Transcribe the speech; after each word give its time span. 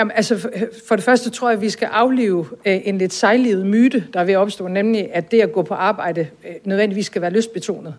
Jamen, 0.00 0.12
altså, 0.14 0.38
for- 0.38 0.50
for 0.88 0.96
det 0.96 1.04
første 1.04 1.30
tror 1.30 1.48
jeg, 1.48 1.56
at 1.56 1.62
vi 1.62 1.70
skal 1.70 1.88
aflive 1.92 2.46
øh, 2.66 2.80
en 2.84 2.98
lidt 2.98 3.12
sejlivet 3.12 3.66
myte, 3.66 4.04
der 4.12 4.20
er 4.20 4.24
ved 4.24 4.34
at 4.34 4.38
opstå, 4.38 4.68
nemlig 4.68 5.08
at 5.12 5.30
det 5.30 5.40
at 5.40 5.52
gå 5.52 5.62
på 5.62 5.74
arbejde 5.74 6.20
øh, 6.20 6.54
nødvendigvis 6.64 7.06
skal 7.06 7.22
være 7.22 7.30
lystbetonet. 7.30 7.94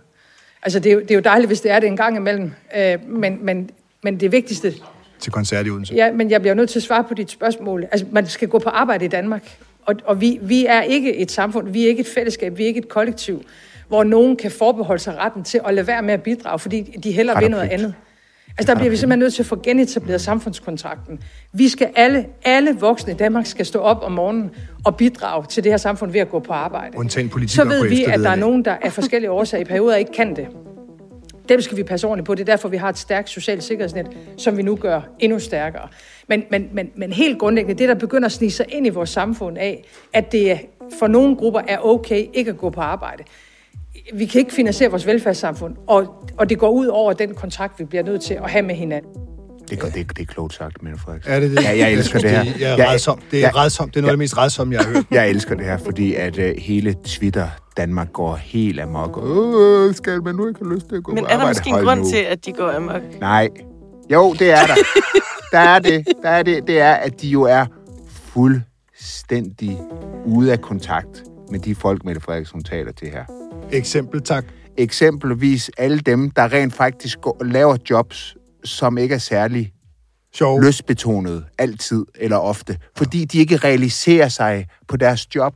Altså, 0.63 0.79
det 0.79 0.89
er, 0.89 0.93
jo, 0.93 0.99
det 0.99 1.11
er 1.11 1.15
jo 1.15 1.21
dejligt, 1.21 1.49
hvis 1.49 1.61
det 1.61 1.71
er 1.71 1.79
det 1.79 1.87
en 1.87 1.97
gang 1.97 2.17
imellem, 2.17 2.51
øh, 2.77 2.97
men, 3.07 3.37
men, 3.41 3.69
men 4.03 4.19
det 4.19 4.31
vigtigste, 4.31 4.73
til 5.19 5.31
koncert 5.31 5.67
i 5.67 5.69
Odense. 5.69 5.93
Ja, 5.95 6.11
men 6.11 6.31
jeg 6.31 6.41
bliver 6.41 6.53
nødt 6.53 6.69
til 6.69 6.79
at 6.79 6.83
svare 6.83 7.03
på 7.03 7.13
dit 7.13 7.31
spørgsmål. 7.31 7.83
Altså, 7.91 8.05
man 8.11 8.27
skal 8.27 8.47
gå 8.47 8.59
på 8.59 8.69
arbejde 8.69 9.05
i 9.05 9.07
Danmark. 9.07 9.57
Og, 9.85 9.95
og 10.05 10.21
vi, 10.21 10.39
vi 10.41 10.65
er 10.65 10.81
ikke 10.81 11.17
et 11.17 11.31
samfund, 11.31 11.69
vi 11.69 11.83
er 11.83 11.87
ikke 11.87 11.99
et 11.99 12.07
fællesskab, 12.07 12.57
vi 12.57 12.63
er 12.63 12.67
ikke 12.67 12.79
et 12.79 12.89
kollektiv, 12.89 13.43
hvor 13.87 14.03
nogen 14.03 14.35
kan 14.37 14.51
forbeholde 14.51 15.01
sig 15.03 15.17
retten 15.17 15.43
til 15.43 15.61
at 15.67 15.73
lade 15.73 15.87
være 15.87 16.01
med 16.01 16.13
at 16.13 16.23
bidrage, 16.23 16.59
fordi 16.59 16.81
de 16.81 17.11
hellere 17.11 17.39
vil 17.39 17.51
noget 17.51 17.69
andet. 17.69 17.93
Altså, 18.57 18.73
der 18.73 18.79
bliver 18.79 18.89
vi 18.89 18.95
simpelthen 18.95 19.19
nødt 19.19 19.33
til 19.33 19.43
at 19.43 19.47
få 19.47 19.55
genetableret 19.63 20.21
samfundskontrakten. 20.21 21.19
Vi 21.53 21.67
skal 21.67 21.89
alle, 21.95 22.25
alle 22.45 22.77
voksne 22.79 23.13
i 23.13 23.15
Danmark 23.15 23.45
skal 23.45 23.65
stå 23.65 23.79
op 23.79 24.03
om 24.03 24.11
morgenen 24.11 24.51
og 24.85 24.95
bidrage 24.95 25.45
til 25.49 25.63
det 25.63 25.71
her 25.71 25.77
samfund 25.77 26.11
ved 26.11 26.19
at 26.21 26.29
gå 26.29 26.39
på 26.39 26.53
arbejde. 26.53 26.97
Undtagen 26.97 27.47
Så 27.47 27.63
ved 27.63 27.89
vi, 27.89 28.03
at 28.03 28.19
der 28.19 28.29
er 28.29 28.35
nogen, 28.35 28.65
der 28.65 28.75
af 28.81 28.93
forskellige 28.93 29.31
årsager 29.31 29.61
i 29.61 29.65
perioder 29.65 29.95
ikke 29.95 30.11
kan 30.11 30.35
det. 30.35 30.47
Dem 31.49 31.61
skal 31.61 31.77
vi 31.77 31.83
passe 31.83 32.07
ordentligt 32.07 32.25
på. 32.25 32.35
Det 32.35 32.41
er 32.41 32.45
derfor, 32.45 32.69
vi 32.69 32.77
har 32.77 32.89
et 32.89 32.97
stærkt 32.97 33.29
socialt 33.29 33.63
sikkerhedsnet, 33.63 34.07
som 34.37 34.57
vi 34.57 34.61
nu 34.61 34.75
gør 34.75 35.01
endnu 35.19 35.39
stærkere. 35.39 35.87
Men, 36.27 36.43
men, 36.51 36.69
men, 36.73 36.91
men 36.95 37.13
helt 37.13 37.39
grundlæggende, 37.39 37.79
det 37.79 37.89
der 37.89 37.95
begynder 37.95 38.25
at 38.25 38.31
snige 38.31 38.51
sig 38.51 38.65
ind 38.69 38.87
i 38.87 38.89
vores 38.89 39.09
samfund 39.09 39.57
af, 39.57 39.83
at 40.13 40.31
det 40.31 40.59
for 40.99 41.07
nogle 41.07 41.35
grupper 41.35 41.61
er 41.67 41.77
okay 41.85 42.25
ikke 42.33 42.51
at 42.51 42.57
gå 42.57 42.69
på 42.69 42.81
arbejde. 42.81 43.23
Vi 44.13 44.25
kan 44.25 44.39
ikke 44.39 44.53
finansiere 44.53 44.89
vores 44.91 45.05
velfærdssamfund, 45.07 45.75
og, 45.87 46.27
og 46.37 46.49
det 46.49 46.59
går 46.59 46.69
ud 46.69 46.87
over 46.87 47.13
den 47.13 47.33
kontrakt, 47.35 47.79
vi 47.79 47.85
bliver 47.85 48.03
nødt 48.03 48.21
til 48.21 48.33
at 48.33 48.49
have 48.51 48.61
med 48.65 48.75
hinanden. 48.75 49.11
Det, 49.69 49.79
er, 49.83 49.89
det, 49.89 50.17
det 50.17 50.21
er 50.21 50.25
klogt 50.25 50.53
sagt, 50.53 50.83
Mette 50.83 50.99
Frederiksen. 50.99 51.33
Er 51.33 51.39
det 51.39 51.51
det? 51.51 51.63
Ja, 51.63 51.77
jeg 51.77 51.91
elsker 51.91 52.19
det 52.19 52.29
her. 52.29 52.43
Det, 52.43 52.61
jeg 52.61 52.71
er 52.71 52.77
Jeg- 52.77 52.89
redsom. 52.89 53.19
det 53.31 53.37
er 53.39 53.41
jeg- 53.41 53.55
redsomt. 53.55 53.93
Det 53.93 53.99
er 53.99 54.01
noget 54.01 54.11
af 54.11 54.13
det 54.17 54.19
mest 54.19 54.37
redsomme, 54.37 54.75
jeg 54.75 54.83
har 54.83 54.91
hørt. 54.93 55.05
Jeg 55.11 55.29
elsker 55.29 55.55
det 55.55 55.65
her, 55.65 55.77
fordi 55.77 56.15
at 56.15 56.37
uh, 56.37 56.43
hele 56.57 56.95
Twitter 57.05 57.47
Danmark 57.77 58.13
går 58.13 58.35
helt 58.35 58.79
amok. 58.79 59.19
Øh, 59.23 59.93
skal 59.95 60.23
man 60.23 60.35
nu 60.35 60.47
ikke 60.47 60.59
have 60.63 60.73
lyst 60.75 60.89
til 60.89 60.95
at 60.95 61.03
gå 61.03 61.11
Men 61.13 61.23
på 61.23 61.29
er 61.29 61.37
der 61.37 61.47
måske 61.47 61.69
en 61.69 61.75
grund 61.75 61.99
nu. 61.99 62.09
til, 62.09 62.17
at 62.29 62.45
de 62.45 62.51
går 62.51 62.71
amok? 62.75 63.01
Nej. 63.19 63.49
Jo, 64.11 64.33
det 64.39 64.51
er 64.51 64.65
der. 64.67 64.75
der 65.57 65.59
er 65.59 65.79
det. 65.79 66.07
Der 66.23 66.29
er 66.29 66.43
det. 66.43 66.67
Det 66.67 66.79
er, 66.81 66.93
at 66.93 67.21
de 67.21 67.27
jo 67.27 67.41
er 67.41 67.65
fuldstændig 68.33 69.79
ude 70.25 70.51
af 70.51 70.61
kontakt 70.61 71.23
med 71.51 71.59
de 71.59 71.75
folk, 71.75 72.05
Mette 72.05 72.21
Frederiksen 72.21 72.63
taler 72.63 72.91
til 72.91 73.07
her. 73.07 73.23
Eksempel, 73.73 74.21
tak. 74.21 74.45
Eksempelvis 74.77 75.71
alle 75.77 75.99
dem, 75.99 76.31
der 76.31 76.53
rent 76.53 76.73
faktisk 76.73 77.21
går, 77.21 77.43
laver 77.43 77.77
jobs, 77.89 78.37
som 78.63 78.97
ikke 78.97 79.15
er 79.15 79.19
særlig 79.19 79.73
Sjov. 80.33 80.61
lystbetonet 80.61 81.45
altid 81.57 82.05
eller 82.15 82.37
ofte, 82.37 82.77
fordi 82.97 83.25
de 83.25 83.37
ikke 83.37 83.57
realiserer 83.57 84.27
sig 84.27 84.67
på 84.87 84.97
deres 84.97 85.35
job 85.35 85.53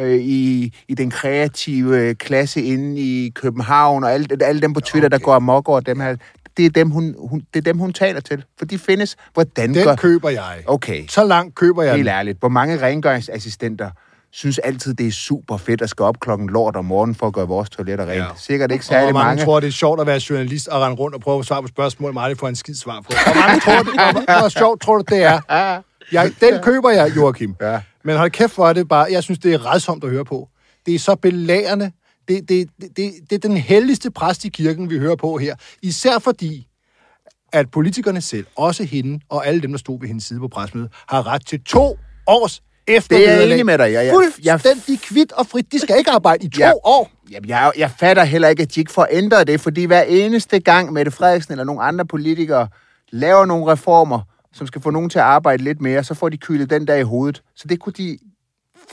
øh, 0.00 0.18
i, 0.18 0.74
i 0.88 0.94
den 0.94 1.10
kreative 1.10 2.14
klasse 2.14 2.62
inde 2.62 3.00
i 3.00 3.30
København, 3.34 4.04
og 4.04 4.12
alle, 4.12 4.26
alle 4.40 4.60
dem 4.60 4.72
på 4.72 4.80
Twitter, 4.80 5.08
okay. 5.08 5.18
der 5.18 5.24
går 5.24 5.34
amok 5.34 5.68
over 5.68 5.80
dem 5.80 6.00
her. 6.00 6.16
Det 6.56 6.66
er 6.66 6.70
dem, 6.70 6.90
hun, 6.90 7.14
hun, 7.18 7.42
det 7.54 7.60
er 7.60 7.72
dem, 7.72 7.78
hun 7.78 7.92
taler 7.92 8.20
til. 8.20 8.44
For 8.58 8.64
de 8.64 8.78
findes. 8.78 9.16
Hvordan 9.34 9.74
Den 9.74 9.84
gør... 9.84 9.96
køber 9.96 10.28
jeg. 10.28 10.62
Okay, 10.66 11.06
Så 11.08 11.24
langt 11.24 11.54
køber 11.54 11.82
jeg 11.82 11.96
helt 11.96 12.08
ærligt. 12.08 12.38
Hvor 12.38 12.48
mange 12.48 12.82
rengøringsassistenter 12.82 13.90
synes 14.32 14.58
altid, 14.58 14.94
det 14.94 15.06
er 15.06 15.10
super 15.12 15.56
fedt 15.56 15.82
at 15.82 15.90
skal 15.90 16.02
op 16.02 16.20
klokken 16.20 16.48
lort 16.50 16.76
om 16.76 16.84
morgenen 16.84 17.14
for 17.14 17.26
at 17.26 17.32
gøre 17.32 17.48
vores 17.48 17.70
toiletter 17.70 18.06
rent. 18.06 18.16
Ja. 18.16 18.26
Sikkert 18.36 18.72
ikke 18.72 18.82
Og 18.82 18.86
hvor 18.86 18.94
særlig 18.94 19.14
mange, 19.14 19.26
mange. 19.28 19.44
tror, 19.44 19.60
det 19.60 19.66
er 19.66 19.70
sjovt 19.70 20.00
at 20.00 20.06
være 20.06 20.20
journalist 20.30 20.68
og 20.68 20.80
rende 20.80 20.96
rundt 20.96 21.14
og 21.14 21.20
prøve 21.20 21.38
at 21.38 21.44
svare 21.44 21.62
på 21.62 21.68
spørgsmål, 21.68 22.14
man 22.14 22.24
aldrig 22.24 22.38
får 22.38 22.48
en 22.48 22.56
skid 22.56 22.74
svar 22.74 23.00
på. 23.00 23.06
Hvor 23.08 23.40
mange 23.40 23.60
tror 23.60 23.82
du, 23.82 23.90
hvor, 23.90 24.40
hvor 24.40 24.48
sjovt 24.48 24.80
tror 24.80 24.98
du, 24.98 25.04
det 25.08 25.22
er? 25.22 25.40
Jeg, 26.12 26.32
den 26.40 26.62
køber 26.62 26.90
jeg, 26.90 27.16
Joachim. 27.16 27.54
Ja. 27.60 27.80
Men 28.04 28.16
hold 28.16 28.30
kæft 28.30 28.52
for 28.52 28.72
det 28.72 28.88
bare. 28.88 29.06
Jeg 29.10 29.22
synes, 29.22 29.38
det 29.38 29.54
er 29.54 29.72
redsomt 29.74 30.04
at 30.04 30.10
høre 30.10 30.24
på. 30.24 30.48
Det 30.86 30.94
er 30.94 30.98
så 30.98 31.14
belærende. 31.16 31.92
Det, 32.28 32.48
det, 32.48 32.68
det, 32.80 32.88
det, 32.96 33.12
det 33.30 33.44
er 33.44 33.48
den 33.48 33.56
helligste 33.56 34.10
præst 34.10 34.44
i 34.44 34.48
kirken, 34.48 34.90
vi 34.90 34.98
hører 34.98 35.16
på 35.16 35.36
her. 35.36 35.54
Især 35.82 36.18
fordi, 36.18 36.66
at 37.52 37.70
politikerne 37.70 38.20
selv, 38.20 38.46
også 38.56 38.84
hende 38.84 39.20
og 39.28 39.46
alle 39.46 39.60
dem, 39.62 39.70
der 39.70 39.78
stod 39.78 40.00
ved 40.00 40.08
hendes 40.08 40.24
side 40.24 40.40
på 40.40 40.48
presmødet, 40.48 40.92
har 41.08 41.26
ret 41.26 41.46
til 41.46 41.60
to 41.64 41.98
års 42.26 42.62
eftervederlag. 42.88 43.52
enig 43.52 43.66
med 43.66 43.78
dig. 43.78 43.92
Jeg- 43.92 44.04
jeg- 44.44 44.60
Fuldstændig 44.60 45.00
kvidt 45.00 45.32
og 45.32 45.46
frit. 45.46 45.72
De 45.72 45.78
skal 45.78 45.98
ikke 45.98 46.10
arbejde 46.10 46.44
i 46.46 46.48
to 46.48 46.58
Ja. 46.58 46.72
år. 46.84 47.10
Jamen, 47.30 47.48
jeg, 47.48 47.72
jeg 47.78 47.90
fatter 48.00 48.24
heller 48.24 48.48
ikke, 48.48 48.62
at 48.62 48.74
de 48.74 48.80
ikke 48.80 48.92
får 48.92 49.06
ændret 49.10 49.46
det, 49.46 49.60
fordi 49.60 49.84
hver 49.84 50.02
eneste 50.02 50.60
gang 50.60 50.92
Mette 50.92 51.10
Frederiksen 51.10 51.52
eller 51.52 51.64
nogle 51.64 51.82
andre 51.82 52.06
politikere 52.06 52.68
laver 53.12 53.46
nogle 53.46 53.72
reformer, 53.72 54.20
som 54.52 54.66
skal 54.66 54.82
få 54.82 54.90
nogen 54.90 55.10
til 55.10 55.18
at 55.18 55.24
arbejde 55.24 55.64
lidt 55.64 55.80
mere, 55.80 56.04
så 56.04 56.14
får 56.14 56.28
de 56.28 56.36
kylet 56.36 56.70
den 56.70 56.86
der 56.86 56.94
i 56.94 57.02
hovedet. 57.02 57.42
Så 57.56 57.68
det 57.68 57.80
kunne 57.80 57.92
de 57.92 58.18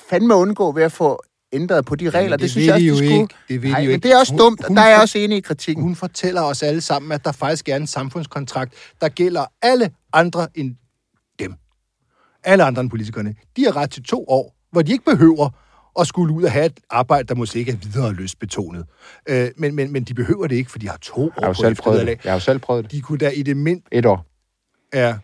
fandme 0.09 0.35
undgå 0.35 0.71
ved 0.71 0.83
at 0.83 0.91
få 0.91 1.23
ændret 1.53 1.85
på 1.85 1.95
de 1.95 2.09
regler. 2.09 2.29
det 2.37 2.39
det, 2.39 2.51
synes 2.51 2.67
jeg 2.67 2.73
de 2.73 2.75
også, 2.75 2.83
de 2.83 2.87
jo 2.87 2.95
skulle. 2.95 3.21
ikke. 3.21 3.35
Det 3.49 3.61
vil 3.61 3.69
de 3.69 3.73
Nej, 3.73 3.81
jo 3.81 3.85
men 3.87 3.95
ikke. 3.95 4.03
det 4.07 4.13
er 4.13 4.17
også 4.19 4.31
Hun- 4.33 4.39
dumt, 4.39 4.65
hun 4.67 4.77
der 4.77 4.83
er 4.83 4.89
jeg 4.89 5.01
også 5.01 5.17
enig 5.17 5.37
i 5.37 5.41
kritikken. 5.41 5.83
Hun 5.83 5.95
fortæller 5.95 6.41
os 6.41 6.63
alle 6.63 6.81
sammen, 6.81 7.11
at 7.11 7.25
der 7.25 7.31
faktisk 7.31 7.69
er 7.69 7.75
en 7.75 7.87
samfundskontrakt, 7.87 8.73
der 9.01 9.09
gælder 9.09 9.45
alle 9.61 9.91
andre 10.13 10.47
end. 10.55 10.75
Alle 12.45 12.63
andre 12.63 12.81
end 12.81 12.89
politikerne. 12.89 13.35
De 13.55 13.63
har 13.63 13.75
ret 13.75 13.91
til 13.91 14.03
to 14.03 14.25
år, 14.27 14.55
hvor 14.71 14.81
de 14.81 14.91
ikke 14.91 15.05
behøver 15.05 15.49
at 15.99 16.07
skulle 16.07 16.33
ud 16.33 16.43
og 16.43 16.51
have 16.51 16.65
et 16.65 16.79
arbejde, 16.89 17.27
der 17.27 17.35
måske 17.35 17.59
ikke 17.59 17.71
er 17.71 17.75
videre 17.75 18.13
lystbetonet. 18.13 18.85
Øh, 19.29 19.49
men, 19.57 19.75
men, 19.75 19.91
men 19.91 20.03
de 20.03 20.13
behøver 20.13 20.47
det 20.47 20.55
ikke, 20.55 20.71
for 20.71 20.79
de 20.79 20.89
har 20.89 20.97
to 20.97 21.21
år 21.21 21.31
Jeg 21.37 21.43
har 21.43 21.47
jo 21.47 21.53
på 21.53 21.61
selv 21.61 21.75
prøvet 21.75 22.07
det. 22.07 22.19
Jeg 22.23 22.31
har 22.31 22.35
jo 22.35 22.39
selv 22.39 22.59
prøvet 22.59 22.83
det. 22.83 22.91
De 22.91 23.01
kunne 23.01 23.17
da 23.17 23.29
i 23.29 23.43
det 23.43 23.57
mind... 23.57 23.81
Et 23.91 24.05
år. 24.05 24.25
Ja. 24.93 25.15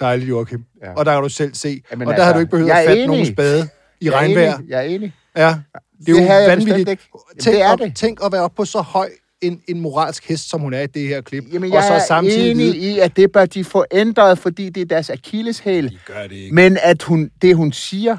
Dejligt, 0.00 0.28
Joachim. 0.28 0.64
Ja. 0.82 0.92
Og 0.94 1.06
der 1.06 1.12
kan 1.14 1.22
du 1.22 1.28
selv 1.28 1.54
se. 1.54 1.82
Jamen 1.90 2.08
og 2.08 2.14
der 2.14 2.20
har 2.22 2.26
altså, 2.26 2.34
du 2.34 2.40
ikke 2.40 2.50
behøvet 2.50 2.70
at 2.70 2.76
er 2.76 2.86
fatte 2.88 3.02
enig. 3.02 3.06
nogen 3.06 3.26
spade 3.26 3.68
i 4.00 4.04
Jeg 4.04 4.12
er 4.14 4.16
regnvejr. 4.18 4.56
enig. 4.56 4.68
Jeg 4.70 4.78
er 4.78 4.82
enig. 4.82 5.12
Ja, 5.36 5.42
det 5.48 5.54
er 5.54 5.80
Det 6.06 6.12
jo 6.12 6.18
havde 6.26 6.42
jeg 6.42 6.48
vanvittigt. 6.58 6.88
Tænk, 6.88 7.00
det 7.44 7.62
er 7.62 7.68
op, 7.72 7.78
det. 7.78 7.96
tænk 7.96 8.18
at 8.24 8.32
være 8.32 8.42
oppe 8.42 8.56
på 8.56 8.64
så 8.64 8.80
høj 8.80 9.10
en, 9.40 9.62
en 9.68 9.80
moralsk 9.80 10.28
hest, 10.28 10.50
som 10.50 10.60
hun 10.60 10.74
er 10.74 10.80
i 10.80 10.86
det 10.86 11.08
her 11.08 11.20
klip. 11.20 11.44
Jamen, 11.52 11.70
og 11.70 11.76
jeg 11.76 11.84
så 11.84 11.92
er 11.92 11.98
samtidig 11.98 12.50
enig 12.50 12.76
i, 12.76 12.98
at 12.98 13.16
det 13.16 13.32
bør 13.32 13.46
de 13.46 13.64
få 13.64 13.84
ændret, 13.90 14.38
fordi 14.38 14.70
det 14.70 14.80
er 14.80 14.84
deres 14.84 15.10
akilleshæl. 15.10 15.90
De 15.90 15.98
gør 16.06 16.22
det 16.22 16.32
ikke. 16.32 16.54
Men 16.54 16.78
at 16.82 17.02
hun, 17.02 17.30
det 17.42 17.56
hun 17.56 17.72
siger, 17.72 18.16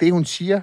det 0.00 0.12
hun 0.12 0.24
siger, 0.24 0.60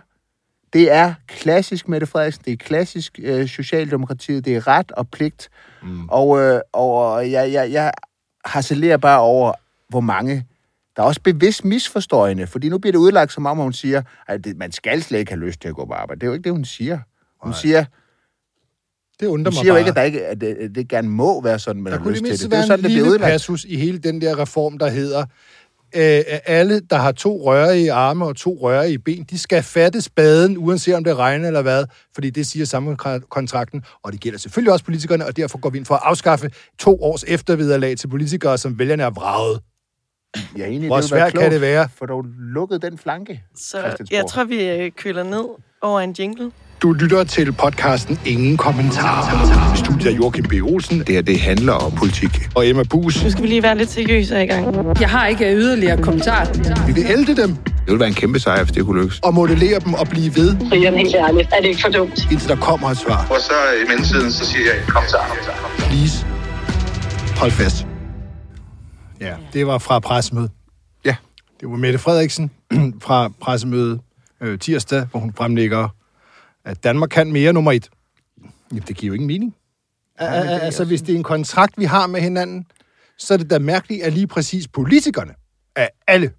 det 0.73 0.91
er 0.91 1.13
klassisk 1.28 1.88
Mette 1.88 2.07
Frederiksen, 2.07 2.44
det 2.45 2.53
er 2.53 2.57
klassisk 2.57 3.19
øh, 3.23 3.47
Socialdemokratiet, 3.47 4.45
det 4.45 4.56
er 4.56 4.67
ret 4.67 4.91
og 4.91 5.09
pligt. 5.09 5.50
Mm. 5.84 6.09
Og, 6.09 6.39
øh, 6.39 6.62
og 6.73 7.31
jeg, 7.31 7.51
jeg, 7.51 7.72
jeg 7.72 7.91
harcelerer 8.45 8.97
bare 8.97 9.19
over, 9.19 9.53
hvor 9.89 10.01
mange, 10.01 10.45
der 10.95 11.01
også 11.01 11.22
bevidst 11.22 11.66
misforstår 11.66 12.28
hende. 12.28 12.47
Fordi 12.47 12.69
nu 12.69 12.78
bliver 12.78 12.91
det 12.91 13.00
udlagt 13.00 13.33
som 13.33 13.45
om, 13.45 13.57
hun 13.57 13.73
siger, 13.73 14.01
at 14.28 14.47
man 14.56 14.72
skal 14.72 15.03
slet 15.03 15.19
ikke 15.19 15.31
have 15.31 15.45
lyst 15.45 15.62
til 15.62 15.68
at 15.68 15.75
gå 15.75 15.85
på 15.85 15.94
arbejde. 15.94 16.19
Det 16.19 16.28
er 16.28 16.28
jo 16.28 16.33
ikke 16.33 16.44
det, 16.44 16.51
hun 16.51 16.66
siger. 16.66 17.00
Hun 17.41 17.51
Nej. 17.51 17.59
siger, 17.59 17.85
Det 19.21 19.27
undrer 19.27 19.51
mig 19.51 19.59
siger 19.59 19.67
jo 19.67 19.73
bare. 19.73 19.79
ikke, 19.79 19.89
at, 19.89 19.95
der 19.95 20.01
ikke, 20.01 20.25
at, 20.25 20.41
det, 20.41 20.47
at 20.47 20.75
det 20.75 20.87
gerne 20.87 21.09
må 21.09 21.41
være 21.41 21.59
sådan, 21.59 21.81
man 21.81 21.93
der 21.93 21.99
har 21.99 22.09
lyst 22.09 22.23
det 22.23 22.39
til 22.39 22.39
det. 22.39 22.39
Det 22.39 22.45
er 22.45 22.49
være 22.49 22.59
jo 22.59 22.67
sådan, 22.67 22.79
en 22.79 22.83
det 22.83 22.89
bliver 22.89 23.03
lille 23.03 23.11
udlagt. 23.11 23.31
passus 23.31 23.65
i 23.65 23.75
hele 23.75 23.97
den 23.97 24.21
der 24.21 24.39
reform, 24.39 24.77
der 24.77 24.89
hedder, 24.89 25.19
øh, 25.95 26.23
alle, 26.45 26.79
der 26.79 26.95
har 26.95 27.11
to 27.11 27.41
rørige 27.45 27.91
arme 27.91 28.25
og 28.25 28.35
to 28.35 28.57
rørige 28.61 28.99
ben, 28.99 29.23
de 29.29 29.39
skal 29.39 29.63
fatte 29.63 30.01
spaden, 30.01 30.57
uanset 30.57 30.95
om 30.95 31.03
det 31.03 31.17
regner 31.17 31.47
eller 31.47 31.61
hvad, 31.61 31.85
fordi 32.15 32.29
det 32.29 32.47
siger 32.47 32.65
samfundskontrakten, 32.65 33.83
og 34.03 34.11
det 34.11 34.21
gælder 34.21 34.39
selvfølgelig 34.39 34.73
også 34.73 34.85
politikerne, 34.85 35.25
og 35.25 35.38
derfor 35.38 35.59
går 35.59 35.69
vi 35.69 35.77
ind 35.77 35.85
for 35.85 35.95
at 35.95 36.01
afskaffe 36.03 36.49
to 36.79 37.03
års 37.03 37.23
eftervederlag 37.27 37.97
til 37.97 38.07
politikere, 38.07 38.57
som 38.57 38.79
vælgerne 38.79 39.03
er 39.03 39.09
vraget. 39.09 39.59
Jeg 40.55 40.63
er 40.63 40.67
enig, 40.67 40.88
Hvor 40.88 41.01
svært 41.01 41.33
kan 41.33 41.51
det 41.51 41.61
være? 41.61 41.89
For 41.95 42.05
dog 42.05 42.25
lukket 42.39 42.81
den 42.81 42.97
flanke. 42.97 43.43
Så 43.57 44.05
jeg 44.11 44.25
tror, 44.25 44.43
vi 44.43 44.63
øh, 44.69 44.91
køler 44.91 45.23
ned 45.23 45.45
over 45.81 45.99
en 45.99 46.11
jingle. 46.19 46.51
Du 46.81 46.92
lytter 46.94 47.24
til 47.24 47.52
podcasten 47.52 48.19
Ingen 48.25 48.58
Kommentarer. 48.58 49.75
Studiet 49.75 50.12
er 50.14 50.16
Joachim 50.16 50.44
B. 50.44 50.53
Olsen 50.64 51.00
Det 51.00 51.09
her, 51.09 51.22
det 51.22 51.40
handler 51.40 51.74
om 51.74 51.92
politik. 51.92 52.50
og 52.56 52.68
Emma 52.68 52.84
Bus. 52.84 53.24
Nu 53.24 53.30
skal 53.31 53.44
vi 53.44 53.47
lige 53.47 53.64
være 53.64 53.78
lidt 53.78 53.90
seriøse 53.92 54.44
i 54.44 54.47
gang. 54.47 54.66
Jeg 55.02 55.09
har 55.09 55.28
ikke 55.28 55.56
yderligere 55.56 56.01
kommentarer. 56.01 56.86
Vi 56.88 56.94
vil 56.94 57.06
elde 57.12 57.42
dem 57.42 57.56
Det 57.56 57.74
ville 57.88 58.00
være 58.00 58.07
en 58.10 58.13
kæmpe 58.16 58.39
sejr, 58.39 58.63
hvis 58.63 58.72
det 58.75 58.86
kunne 58.86 59.01
lykkes. 59.01 59.19
og 59.19 59.33
modellere 59.33 59.80
dem 59.80 59.94
og 59.94 60.07
blive 60.07 60.36
ved, 60.36 60.57
Brian, 60.69 60.94
helt 60.94 61.16
ærligt, 61.16 61.50
er 61.54 61.62
det 61.62 61.68
ikke 61.68 61.81
for 61.81 61.89
dumt? 61.89 62.31
indtil 62.31 62.50
der 62.50 62.56
kommer 62.56 62.89
et 62.89 62.98
svar. 62.98 63.27
Og 63.30 63.39
så 63.42 63.54
i 63.84 63.88
mellemtiden, 63.88 64.31
så 64.31 64.45
siger 64.45 64.66
jeg, 64.66 64.84
kom 64.88 65.04
så, 65.07 65.18
kom 65.27 65.38
så, 65.44 65.51
kom 65.62 65.72
så. 65.80 65.86
Please. 65.86 66.25
Hold 67.39 67.51
fast. 67.51 67.88
Ja, 69.22 69.34
det 69.54 69.68
var 69.68 69.77
fra 69.77 70.00
pressemødet. 70.00 70.51
Ja. 71.06 71.16
Det 71.62 71.69
var 71.69 71.75
Mette 71.77 72.00
Frederiksen 72.00 72.51
fra 73.06 73.30
pressemødet 73.42 74.00
øh, 74.44 74.60
tirsdag, 74.60 75.06
hvor 75.12 75.19
hun 75.19 75.34
fremlægger, 75.38 75.88
at 76.66 76.84
Danmark 76.84 77.10
kan 77.10 77.31
mere 77.31 77.54
nummer 77.54 77.72
et. 77.72 77.90
Jamen, 78.72 78.84
det 78.88 78.98
giver 78.98 79.08
jo 79.08 79.13
ingen 79.13 79.28
mening. 79.28 79.56
Ja, 80.22 80.25
altså, 80.60 80.86
hvis 80.86 81.02
det 81.02 81.13
er 81.13 81.18
en 81.18 81.24
kontrakt, 81.24 81.78
vi 81.78 81.86
har 81.86 82.08
med 82.08 82.22
hinanden, 82.22 82.66
så 83.18 83.34
er 83.34 83.38
det 83.38 83.50
da 83.50 83.60
mærkeligt, 83.60 84.04
at 84.04 84.13
lige 84.13 84.28
præcis 84.28 84.68
politikerne 84.68 85.34
af 85.75 85.90
alle 86.08 86.31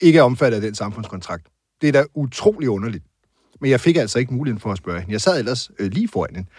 ikke 0.00 0.18
er 0.18 0.22
omfattet 0.22 0.56
af 0.56 0.62
den 0.62 0.74
samfundskontrakt. 0.74 1.46
Det 1.80 1.88
er 1.88 1.92
da 1.92 2.04
utrolig 2.14 2.68
underligt. 2.68 3.04
Men 3.60 3.70
jeg 3.70 3.80
fik 3.80 3.96
altså 3.96 4.18
ikke 4.18 4.34
muligheden 4.34 4.60
for 4.60 4.72
at 4.72 4.78
spørge 4.78 5.00
hende. 5.00 5.12
Jeg 5.12 5.20
sad 5.20 5.38
ellers 5.38 5.70
øh, 5.78 5.90
lige 5.90 6.08
foran 6.08 6.34
hende, 6.34 6.50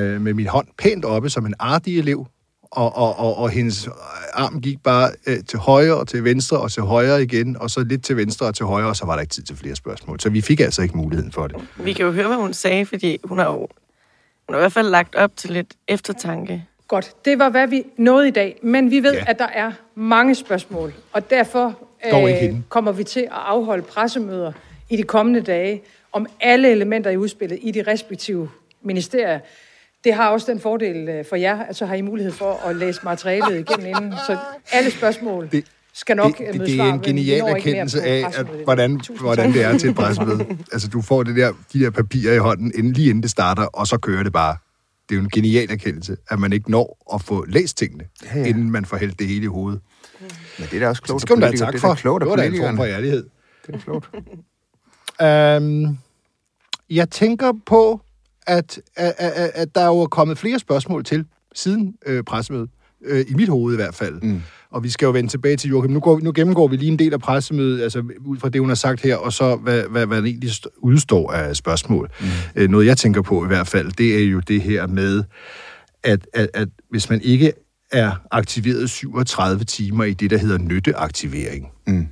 øh, 0.00 0.20
med 0.20 0.34
min 0.34 0.46
hånd 0.46 0.68
pænt 0.78 1.04
oppe 1.04 1.30
som 1.30 1.46
en 1.46 1.54
artig 1.58 1.98
elev, 1.98 2.26
og, 2.72 2.96
og, 2.96 3.18
og, 3.18 3.36
og 3.36 3.50
hendes 3.50 3.88
arm 4.32 4.60
gik 4.60 4.82
bare 4.82 5.10
øh, 5.26 5.36
til 5.48 5.58
højre 5.58 5.94
og 5.96 6.08
til 6.08 6.24
venstre 6.24 6.58
og 6.58 6.72
til 6.72 6.82
højre 6.82 7.22
igen, 7.22 7.56
og 7.60 7.70
så 7.70 7.80
lidt 7.84 8.04
til 8.04 8.16
venstre 8.16 8.46
og 8.46 8.54
til 8.54 8.66
højre, 8.66 8.88
og 8.88 8.96
så 8.96 9.06
var 9.06 9.14
der 9.14 9.20
ikke 9.20 9.34
tid 9.34 9.42
til 9.42 9.56
flere 9.56 9.76
spørgsmål. 9.76 10.20
Så 10.20 10.30
vi 10.30 10.40
fik 10.40 10.60
altså 10.60 10.82
ikke 10.82 10.96
muligheden 10.96 11.32
for 11.32 11.46
det. 11.46 11.56
Vi 11.76 11.92
kan 11.92 12.04
jo 12.06 12.12
høre, 12.12 12.26
hvad 12.26 12.36
hun 12.36 12.52
sagde, 12.54 12.86
fordi 12.86 13.18
hun 13.24 13.38
har 13.38 13.44
jo 13.46 13.58
hun 14.48 14.54
har 14.54 14.56
i 14.56 14.60
hvert 14.62 14.72
fald 14.72 14.88
lagt 14.88 15.14
op 15.14 15.36
til 15.36 15.50
lidt 15.50 15.74
eftertanke. 15.88 16.64
Godt, 16.88 17.12
det 17.24 17.38
var, 17.38 17.48
hvad 17.48 17.66
vi 17.68 17.82
nåede 17.96 18.28
i 18.28 18.30
dag. 18.30 18.58
Men 18.62 18.90
vi 18.90 19.02
ved, 19.02 19.12
Ja. 19.12 19.24
at 19.26 19.38
der 19.38 19.46
er 19.46 19.72
mange 19.94 20.34
spørgsmål, 20.34 20.94
og 21.12 21.30
derfor 21.30 21.78
hende. 22.04 22.62
kommer 22.68 22.92
vi 22.92 23.04
til 23.04 23.20
at 23.20 23.28
afholde 23.32 23.82
pressemøder 23.82 24.52
i 24.90 24.96
de 24.96 25.02
kommende 25.02 25.40
dage 25.40 25.82
om 26.12 26.26
alle 26.40 26.70
elementer 26.70 27.10
i 27.10 27.16
udspillet 27.16 27.58
i 27.62 27.70
de 27.70 27.82
respektive 27.86 28.48
ministerier. 28.82 29.40
Det 30.04 30.14
har 30.14 30.28
også 30.30 30.52
den 30.52 30.60
fordel 30.60 31.08
øh, 31.08 31.24
for 31.28 31.36
jer, 31.36 31.58
at 31.62 31.76
så 31.76 31.86
har 31.86 31.94
I 31.94 32.00
mulighed 32.00 32.32
for 32.32 32.52
at 32.68 32.76
læse 32.76 33.00
materialet 33.04 33.58
igennem 33.68 33.86
inden. 33.86 34.12
Så 34.26 34.38
alle 34.72 34.90
spørgsmål 34.90 35.48
Det- 35.52 35.64
skal 35.94 36.16
nok 36.16 36.38
det, 36.38 36.46
øh, 36.48 36.52
det, 36.52 36.60
det 36.60 36.80
er 36.80 36.84
en 36.84 37.00
genial 37.00 37.38
når 37.40 37.48
ikke 37.48 37.68
mere 37.70 37.78
erkendelse 37.78 38.02
af, 38.02 38.24
at, 38.38 38.46
hvordan, 38.64 38.98
Tusind 38.98 39.18
hvordan 39.18 39.46
tak. 39.46 39.54
det 39.54 39.64
er 39.64 39.78
til 39.78 39.90
et 39.90 39.96
pressemøde. 39.96 40.46
altså, 40.72 40.88
du 40.88 41.02
får 41.02 41.22
det 41.22 41.36
der, 41.36 41.52
de 41.72 41.80
der 41.80 41.90
papirer 41.90 42.34
i 42.34 42.38
hånden, 42.38 42.72
inden, 42.74 42.92
lige 42.92 43.08
inden 43.10 43.22
det 43.22 43.30
starter, 43.30 43.62
og 43.62 43.86
så 43.86 43.98
kører 43.98 44.22
det 44.22 44.32
bare. 44.32 44.56
Det 45.08 45.14
er 45.14 45.18
jo 45.18 45.22
en 45.24 45.30
genial 45.30 45.70
erkendelse, 45.72 46.16
at 46.30 46.38
man 46.38 46.52
ikke 46.52 46.70
når 46.70 47.06
at 47.14 47.22
få 47.22 47.44
læst 47.48 47.76
tingene, 47.78 48.04
ja, 48.34 48.38
ja. 48.40 48.44
inden 48.46 48.70
man 48.70 48.84
får 48.84 48.96
hældt 48.96 49.18
det 49.18 49.26
hele 49.26 49.42
i 49.42 49.46
hovedet. 49.46 49.80
Men 50.58 50.68
det 50.70 50.74
er 50.76 50.80
da 50.80 50.88
også 50.88 51.00
Så 51.00 51.04
klogt 51.06 51.20
det 51.20 51.28
skal 51.28 51.38
man 51.38 51.50
da 51.50 51.56
tak 51.56 51.68
Det 51.72 51.78
er 51.78 51.80
for. 51.80 51.94
klogt 51.94 52.20
Det 52.20 52.30
var 52.30 52.36
da 52.36 52.46
en 52.46 52.56
form 52.58 52.76
for 52.76 52.84
ærlighed. 52.84 53.26
Det 53.66 53.74
er 53.74 53.78
klogt. 53.78 54.10
Um, 55.62 55.98
jeg 56.90 57.10
tænker 57.10 57.52
på, 57.66 58.00
at, 58.46 58.80
at, 58.96 59.14
at, 59.18 59.50
at 59.54 59.74
der 59.74 59.80
er 59.80 59.86
jo 59.86 60.06
kommet 60.06 60.38
flere 60.38 60.58
spørgsmål 60.58 61.04
til 61.04 61.24
siden 61.54 61.94
øh, 62.06 62.24
pressemødet. 62.24 62.70
Øh, 63.04 63.24
I 63.28 63.34
mit 63.34 63.48
hoved 63.48 63.74
i 63.74 63.76
hvert 63.76 63.94
fald. 63.94 64.20
Mm. 64.22 64.42
Og 64.70 64.84
vi 64.84 64.88
skal 64.90 65.06
jo 65.06 65.12
vende 65.12 65.30
tilbage 65.30 65.56
til 65.56 65.70
Joachim. 65.70 65.90
Nu, 65.92 66.00
går, 66.00 66.20
nu 66.22 66.32
gennemgår 66.34 66.68
vi 66.68 66.76
lige 66.76 66.92
en 66.92 66.98
del 66.98 67.12
af 67.12 67.20
pressemødet, 67.20 67.82
altså 67.82 68.02
ud 68.24 68.38
fra 68.38 68.48
det, 68.48 68.60
hun 68.60 68.70
har 68.70 68.74
sagt 68.74 69.00
her, 69.00 69.16
og 69.16 69.32
så 69.32 69.56
hvad, 69.56 69.82
hvad, 69.90 70.06
hvad 70.06 70.16
der 70.22 70.24
egentlig 70.28 70.50
st- 70.50 70.78
udstår 70.78 71.32
af 71.32 71.56
spørgsmål. 71.56 72.10
Mm. 72.20 72.26
Øh, 72.56 72.68
noget, 72.70 72.86
jeg 72.86 72.96
tænker 72.96 73.22
på 73.22 73.44
i 73.44 73.46
hvert 73.46 73.66
fald, 73.66 73.92
det 73.92 74.22
er 74.22 74.26
jo 74.28 74.40
det 74.40 74.62
her 74.62 74.86
med, 74.86 75.24
at, 76.02 76.26
at, 76.34 76.48
at 76.54 76.68
hvis 76.90 77.10
man 77.10 77.20
ikke 77.22 77.52
er 77.92 78.12
aktiveret 78.30 78.90
37 78.90 79.64
timer 79.64 80.04
i 80.04 80.12
det, 80.14 80.30
der 80.30 80.38
hedder 80.38 80.58
nytteaktivering, 80.58 81.68
Mm. 81.86 82.06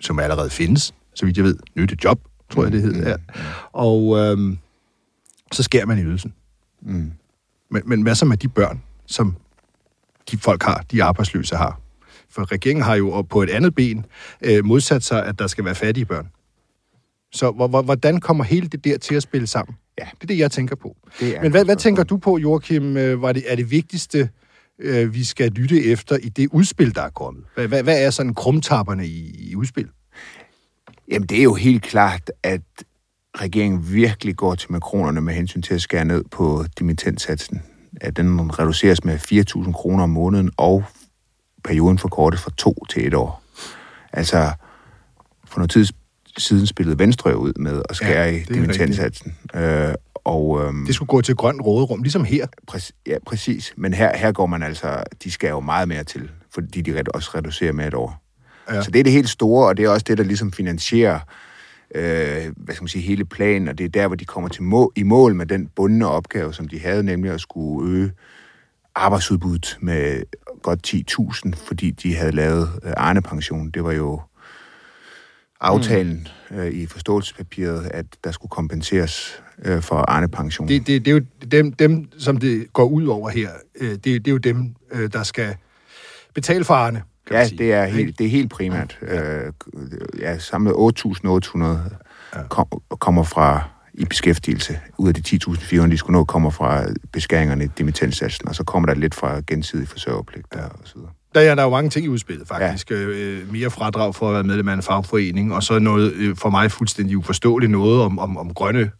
som 0.00 0.18
allerede 0.18 0.50
findes, 0.50 0.94
så 1.14 1.26
vidt 1.26 1.36
jeg 1.36 1.44
ved, 1.44 1.56
nyttejob, 1.76 2.20
tror 2.50 2.62
jeg 2.62 2.72
det 2.72 2.82
hedder. 2.82 3.08
Ja. 3.08 3.14
Og 3.72 4.18
øhm, 4.18 4.58
så 5.54 5.62
skærer 5.62 5.86
man 5.86 5.98
i 5.98 6.02
ydelsen. 6.02 6.34
Mm. 6.82 7.12
Men, 7.70 7.82
men 7.84 8.02
hvad 8.02 8.14
så 8.14 8.24
med 8.24 8.36
de 8.36 8.48
børn, 8.48 8.82
som 9.06 9.36
de 10.30 10.38
folk 10.38 10.62
har, 10.62 10.84
de 10.90 11.02
arbejdsløse 11.02 11.56
har? 11.56 11.80
For 12.30 12.52
regeringen 12.52 12.84
har 12.84 12.94
jo 12.94 13.22
på 13.22 13.42
et 13.42 13.50
andet 13.50 13.74
ben 13.74 14.06
øh, 14.42 14.64
modsat 14.64 15.02
sig, 15.02 15.26
at 15.26 15.38
der 15.38 15.46
skal 15.46 15.64
være 15.64 15.74
fattige 15.74 16.04
børn. 16.04 16.28
Så 17.32 17.50
hvor, 17.50 17.68
hvor, 17.68 17.82
hvordan 17.82 18.20
kommer 18.20 18.44
hele 18.44 18.68
det 18.68 18.84
der 18.84 18.98
til 18.98 19.14
at 19.14 19.22
spille 19.22 19.46
sammen? 19.46 19.76
Ja. 19.98 20.04
Det 20.04 20.22
er 20.22 20.26
det, 20.26 20.38
jeg 20.38 20.50
tænker 20.50 20.76
på. 20.76 20.96
Det 21.20 21.36
er 21.36 21.42
Men 21.42 21.50
hvad, 21.50 21.64
hvad 21.64 21.76
tænker 21.76 22.02
du 22.02 22.16
på, 22.16 22.38
Joachim, 22.38 22.96
øh, 22.96 23.22
var 23.22 23.32
det, 23.32 23.42
er 23.46 23.56
det 23.56 23.70
vigtigste, 23.70 24.28
øh, 24.78 25.14
vi 25.14 25.24
skal 25.24 25.50
lytte 25.50 25.84
efter 25.84 26.16
i 26.16 26.28
det 26.28 26.48
udspil, 26.52 26.94
der 26.94 27.02
er 27.02 27.10
kommet? 27.10 27.44
Hvad, 27.54 27.68
hvad, 27.68 27.82
hvad 27.82 28.04
er 28.04 28.10
sådan 28.10 28.34
krumtapperne 28.34 29.06
i, 29.06 29.50
i 29.50 29.56
udspil? 29.56 29.88
Jamen, 31.10 31.28
det 31.28 31.38
er 31.38 31.42
jo 31.42 31.54
helt 31.54 31.82
klart, 31.82 32.30
at 32.42 32.62
regeringen 33.40 33.92
virkelig 33.92 34.36
går 34.36 34.54
til 34.54 34.72
makronerne 34.72 35.20
med 35.20 35.34
hensyn 35.34 35.62
til 35.62 35.74
at 35.74 35.82
skære 35.82 36.04
ned 36.04 36.24
på 36.30 36.64
dimittentsatsen. 36.78 37.62
At 38.00 38.16
den 38.16 38.58
reduceres 38.58 39.04
med 39.04 39.18
4.000 39.66 39.72
kroner 39.72 40.02
om 40.02 40.10
måneden, 40.10 40.50
og 40.56 40.84
perioden 41.64 41.98
forkortes 41.98 42.40
fra 42.40 42.50
to 42.56 42.84
til 42.90 43.06
et 43.06 43.14
år. 43.14 43.42
Altså, 44.12 44.52
for 45.44 45.58
noget 45.58 45.70
tid 45.70 45.86
siden 46.38 46.66
spillede 46.66 46.98
Venstre 46.98 47.38
ud 47.38 47.52
med 47.56 47.82
at 47.88 47.96
skære 47.96 48.24
Ja, 48.28 48.36
i 48.36 48.40
dimittentsatsen. 48.40 49.36
Øh, 49.54 49.94
og, 50.14 50.64
øhm, 50.64 50.86
Det 50.86 50.94
skulle 50.94 51.06
gå 51.06 51.20
til 51.20 51.34
grønt 51.34 51.60
råderum, 51.62 52.02
ligesom 52.02 52.24
her. 52.24 52.46
Præ- 52.70 53.02
ja, 53.06 53.16
præcis. 53.26 53.74
Men 53.76 53.94
her, 53.94 54.16
her 54.16 54.32
går 54.32 54.46
man 54.46 54.62
altså, 54.62 55.02
de 55.24 55.30
skal 55.30 55.48
jo 55.48 55.60
meget 55.60 55.88
mere 55.88 56.04
til, 56.04 56.30
fordi 56.54 56.80
de 56.80 57.02
også 57.14 57.30
reducerer 57.34 57.72
med 57.72 57.86
et 57.86 57.94
år. 57.94 58.22
Ja. 58.70 58.82
Så 58.82 58.90
det 58.90 59.00
er 59.00 59.04
det 59.04 59.12
helt 59.12 59.28
store, 59.28 59.68
og 59.68 59.76
det 59.76 59.84
er 59.84 59.88
også 59.88 60.04
det, 60.08 60.18
der 60.18 60.24
ligesom 60.24 60.52
finansierer 60.52 61.18
øh, 61.94 62.52
hvad 62.56 62.74
skal 62.74 62.82
man 62.82 62.88
sige, 62.88 63.02
hele 63.02 63.24
planen, 63.24 63.68
og 63.68 63.78
det 63.78 63.84
er 63.84 63.88
der, 63.88 64.06
hvor 64.06 64.16
de 64.16 64.24
kommer 64.24 64.48
til 64.48 64.62
må- 64.62 64.92
i 64.96 65.02
mål 65.02 65.34
med 65.34 65.46
den 65.46 65.66
bundne 65.76 66.08
opgave, 66.08 66.54
som 66.54 66.68
de 66.68 66.80
havde, 66.80 67.02
nemlig 67.02 67.32
at 67.32 67.40
skulle 67.40 67.90
øge 67.92 68.12
arbejdsudbuddet 68.94 69.78
med 69.80 70.22
godt 70.62 70.94
10.000, 71.56 71.66
fordi 71.66 71.90
de 71.90 72.14
havde 72.16 72.32
lavet 72.32 72.68
øh, 72.84 72.92
Arne-pension. 72.96 73.70
Det 73.70 73.84
var 73.84 73.92
jo 73.92 74.20
aftalen 75.60 76.28
øh, 76.50 76.66
i 76.66 76.86
forståelsespapiret, 76.86 77.90
at 77.94 78.06
der 78.24 78.30
skulle 78.30 78.50
kompenseres 78.50 79.42
øh, 79.64 79.82
for 79.82 79.96
Arne-pension. 79.96 80.68
Det, 80.68 80.86
det, 80.86 81.04
det 81.04 81.10
er 81.10 81.14
jo 81.14 81.24
dem, 81.50 81.72
dem, 81.72 82.08
som 82.18 82.36
det 82.36 82.72
går 82.72 82.84
ud 82.84 83.06
over 83.06 83.28
her. 83.30 83.50
øh, 83.80 83.90
Det, 83.90 84.04
det 84.04 84.26
er 84.28 84.32
jo 84.32 84.38
dem, 84.38 84.74
øh, 84.92 85.12
der 85.12 85.22
skal 85.22 85.56
betale 86.34 86.64
for 86.64 86.74
Arne, 86.74 87.02
kan 87.26 87.36
Ja, 87.36 87.44
det 87.58 87.72
er 87.72 87.84
helt, 87.84 88.18
det 88.18 88.26
er 88.26 88.30
helt 88.30 88.50
primært. 88.50 88.98
Ja. 89.02 89.40
Øh, 89.46 89.52
ja, 90.18 90.38
samlet 90.38 90.72
8.800 90.72 92.44
kom, 92.48 92.66
kommer 93.00 93.22
fra 93.22 93.62
i 93.94 94.04
beskæftigelse. 94.04 94.78
Ud 94.98 95.08
af 95.08 95.14
de 95.14 95.38
10.400, 95.48 95.90
de 95.90 95.98
skulle 95.98 96.18
nå, 96.18 96.24
kommer 96.24 96.50
fra 96.50 96.84
beskæringerne 97.12 97.64
i 97.64 97.68
dimittentsatsen, 97.78 98.48
og 98.48 98.54
så 98.54 98.64
kommer 98.64 98.86
der 98.86 98.94
lidt 98.94 99.14
fra 99.14 99.40
gensidig 99.46 99.88
forsørgerpligt 99.88 100.46
ja. 100.54 100.64
og 100.64 100.78
så 100.84 100.92
videre. 100.94 101.10
Der 101.34 101.40
er, 101.40 101.54
der 101.54 101.62
er 101.62 101.66
jo 101.66 101.70
mange 101.70 101.90
ting 101.90 102.06
i 102.06 102.08
udspillet, 102.08 102.48
faktisk. 102.48 102.90
Ja. 102.90 102.96
Øh, 102.96 103.52
mere 103.52 103.70
fradrag 103.70 104.14
for 104.14 104.28
at 104.28 104.34
være 104.34 104.44
medlem 104.44 104.68
af 104.68 104.72
en 104.74 104.82
fagforening, 104.82 105.54
og 105.54 105.62
så 105.62 105.78
noget 105.78 106.12
øh, 106.12 106.36
for 106.36 106.50
mig 106.50 106.70
fuldstændig 106.70 107.16
uforståeligt 107.16 107.72
noget 107.72 108.02
om, 108.02 108.18
om, 108.18 108.36
om 108.36 108.54
grønne, 108.54 108.90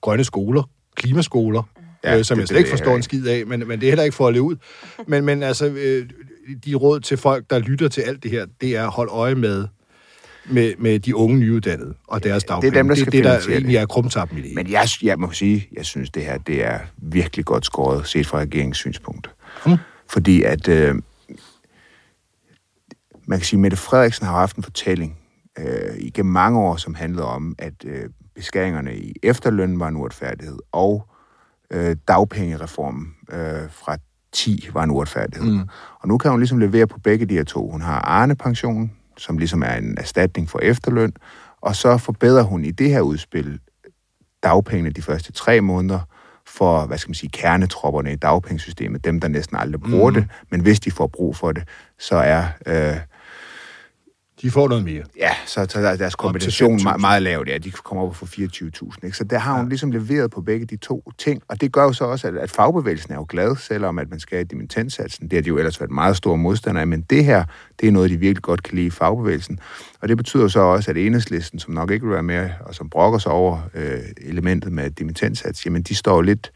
grønne 0.00 0.24
skoler, 0.24 0.62
klimaskoler, 0.96 1.62
ja, 2.04 2.10
Ja, 2.12 2.18
øh, 2.18 2.24
som 2.24 2.36
det- 2.36 2.40
jeg 2.40 2.48
slet 2.48 2.54
det 2.56 2.58
ikke 2.60 2.70
forstår 2.70 2.90
jeg 2.90 2.96
en 2.96 3.02
skid 3.02 3.26
af, 3.26 3.46
men, 3.46 3.68
men 3.68 3.80
det 3.80 3.86
er 3.86 3.90
heller 3.90 4.04
ikke 4.04 4.16
for 4.16 4.28
at 4.28 4.32
leve 4.34 4.42
ud. 4.42 4.56
Men, 5.08 5.24
men 5.24 5.42
altså, 5.42 5.66
øh, 5.66 6.08
de 6.64 6.74
råd 6.74 7.00
til 7.00 7.16
folk, 7.16 7.50
der 7.50 7.58
lytter 7.58 7.88
til 7.88 8.00
alt 8.00 8.22
det 8.22 8.30
her, 8.30 8.46
det 8.60 8.76
er 8.76 8.84
at 8.84 8.90
holde 8.90 9.12
øje 9.12 9.34
med, 9.34 9.66
med, 10.46 10.72
med 10.78 10.98
de 10.98 11.16
unge 11.16 11.36
nyuddannede 11.38 11.94
og 12.08 12.24
deres 12.24 12.44
dagpenge. 12.44 12.78
dem, 12.78 12.86
der 12.88 12.94
det, 12.94 13.00
skal 13.00 13.12
det, 13.12 13.24
der 13.24 13.30
finansiere 13.30 13.56
egentlig 13.56 13.74
det. 13.74 13.82
er 13.82 13.86
krumtappen 13.86 14.38
i 14.38 14.42
det. 14.42 14.54
Men 14.54 14.70
jeg, 14.70 14.88
jeg 15.02 15.18
må 15.18 15.32
sige, 15.32 15.68
jeg 15.72 15.84
synes, 15.84 16.10
det 16.10 16.24
her 16.24 16.38
det 16.38 16.64
er 16.64 16.78
virkelig 16.96 17.44
godt 17.44 17.64
skåret, 17.64 18.06
set 18.06 18.26
fra 18.26 18.38
regeringens 18.38 18.76
synspunkt. 18.76 19.30
Hmm. 19.66 19.76
Fordi 20.08 20.42
at, 20.42 20.68
øh, 20.68 20.94
man 23.26 23.38
kan 23.38 23.46
sige, 23.46 23.60
Mette 23.60 23.76
Frederiksen 23.76 24.26
har 24.26 24.38
haft 24.38 24.56
en 24.56 24.62
fortælling 24.62 25.18
øh, 25.58 25.96
igennem 25.98 26.32
mange 26.32 26.60
år, 26.60 26.76
som 26.76 26.94
handlede 26.94 27.26
om, 27.26 27.54
at 27.58 27.74
øh, 27.84 28.08
beskæringerne 28.34 28.96
i 28.96 29.14
efterlønnen 29.22 29.80
var 29.80 29.88
en 29.88 29.96
uretfærdighed, 29.96 30.58
og 30.72 31.08
øh, 31.70 31.96
dagpengereformen 32.08 33.14
øh, 33.32 33.70
fra 33.70 33.96
10 34.34 34.68
var 34.72 34.82
en 34.82 34.90
uretfærdighed. 34.90 35.52
Mm. 35.52 35.68
Og 36.00 36.08
nu 36.08 36.18
kan 36.18 36.30
hun 36.30 36.40
ligesom 36.40 36.58
levere 36.58 36.86
på 36.86 36.98
begge 36.98 37.26
de 37.26 37.34
her 37.34 37.44
to. 37.44 37.70
Hun 37.70 37.80
har 37.80 38.00
Arne-pension, 38.00 38.92
som 39.16 39.38
ligesom 39.38 39.62
er 39.62 39.74
en 39.74 39.98
erstatning 39.98 40.50
for 40.50 40.58
efterløn, 40.58 41.12
og 41.60 41.76
så 41.76 41.98
forbedrer 41.98 42.42
hun 42.42 42.64
i 42.64 42.70
det 42.70 42.90
her 42.90 43.00
udspil 43.00 43.58
dagpengene 44.42 44.90
de 44.90 45.02
første 45.02 45.32
tre 45.32 45.60
måneder 45.60 46.00
for, 46.46 46.86
hvad 46.86 46.98
skal 46.98 47.08
man 47.08 47.14
sige, 47.14 47.30
kernetropperne 47.30 48.12
i 48.12 48.16
dagpengesystemet, 48.16 49.04
dem 49.04 49.20
der 49.20 49.28
næsten 49.28 49.56
aldrig 49.56 49.80
bruger 49.80 50.10
mm. 50.10 50.14
det, 50.14 50.26
men 50.50 50.60
hvis 50.60 50.80
de 50.80 50.90
får 50.90 51.06
brug 51.06 51.36
for 51.36 51.52
det, 51.52 51.68
så 51.98 52.16
er 52.16 52.44
øh, 52.66 52.96
De 54.44 54.50
får 54.50 54.68
noget 54.68 54.84
mere. 54.84 55.02
Ja, 55.16 55.30
så, 55.46 55.66
så 55.70 55.80
der- 55.80 55.96
deres 55.96 56.14
kompensation 56.14 56.76
5.000. 56.78 56.82
meget, 56.82 57.00
meget 57.00 57.22
lavt. 57.22 57.48
Ja, 57.48 57.58
de 57.58 57.70
kommer 57.70 58.04
op 58.04 58.12
på 58.12 58.24
24.000. 58.26 58.98
Ikke? 59.04 59.16
Så 59.16 59.24
der 59.24 59.38
har 59.38 59.56
hun 59.56 59.68
ligesom 59.68 59.90
leveret 59.90 60.30
på 60.30 60.40
begge 60.40 60.66
de 60.66 60.76
to 60.76 61.12
ting. 61.18 61.42
Og 61.48 61.60
det 61.60 61.72
gør 61.72 61.82
jo 61.82 61.92
så 61.92 62.04
også, 62.04 62.28
at, 62.28 62.36
at 62.36 62.50
fagbevægelsen 62.50 63.12
er 63.12 63.16
jo 63.16 63.26
glad, 63.28 63.56
selvom 63.56 63.98
at 63.98 64.10
man 64.10 64.20
skal 64.20 64.36
have 64.36 64.44
dimittentsatsen. 64.44 65.28
Det 65.28 65.36
har 65.36 65.42
de 65.42 65.48
jo 65.48 65.58
ellers 65.58 65.80
været 65.80 65.90
meget 65.90 66.16
store 66.16 66.36
modstandere 66.38 66.80
af. 66.80 66.86
Men 66.88 67.02
det 67.02 67.24
her, 67.24 67.44
det 67.80 67.88
er 67.88 67.92
noget, 67.92 68.10
de 68.10 68.16
virkelig 68.16 68.42
godt 68.42 68.62
kan 68.62 68.74
lide 68.74 68.86
i 68.86 68.90
fagbevægelsen. 68.90 69.58
Og 70.00 70.08
det 70.08 70.16
betyder 70.16 70.48
så 70.48 70.60
også, 70.60 70.90
at 70.90 70.96
enhedslisten, 70.96 71.58
som 71.58 71.74
nok 71.74 71.90
ikke 71.90 72.06
vil 72.06 72.12
være 72.14 72.22
med, 72.22 72.50
og 72.60 72.74
som 72.74 72.90
brokker 72.90 73.18
sig 73.18 73.32
over 73.32 73.58
øh, 73.74 73.98
elementet 74.22 74.72
med 74.72 74.90
dimittentsats, 74.90 75.66
jamen 75.66 75.82
de 75.82 75.94
står 75.94 76.22
lidt 76.22 76.52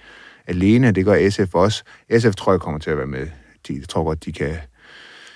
alene. 0.47 0.91
Det 0.93 1.05
gør 1.05 1.31
SF 1.31 1.55
også. 1.55 1.83
SF 2.19 2.35
tror 2.35 2.53
jeg 2.53 2.61
kommer 2.61 2.81
til 2.81 2.91
at 2.91 2.97
være 2.99 3.07
med. 3.07 3.27
De 3.69 3.85
tror 3.87 4.05
godt, 4.05 4.25
de 4.25 4.33
kan 4.33 4.57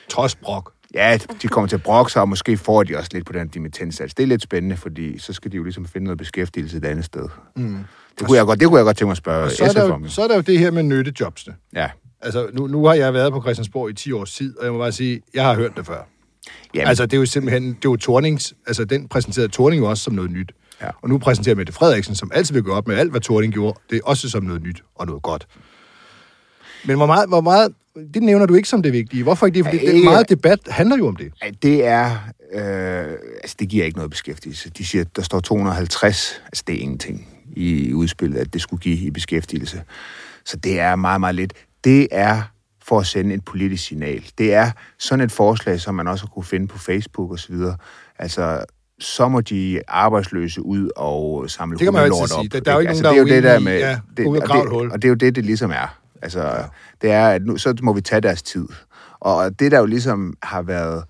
Trods 0.09 0.35
brok. 0.37 0.72
Ja, 0.95 1.19
de 1.43 1.49
kommer 1.49 1.69
til 1.69 1.77
at 1.77 1.83
brokke 1.83 2.13
sig, 2.13 2.23
og 2.23 2.29
måske 2.29 2.57
får 2.57 2.83
de 2.83 2.97
også 2.97 3.11
lidt 3.13 3.27
på 3.27 3.33
den 3.33 3.49
dimittentsats. 3.49 4.15
Det 4.15 4.23
er 4.23 4.27
lidt 4.27 4.43
spændende, 4.43 4.77
fordi 4.77 5.19
så 5.19 5.33
skal 5.33 5.53
de 5.53 5.57
jo 5.57 5.63
ligesom 5.63 5.87
finde 5.87 6.05
noget 6.05 6.19
beskæftigelse 6.19 6.77
et 6.77 6.85
andet 6.85 7.05
sted. 7.05 7.29
Mm. 7.57 7.77
Det, 8.19 8.27
kunne 8.27 8.39
jeg 8.39 8.47
godt, 8.47 8.61
det 8.61 8.69
kunne 8.69 8.79
jeg 8.79 8.85
godt 8.85 8.97
tænke 8.97 9.07
mig 9.07 9.13
at 9.13 9.17
spørge 9.17 9.51
Så 9.51 9.69
SF 9.73 9.91
om. 9.93 10.03
jo. 10.03 10.09
så 10.09 10.23
er 10.23 10.29
der 10.29 10.35
jo 10.35 10.41
det 10.41 10.59
her 10.59 10.71
med 10.71 10.83
nyttejobsene. 10.83 11.55
Ja. 11.75 11.89
Altså, 12.21 12.49
nu, 12.53 12.67
nu 12.67 12.87
har 12.87 12.95
jeg 12.95 13.15
været 13.15 13.33
på 13.33 13.41
Christiansborg 13.43 13.91
i 13.91 13.93
10 13.93 14.13
års 14.13 14.33
tid, 14.33 14.59
og 14.59 14.65
jeg 14.65 14.73
må 14.73 14.79
bare 14.79 14.93
sige, 14.93 15.21
jeg 15.35 15.45
har 15.45 15.55
hørt 15.55 15.77
det 15.77 15.87
før. 15.87 16.09
Jamen, 16.75 16.89
Altså, 16.89 17.07
det 17.07 17.13
er 17.13 17.19
jo 17.21 17.27
simpelthen, 17.27 17.65
det 17.69 17.75
er 17.75 17.79
jo 17.85 17.97
Tornings, 17.97 18.55
altså 18.67 18.85
den 18.85 19.09
præsenterede 19.09 19.49
Torning 19.49 19.83
jo 19.83 19.91
også 19.91 20.03
som 20.03 20.13
noget 20.15 20.31
nyt. 20.31 20.53
Ja. 20.83 20.89
Og 21.03 21.09
nu 21.09 21.19
præsenterer 21.19 21.55
Mette 21.57 21.73
Frederiksen, 21.73 22.15
som 22.15 22.31
altid 22.35 22.55
vil 22.55 22.63
gå 22.63 22.73
op 22.73 22.89
med 22.89 22.97
alt, 22.97 23.11
hvad 23.11 23.21
Torning 23.21 23.53
gjorde, 23.53 23.79
det 23.91 23.97
er 23.97 24.01
også 24.05 24.31
som 24.31 24.43
noget 24.45 24.63
nyt 24.63 24.83
og 24.95 25.07
noget 25.07 25.23
godt. 25.23 25.47
Men 26.85 26.97
hvor 26.97 27.07
meget, 27.07 27.29
hvor 27.29 27.41
meget 27.41 27.73
det 28.15 28.23
nævner 28.23 28.47
du 28.47 28.55
ikke 28.55 28.69
som 28.69 28.83
det 28.83 28.93
vigtige. 28.93 29.23
Hvorfor 29.23 29.47
ikke 29.47 29.57
det? 29.59 29.65
Fordi 29.65 29.79
det 29.79 29.89
er 29.89 29.93
ikke- 29.93 30.05
meget 30.05 30.29
debat 30.29 30.59
handler 30.69 30.97
jo 30.97 31.07
om 31.09 31.17
det. 31.17 31.33
Det 31.63 31.87
er... 31.87 32.11
Øh, 32.55 33.13
altså, 33.43 33.57
det 33.59 33.69
giver 33.69 33.85
ikke 33.85 33.97
noget 33.99 34.11
beskæftigelse. 34.11 34.71
De 34.71 34.85
siger, 34.87 35.03
at 35.03 35.17
der 35.17 35.23
står 35.23 35.41
250. 35.41 36.43
Altså, 36.47 36.65
det 36.67 36.75
er 36.77 36.81
ingenting 36.81 37.29
i 37.57 37.93
udspillet, 37.93 38.39
at 38.39 38.53
det 38.55 38.61
skulle 38.63 38.81
give 38.81 38.97
i 38.97 39.11
beskæftigelse. 39.11 39.83
Så 40.45 40.57
det 40.57 40.81
er 40.81 40.97
meget, 40.97 41.21
meget 41.21 41.35
lidt. 41.35 41.53
Det 41.85 42.09
er 42.11 42.43
for 42.85 43.01
at 43.01 43.07
sende 43.07 43.35
et 43.35 43.45
politisk 43.45 43.85
signal. 43.85 44.25
Det 44.39 44.55
er 44.55 44.71
sådan 44.99 45.25
et 45.25 45.33
forslag, 45.33 45.81
som 45.81 45.95
man 45.95 46.09
også 46.09 46.27
kunne 46.27 46.45
finde 46.45 46.67
på 46.69 46.79
Facebook 46.79 47.31
og 47.31 47.39
så 47.39 47.53
videre. 47.53 47.77
Altså, 48.19 48.65
så 49.01 49.29
må 49.29 49.41
de 49.41 49.81
arbejdsløse 49.89 50.63
ud 50.63 50.91
og 50.97 51.51
samle 51.51 51.79
Det 51.79 51.85
kan 51.85 51.93
man 51.93 52.03
altid 52.03 52.27
sige. 52.27 52.39
op, 52.39 52.45
Der- 52.53 52.61
der 52.61 52.71
er 52.71 52.75
jo 52.75 52.81
ikke 52.81 52.89
Altså, 52.89 53.03
nogen, 53.03 53.19
der 53.19 53.25
det 53.25 53.33
er 53.33 53.37
jo 53.37 53.43
det 53.43 53.43
der 53.45 53.57
uenige 53.57 53.71
i, 53.71 53.81
med, 53.81 53.89
ja, 53.89 53.99
det, 54.17 54.27
og 54.43 54.83
det, 54.83 54.93
og 54.93 55.03
det 55.03 55.05
er 55.05 55.09
jo 55.09 55.15
det, 55.15 55.35
det 55.37 55.45
ligesom 55.45 55.71
er. 55.71 55.99
Altså, 56.23 56.65
det 57.03 57.11
er, 57.11 57.29
at 57.29 57.43
nu, 57.45 57.57
så 57.57 57.75
må 57.83 57.93
vi 57.93 58.01
tage 58.01 58.21
deres 58.21 58.43
tid. 58.43 58.69
Og 59.21 59.61
det, 59.61 59.73
der 59.73 59.79
jo 59.79 59.87
ligesom 59.87 60.35
har 60.43 60.63
været 60.63 61.05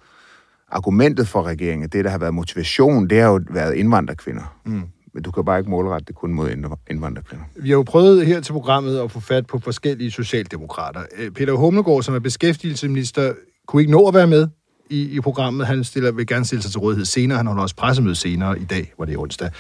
argumentet 0.70 1.28
for 1.28 1.42
regeringen, 1.42 1.88
det, 1.88 2.04
der 2.04 2.10
har 2.10 2.18
været 2.18 2.34
motivation, 2.34 3.08
det 3.08 3.20
har 3.20 3.28
jo 3.28 3.40
været 3.50 3.74
indvandrerkvinder. 3.74 4.58
Mm. 4.64 4.82
Men 5.14 5.22
du 5.22 5.30
kan 5.30 5.44
bare 5.44 5.58
ikke 5.58 5.70
målrette 5.70 6.04
det 6.04 6.14
kun 6.14 6.32
mod 6.32 6.50
indv- 6.50 6.84
indvandrerkvinder. 6.90 7.44
Vi 7.56 7.68
har 7.68 7.76
jo 7.76 7.82
prøvet 7.82 8.26
her 8.26 8.40
til 8.40 8.52
programmet 8.52 8.98
at 8.98 9.10
få 9.10 9.20
fat 9.20 9.46
på 9.46 9.58
forskellige 9.58 10.10
socialdemokrater. 10.10 11.02
Øh, 11.18 11.30
Peter 11.30 11.52
Hummelgaard, 11.52 12.02
som 12.02 12.14
er 12.14 12.18
beskæftigelsesminister, 12.18 13.32
kunne 13.66 13.82
ikke 13.82 13.92
nå 13.92 14.08
at 14.08 14.14
være 14.14 14.26
med 14.26 14.48
i, 14.92 15.16
i 15.16 15.20
programmet. 15.20 15.66
Han 15.66 15.84
stiller, 15.84 16.12
vil 16.12 16.26
gerne 16.26 16.44
stille 16.44 16.62
sig 16.62 16.70
til 16.70 16.80
rådighed 16.80 17.04
senere. 17.04 17.36
Han 17.36 17.46
holder 17.46 17.62
også 17.62 17.76
pressemøde 17.76 18.14
senere 18.14 18.58
i 18.58 18.64
dag, 18.64 18.92
hvor 18.96 19.04
det 19.04 19.14
er 19.14 19.18
onsdag. 19.18 19.50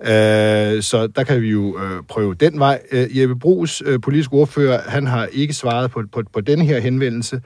Øh, 0.00 0.82
så 0.82 1.06
der 1.16 1.24
kan 1.24 1.42
vi 1.42 1.48
jo 1.50 1.78
øh, 1.82 2.02
prøve 2.08 2.34
den 2.34 2.58
vej. 2.58 2.80
Øh, 2.92 3.18
Jeppe 3.18 3.36
Brugs, 3.38 3.82
øh, 3.86 4.00
politisk 4.00 4.32
ordfører, 4.32 4.90
han 4.90 5.06
har 5.06 5.26
ikke 5.32 5.54
svaret 5.54 5.90
på, 5.90 6.02
på, 6.12 6.22
på 6.32 6.40
denne 6.40 6.64
her 6.64 6.80
henvendelse. 6.80 7.40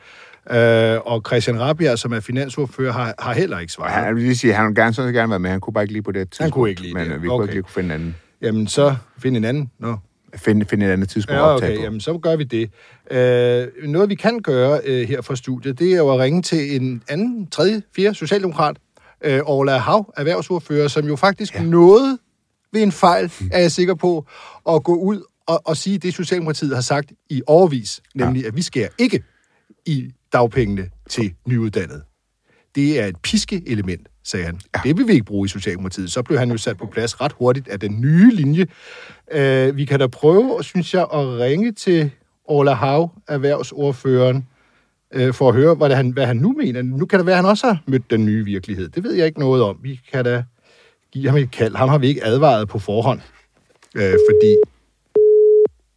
Øh, 0.51 0.99
og 1.07 1.23
Christian 1.27 1.61
Rabia, 1.61 1.97
som 1.97 2.13
er 2.13 2.21
finansordfører, 2.21 2.93
har, 2.93 3.15
har 3.19 3.35
heller 3.35 3.59
ikke 3.59 3.73
svaret. 3.73 3.93
han, 3.93 4.05
jeg 4.05 4.15
vil 4.15 4.23
lige 4.23 4.37
sige, 4.37 4.53
han 4.55 4.65
ville 4.67 4.83
gerne, 4.83 4.95
så 4.95 5.03
gerne 5.03 5.31
være 5.31 5.39
med. 5.39 5.51
Han 5.51 5.61
kunne 5.61 5.75
bare 5.75 5.85
ikke 5.85 5.93
lige 5.93 6.03
på 6.03 6.13
det 6.13 6.31
tidspunkt. 6.31 6.55
kunne 6.55 6.71
ikke 6.71 6.83
lige 6.83 6.95
Men 6.95 7.11
det. 7.11 7.23
vi 7.23 7.27
kunne 7.27 7.35
Okay. 7.35 7.45
ikke 7.45 7.55
lige 7.55 7.63
kunne 7.63 7.73
finde 7.73 7.87
en 7.95 8.01
anden. 8.01 8.17
Jamen, 8.43 8.67
så 8.67 8.95
find 9.19 9.37
en 9.37 9.45
anden. 9.45 9.71
Nå, 9.79 9.97
Finde, 10.37 10.67
finde 10.67 10.87
et 10.87 10.91
andet 10.91 11.09
tidspunkt 11.09 11.39
Ja, 11.39 11.55
okay, 11.55 11.77
på. 11.77 11.83
jamen 11.83 12.01
så 12.01 12.19
gør 12.19 12.37
vi 12.37 12.45
det. 12.45 12.71
Øh, 13.11 13.89
noget 13.91 14.09
vi 14.09 14.15
kan 14.15 14.39
gøre 14.39 14.81
øh, 14.85 15.09
her 15.09 15.23
fra 15.23 15.37
studiet, 15.37 15.79
det 15.79 15.93
er 15.93 15.97
jo 15.97 16.11
at 16.13 16.19
ringe 16.19 16.43
til 16.43 16.77
en 16.83 17.03
anden, 17.09 17.47
tredje, 17.47 17.83
fjerde 17.97 18.15
socialdemokrat, 18.15 18.77
øh, 19.25 19.41
Orla 19.45 19.77
Hav, 19.77 20.13
erhvervsordfører, 20.17 20.89
som 20.89 21.07
jo 21.07 21.17
faktisk 21.17 21.55
ja. 21.55 21.63
nåede 21.63 22.19
ved 22.73 22.83
en 22.83 22.93
fejl, 22.93 23.33
er 23.53 23.61
jeg 23.61 23.73
sikker 23.73 23.95
på, 23.95 24.27
at 24.69 24.83
gå 24.85 24.95
ud 24.95 25.23
og, 25.47 25.63
og 25.65 25.77
sige 25.77 25.99
det, 25.99 26.15
Socialdemokratiet 26.15 26.75
har 26.75 26.83
sagt 26.83 27.13
i 27.31 27.43
overvis, 27.47 28.01
nemlig 28.15 28.43
ja. 28.43 28.49
at 28.49 28.57
vi 28.57 28.63
skærer 28.63 28.89
ikke 28.99 29.23
i 29.87 30.11
dagpengene 30.33 30.89
til 31.11 31.35
nyuddannede. 31.49 32.03
Det 32.75 33.01
er 33.01 33.07
et 33.07 33.17
piskeelement, 33.23 34.09
sagde 34.25 34.47
han. 34.47 34.61
Ja. 34.75 34.81
Det 34.85 34.97
vil 34.99 35.09
vi 35.09 35.13
ikke 35.13 35.25
bruge 35.25 35.45
i 35.47 35.49
Socialdemokratiet. 35.49 36.13
Så 36.13 36.23
blev 36.23 36.39
han 36.39 36.51
jo 36.51 36.57
sat 36.57 36.77
på 36.77 36.87
plads 36.87 37.21
ret 37.21 37.33
hurtigt 37.33 37.69
af 37.69 37.81
den 37.81 38.01
nye 38.01 38.31
linje. 38.31 38.67
Uh, 39.35 39.77
vi 39.77 39.85
kan 39.85 40.01
da 40.01 40.07
prøve, 40.07 40.65
synes 40.65 40.95
jeg, 40.95 41.03
at 41.03 41.39
ringe 41.39 41.73
til 41.73 42.11
Orla 42.45 42.73
Hav, 42.73 43.11
erhvervsordføreren, 43.29 44.47
uh, 45.17 45.35
for 45.35 45.49
at 45.49 45.55
høre, 45.55 45.75
hvad, 45.75 45.89
det, 45.89 45.97
han, 45.97 46.11
hvad 46.11 46.27
han 46.27 46.37
nu 46.37 46.53
mener. 46.53 46.83
Nu 46.83 47.07
kan 47.07 47.19
det 47.19 47.27
være, 47.27 47.35
at 47.35 47.43
han 47.43 47.51
også 47.51 47.67
har 47.67 47.83
mødt 47.87 48.11
den 48.11 48.27
nye 48.27 48.45
virkelighed. 48.45 48.89
Det 48.89 49.05
ved 49.05 49.13
jeg 49.13 49.27
ikke 49.27 49.41
noget 49.41 49.63
om. 49.63 49.79
Vi 49.83 50.01
kan 50.13 50.25
da 50.25 50.45
give 51.13 51.29
ham 51.29 51.39
et 51.39 51.51
kald. 51.51 51.75
Ham 51.75 51.89
har 51.89 51.99
vi 51.99 52.07
ikke 52.09 52.25
advaret 52.25 52.69
på 52.69 52.79
forhånd, 52.79 53.21
uh, 53.97 54.03
fordi 54.03 54.57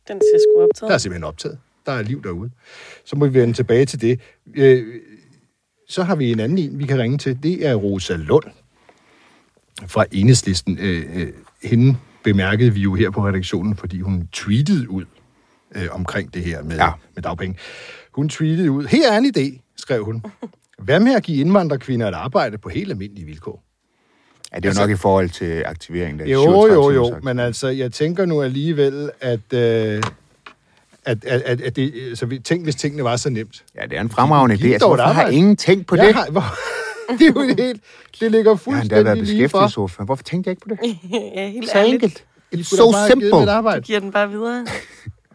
Den 0.07 0.21
ser 0.21 0.39
sgu 0.39 0.63
optaget. 0.63 0.89
der 0.89 0.93
er 0.93 0.97
simpelthen 0.97 1.23
optaget. 1.23 1.57
Der 1.85 1.91
er 1.91 2.01
liv 2.01 2.23
derude. 2.23 2.51
Så 3.05 3.15
må 3.15 3.25
vi 3.25 3.39
vende 3.39 3.53
tilbage 3.53 3.85
til 3.85 4.01
det. 4.01 4.19
Øh, 4.55 4.83
så 5.87 6.03
har 6.03 6.15
vi 6.15 6.31
en 6.31 6.39
anden 6.39 6.57
en, 6.57 6.79
vi 6.79 6.85
kan 6.85 6.99
ringe 6.99 7.17
til. 7.17 7.43
Det 7.43 7.67
er 7.67 7.75
Rosa 7.75 8.15
Lund 8.15 8.45
fra 9.87 10.05
Enhedslisten. 10.11 10.77
Øh, 10.81 11.03
øh, 11.15 11.33
hende 11.63 11.97
bemærkede 12.23 12.73
vi 12.73 12.79
jo 12.79 12.93
her 12.93 13.09
på 13.09 13.27
redaktionen, 13.27 13.77
fordi 13.77 13.99
hun 13.99 14.27
tweetede 14.31 14.89
ud 14.89 15.05
øh, 15.75 15.87
omkring 15.91 16.33
det 16.33 16.43
her 16.43 16.63
med, 16.63 16.75
ja. 16.75 16.91
Med 17.15 17.23
dagpenge. 17.23 17.57
Hun 18.11 18.29
tweetede 18.29 18.71
ud, 18.71 18.85
her 18.85 19.11
er 19.11 19.17
en 19.17 19.31
idé, 19.37 19.73
skrev 19.75 20.05
hun. 20.05 20.23
Hvad 20.85 20.99
med 20.99 21.15
at 21.15 21.23
give 21.23 21.41
indvandrerkvinder 21.41 22.07
et 22.07 22.13
arbejde 22.13 22.57
på 22.57 22.69
helt 22.69 22.91
almindelige 22.91 23.25
vilkår? 23.25 23.63
Ja, 24.53 24.59
det 24.59 24.65
er 24.65 24.73
jo 24.73 24.87
nok 24.87 24.89
i 24.89 25.01
forhold 25.01 25.29
til 25.29 25.63
aktivering. 25.65 26.19
Der 26.19 26.25
Jo, 26.25 26.41
37 26.41 26.73
jo, 26.73 26.91
jo, 26.91 27.19
men 27.23 27.39
altså, 27.39 27.67
jeg 27.67 27.91
tænker 27.91 28.25
nu 28.25 28.41
alligevel, 28.41 29.11
at, 29.21 29.53
øh, 29.53 30.03
at, 31.05 31.25
at, 31.25 31.41
at, 31.41 31.61
at 31.61 31.75
det, 31.75 32.17
så 32.17 32.25
vi, 32.25 32.39
tænk, 32.39 32.63
hvis 32.63 32.75
tingene 32.75 33.03
var 33.03 33.15
så 33.15 33.29
nemt. 33.29 33.63
Ja, 33.75 33.85
det 33.85 33.97
er 33.97 34.01
en 34.01 34.09
fremragende 34.09 34.55
idé. 34.55 34.67
Altså, 34.67 34.87
hvorfor 34.87 35.03
har 35.03 35.09
arbejde. 35.09 35.35
ingen 35.35 35.55
tænkt 35.55 35.87
på 35.87 35.95
jeg 35.95 36.05
det? 36.07 36.15
Har, 36.15 36.29
hvor, 36.31 36.43
det 37.19 37.21
er 37.21 37.31
jo 37.35 37.41
helt, 37.41 37.81
det 38.19 38.31
ligger 38.31 38.57
Jeg 38.67 38.75
har 38.75 38.81
endda 38.81 38.95
været 38.95 39.17
fuldstændig 39.17 39.23
lige 39.23 39.49
for. 39.49 39.59
beskæftigelsesordfører. 39.59 40.05
Hvorfor 40.05 40.23
tænkte 40.23 40.47
jeg 40.47 40.51
ikke 40.51 40.69
på 40.69 40.75
det? 40.75 40.97
ja, 41.35 41.47
helt 41.49 41.69
Så 41.69 41.77
ærligt. 41.77 41.93
enkelt. 41.93 42.25
It's 42.55 42.63
so 42.75 42.91
simple. 43.09 43.51
arbejde. 43.51 43.81
Giver 43.81 43.99
den 43.99 44.11
bare 44.11 44.29
videre. 44.29 44.65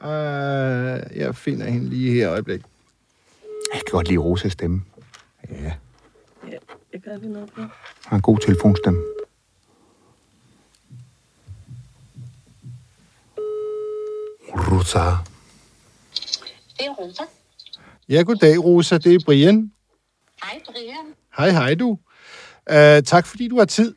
Uh, 0.00 1.16
jeg 1.20 1.36
finder 1.36 1.66
hende 1.66 1.88
lige 1.88 2.12
her 2.12 2.26
et 2.28 2.30
øjeblik. 2.30 2.60
Jeg 3.74 3.80
kan 3.86 3.92
godt 3.92 4.08
lide 4.08 4.18
Rosas 4.18 4.52
stemme. 4.52 4.82
Ja. 5.50 5.72
Ja, 6.48 6.56
jeg 6.92 7.00
gør 7.04 7.16
lige 7.18 7.32
noget 7.32 7.48
på. 7.54 7.60
Han 7.60 7.70
har 8.06 8.16
en 8.16 8.22
god 8.22 8.38
telefonstemme. 8.38 9.00
Rosa. 14.48 15.04
Det 16.80 16.86
er 16.86 16.92
Rosa. 16.92 17.22
ja, 18.08 18.22
goddag, 18.22 18.64
Rosa. 18.64 18.98
Det 18.98 19.14
er 19.14 19.18
Brian. 19.24 19.72
Hej, 20.44 20.60
Brian. 20.66 21.06
Hej, 21.38 21.50
hej 21.50 21.74
du. 21.74 21.88
Uh, 22.70 23.02
tak, 23.06 23.26
fordi 23.26 23.48
du 23.48 23.58
har 23.58 23.64
tid. 23.64 23.94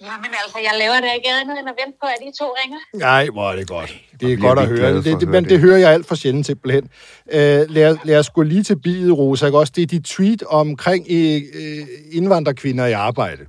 Jamen 0.00 0.30
altså, 0.44 0.58
jeg 0.58 0.70
laver 0.78 0.94
det 0.94 1.10
ikke 1.16 1.28
andet 1.40 1.58
end 1.58 1.68
at 1.68 1.74
vente 1.84 1.98
på, 2.02 2.06
at 2.06 2.28
I 2.28 2.38
to 2.38 2.44
ringer. 2.44 2.78
Nej, 2.94 3.28
hvor 3.32 3.50
er 3.50 3.56
det 3.56 3.68
godt. 3.68 3.94
Det 4.20 4.32
er 4.32 4.36
godt 4.36 4.58
at 4.58 4.66
høre. 4.66 4.94
Det, 4.96 5.04
det, 5.04 5.22
at 5.22 5.28
men 5.28 5.44
det 5.44 5.50
det. 5.50 5.60
hører 5.60 5.78
jeg 5.78 5.92
alt 5.92 6.06
for 6.06 6.14
sjældent 6.14 6.46
simpelthen. 6.46 6.84
Uh, 7.26 7.32
lad, 7.34 7.96
lad 8.04 8.18
os 8.18 8.30
gå 8.30 8.42
lige 8.42 8.62
til 8.62 8.78
bidet, 8.80 9.18
Rosa. 9.18 9.46
Ikke? 9.46 9.58
Også 9.58 9.72
det 9.76 9.82
er 9.82 9.86
dit 9.86 10.04
tweet 10.04 10.42
omkring 10.42 11.04
uh, 11.04 12.16
indvandrerkvinder 12.16 12.86
i 12.86 12.92
arbejde. 12.92 13.46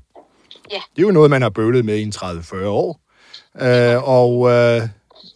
Ja. 0.71 0.81
Det 0.95 1.01
er 1.01 1.07
jo 1.07 1.11
noget, 1.11 1.29
man 1.29 1.41
har 1.41 1.49
bøvlet 1.49 1.85
med 1.85 1.95
i 1.95 2.01
en 2.03 2.13
30-40 2.15 2.55
år. 2.65 2.99
Uh, 3.61 4.09
og, 4.09 4.39
uh, 4.39 4.81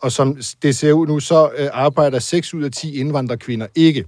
og 0.01 0.12
som 0.12 0.38
det 0.62 0.75
ser 0.75 0.91
ud 0.93 1.08
nu, 1.08 1.20
så 1.20 1.46
uh, 1.46 1.67
arbejder 1.74 2.20
6 2.20 2.53
ud 2.53 2.63
af 2.63 2.72
10 2.72 2.96
indvandrerkvinder 3.00 3.67
ikke. 3.75 4.05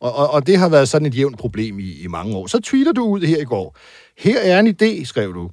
Og, 0.00 0.12
og, 0.14 0.30
og 0.30 0.46
det 0.46 0.58
har 0.58 0.68
været 0.68 0.88
sådan 0.88 1.06
et 1.06 1.16
jævnt 1.16 1.38
problem 1.38 1.78
i, 1.78 2.02
i 2.02 2.06
mange 2.06 2.36
år. 2.36 2.46
Så 2.46 2.60
tweeter 2.60 2.92
du 2.92 3.04
ud 3.04 3.20
her 3.20 3.38
i 3.38 3.44
går. 3.44 3.76
Her 4.18 4.38
er 4.40 4.60
en 4.60 4.76
idé, 4.82 5.04
skrev 5.04 5.34
du. 5.34 5.50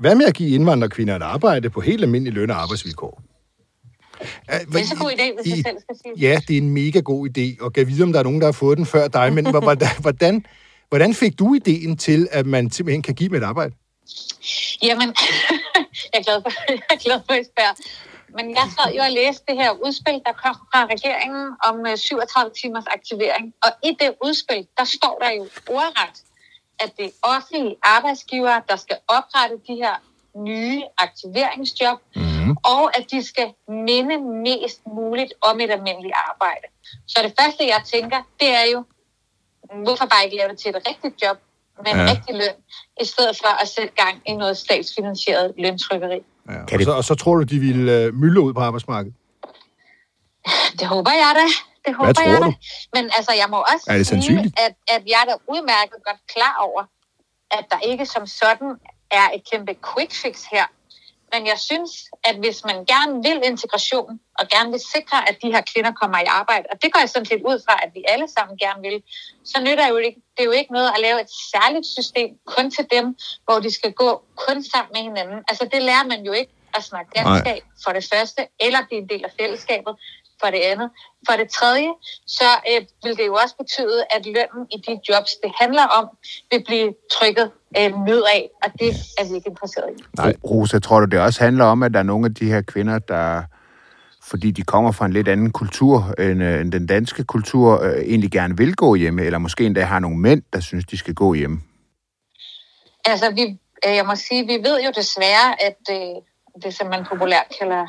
Hvad 0.00 0.14
med 0.14 0.24
at 0.26 0.34
give 0.34 0.50
indvandrerkvinder 0.54 1.16
et 1.16 1.22
arbejde 1.22 1.70
på 1.70 1.80
helt 1.80 2.02
almindelige 2.02 2.34
løn- 2.34 2.50
og 2.50 2.62
arbejdsvilkår? 2.62 3.22
Det 4.20 4.80
er 4.80 4.84
så 4.84 4.96
god 5.00 5.10
idé, 5.10 5.42
hvis 5.42 5.56
jeg 5.56 5.64
selv 5.66 5.76
skal 5.80 5.96
sige. 6.04 6.28
Ja, 6.28 6.40
det 6.48 6.54
er 6.58 6.60
en 6.60 6.70
mega 6.70 7.00
god 7.00 7.28
idé, 7.28 7.64
og 7.64 7.72
kan 7.72 7.86
vide, 7.88 8.02
om 8.02 8.12
der 8.12 8.18
er 8.18 8.24
nogen, 8.24 8.40
der 8.40 8.46
har 8.46 8.52
fået 8.52 8.78
den 8.78 8.86
før 8.86 9.08
dig, 9.08 9.32
men 9.32 9.50
hvor- 9.50 10.00
hvordan, 10.00 10.44
hvordan, 10.88 11.14
fik 11.14 11.38
du 11.38 11.54
ideen 11.54 11.96
til, 11.96 12.28
at 12.30 12.46
man 12.46 12.70
simpelthen 12.70 13.02
kan 13.02 13.14
give 13.14 13.28
dem 13.28 13.36
et 13.36 13.42
arbejde? 13.42 13.74
Jamen, 14.82 15.08
jeg 16.12 16.18
er 16.18 16.22
glad 16.22 16.42
for, 16.42 16.50
jeg 16.68 16.78
er 16.90 16.96
glad 17.04 17.20
for, 17.26 17.32
at 17.32 17.40
I 17.40 17.44
spørger. 17.44 17.74
Men 18.34 18.50
jeg 18.50 18.66
sad 18.78 18.94
jo 18.94 19.02
og 19.02 19.10
læste 19.10 19.44
det 19.48 19.56
her 19.56 19.70
udspil, 19.70 20.22
der 20.26 20.32
kom 20.32 20.56
fra 20.72 20.86
regeringen 20.86 21.56
om 21.68 21.86
øh, 21.86 21.96
37 21.96 22.52
timers 22.62 22.84
aktivering. 22.86 23.54
Og 23.64 23.70
i 23.84 23.90
det 24.00 24.14
udspil, 24.24 24.66
der 24.78 24.84
står 24.84 25.18
der 25.22 25.30
jo 25.30 25.46
ordret, 25.68 26.16
at 26.78 26.92
det 26.98 27.04
er 27.06 27.10
offentlige 27.22 27.76
arbejdsgivere, 27.82 28.62
der 28.68 28.76
skal 28.76 28.96
oprette 29.08 29.56
de 29.68 29.74
her 29.74 29.94
nye 30.36 30.82
aktiveringsjob, 30.98 31.98
mm. 32.16 32.50
og 32.64 32.96
at 32.98 33.10
de 33.10 33.24
skal 33.24 33.52
minde 33.68 34.16
mest 34.48 34.80
muligt 34.86 35.32
om 35.40 35.60
et 35.60 35.70
almindeligt 35.70 36.14
arbejde. 36.28 36.66
Så 37.06 37.20
det 37.22 37.34
første, 37.40 37.66
jeg 37.66 37.82
tænker, 37.84 38.22
det 38.40 38.48
er 38.54 38.64
jo, 38.72 38.84
hvorfor 39.84 40.06
bare 40.06 40.24
ikke 40.24 40.36
lave 40.36 40.48
det 40.50 40.58
til 40.58 40.68
et 40.70 40.88
rigtigt 40.88 41.22
job 41.22 41.38
med 41.84 41.92
en 41.92 41.98
Ja. 41.98 42.10
rigtig 42.12 42.34
løn, 42.34 42.56
i 43.00 43.04
stedet 43.04 43.36
for 43.36 43.62
at 43.62 43.68
sætte 43.68 43.94
gang 44.04 44.22
i 44.26 44.32
noget 44.32 44.56
statsfinansieret 44.56 45.54
løntrykkeri. 45.58 46.20
Ja. 46.48 46.52
Kan 46.52 46.62
Og, 46.72 46.78
det- 46.78 46.84
så, 46.84 46.92
og 46.92 47.04
så 47.04 47.14
tror 47.14 47.34
du, 47.36 47.42
de 47.42 47.58
ville 47.58 47.92
øh, 48.04 48.14
mylde 48.14 48.40
ud 48.40 48.54
på 48.54 48.60
arbejdsmarkedet? 48.60 49.14
Det 50.78 50.86
håber 50.88 51.10
jeg 51.10 51.32
da. 51.34 51.46
Det 51.86 51.96
håber 51.96 52.12
tror 52.12 52.24
jeg 52.30 52.38
du? 52.42 52.46
da. 52.46 52.52
Men 52.94 53.04
altså, 53.16 53.32
jeg 53.32 53.46
må 53.50 53.56
også 53.72 53.84
Er 53.88 53.96
det 53.96 54.06
sige, 54.06 54.38
at, 54.66 54.74
at 54.94 55.02
jeg 55.06 55.18
er 55.22 55.24
da 55.30 55.34
udmærket 55.48 55.98
godt 56.08 56.20
klar 56.34 56.56
over, 56.68 56.82
at 57.50 57.64
der 57.70 57.78
ikke 57.90 58.06
som 58.06 58.26
sådan 58.26 58.70
er 59.10 59.26
et 59.34 59.42
kæmpe 59.52 59.74
quick 59.94 60.12
fix 60.22 60.44
her. 60.52 60.66
Men 61.32 61.46
jeg 61.46 61.58
synes, 61.58 61.90
at 62.24 62.36
hvis 62.36 62.64
man 62.64 62.84
gerne 62.84 63.22
vil 63.22 63.40
integration, 63.44 64.20
og 64.38 64.48
gerne 64.48 64.70
vil 64.70 64.80
sikre, 64.94 65.28
at 65.28 65.36
de 65.42 65.52
her 65.54 65.62
kvinder 65.72 65.92
kommer 66.00 66.18
i 66.18 66.24
arbejde, 66.28 66.66
og 66.72 66.82
det 66.82 66.92
går 66.92 67.00
jeg 67.00 67.08
sådan 67.08 67.26
set 67.26 67.42
ud 67.50 67.58
fra, 67.66 67.74
at 67.84 67.90
vi 67.94 68.04
alle 68.08 68.28
sammen 68.36 68.58
gerne 68.58 68.80
vil, 68.88 69.02
så 69.44 69.60
nytter 69.60 69.88
jo 69.88 69.96
ikke, 69.96 70.20
det 70.34 70.40
er 70.42 70.44
jo 70.44 70.56
ikke 70.60 70.72
noget 70.72 70.90
at 70.94 71.00
lave 71.00 71.20
et 71.20 71.30
særligt 71.52 71.86
system 71.86 72.30
kun 72.46 72.70
til 72.70 72.86
dem, 72.92 73.16
hvor 73.44 73.58
de 73.60 73.70
skal 73.74 73.92
gå 73.92 74.22
kun 74.36 74.64
sammen 74.72 74.90
med 74.94 75.02
hinanden. 75.08 75.38
Altså 75.48 75.64
det 75.72 75.82
lærer 75.82 76.04
man 76.04 76.24
jo 76.24 76.32
ikke 76.32 76.52
at 76.74 76.84
snakke 76.84 77.10
dansk 77.16 77.46
af 77.46 77.62
for 77.84 77.92
det 77.92 78.08
første, 78.12 78.40
eller 78.60 78.86
blive 78.86 79.00
en 79.02 79.08
del 79.08 79.24
af 79.24 79.32
fællesskabet. 79.40 79.94
For 80.40 80.50
det 80.54 80.60
andet. 80.72 80.90
For 81.26 81.34
det 81.40 81.48
tredje, 81.58 81.90
så 82.26 82.50
øh, 82.70 82.80
vil 83.02 83.16
det 83.16 83.26
jo 83.26 83.34
også 83.42 83.54
betyde, 83.56 84.04
at 84.16 84.26
lønnen 84.26 84.62
i 84.74 84.76
de 84.86 85.00
jobs, 85.08 85.30
det 85.42 85.52
handler 85.60 85.86
om, 85.98 86.04
vil 86.50 86.64
blive 86.66 86.94
trykket 87.16 87.50
øh, 87.78 87.90
nedad, 88.06 88.42
og 88.64 88.70
det 88.80 88.90
er 89.18 89.28
vi 89.28 89.34
ikke 89.34 89.50
interesseret 89.50 89.90
i. 89.98 90.02
Nej. 90.16 90.34
Rosa, 90.50 90.78
tror 90.78 91.00
du, 91.00 91.06
det 91.06 91.20
også 91.20 91.40
handler 91.44 91.64
om, 91.64 91.82
at 91.82 91.92
der 91.94 91.98
er 91.98 92.08
nogle 92.12 92.26
af 92.26 92.34
de 92.34 92.46
her 92.52 92.62
kvinder, 92.62 92.98
der 92.98 93.42
fordi 94.30 94.50
de 94.50 94.62
kommer 94.62 94.92
fra 94.92 95.06
en 95.06 95.12
lidt 95.12 95.28
anden 95.28 95.52
kultur 95.52 96.14
end, 96.18 96.42
øh, 96.42 96.60
end 96.60 96.72
den 96.72 96.86
danske 96.86 97.24
kultur, 97.24 97.82
øh, 97.82 98.00
egentlig 98.00 98.30
gerne 98.30 98.56
vil 98.56 98.74
gå 98.74 98.94
hjemme, 98.94 99.22
eller 99.22 99.38
måske 99.38 99.66
endda 99.66 99.82
har 99.82 99.98
nogle 99.98 100.18
mænd, 100.18 100.42
der 100.52 100.60
synes, 100.60 100.84
de 100.86 100.96
skal 100.96 101.14
gå 101.14 101.34
hjemme? 101.34 101.60
Altså, 103.04 103.30
vi, 103.30 103.42
øh, 103.86 103.94
jeg 103.96 104.06
må 104.06 104.14
sige, 104.14 104.46
vi 104.46 104.58
ved 104.68 104.82
jo 104.84 104.90
desværre, 104.96 105.64
at 105.68 105.80
øh, 105.90 106.62
det, 106.62 106.74
som 106.74 106.86
man 106.86 107.04
populært 107.04 107.46
kalder 107.60 107.86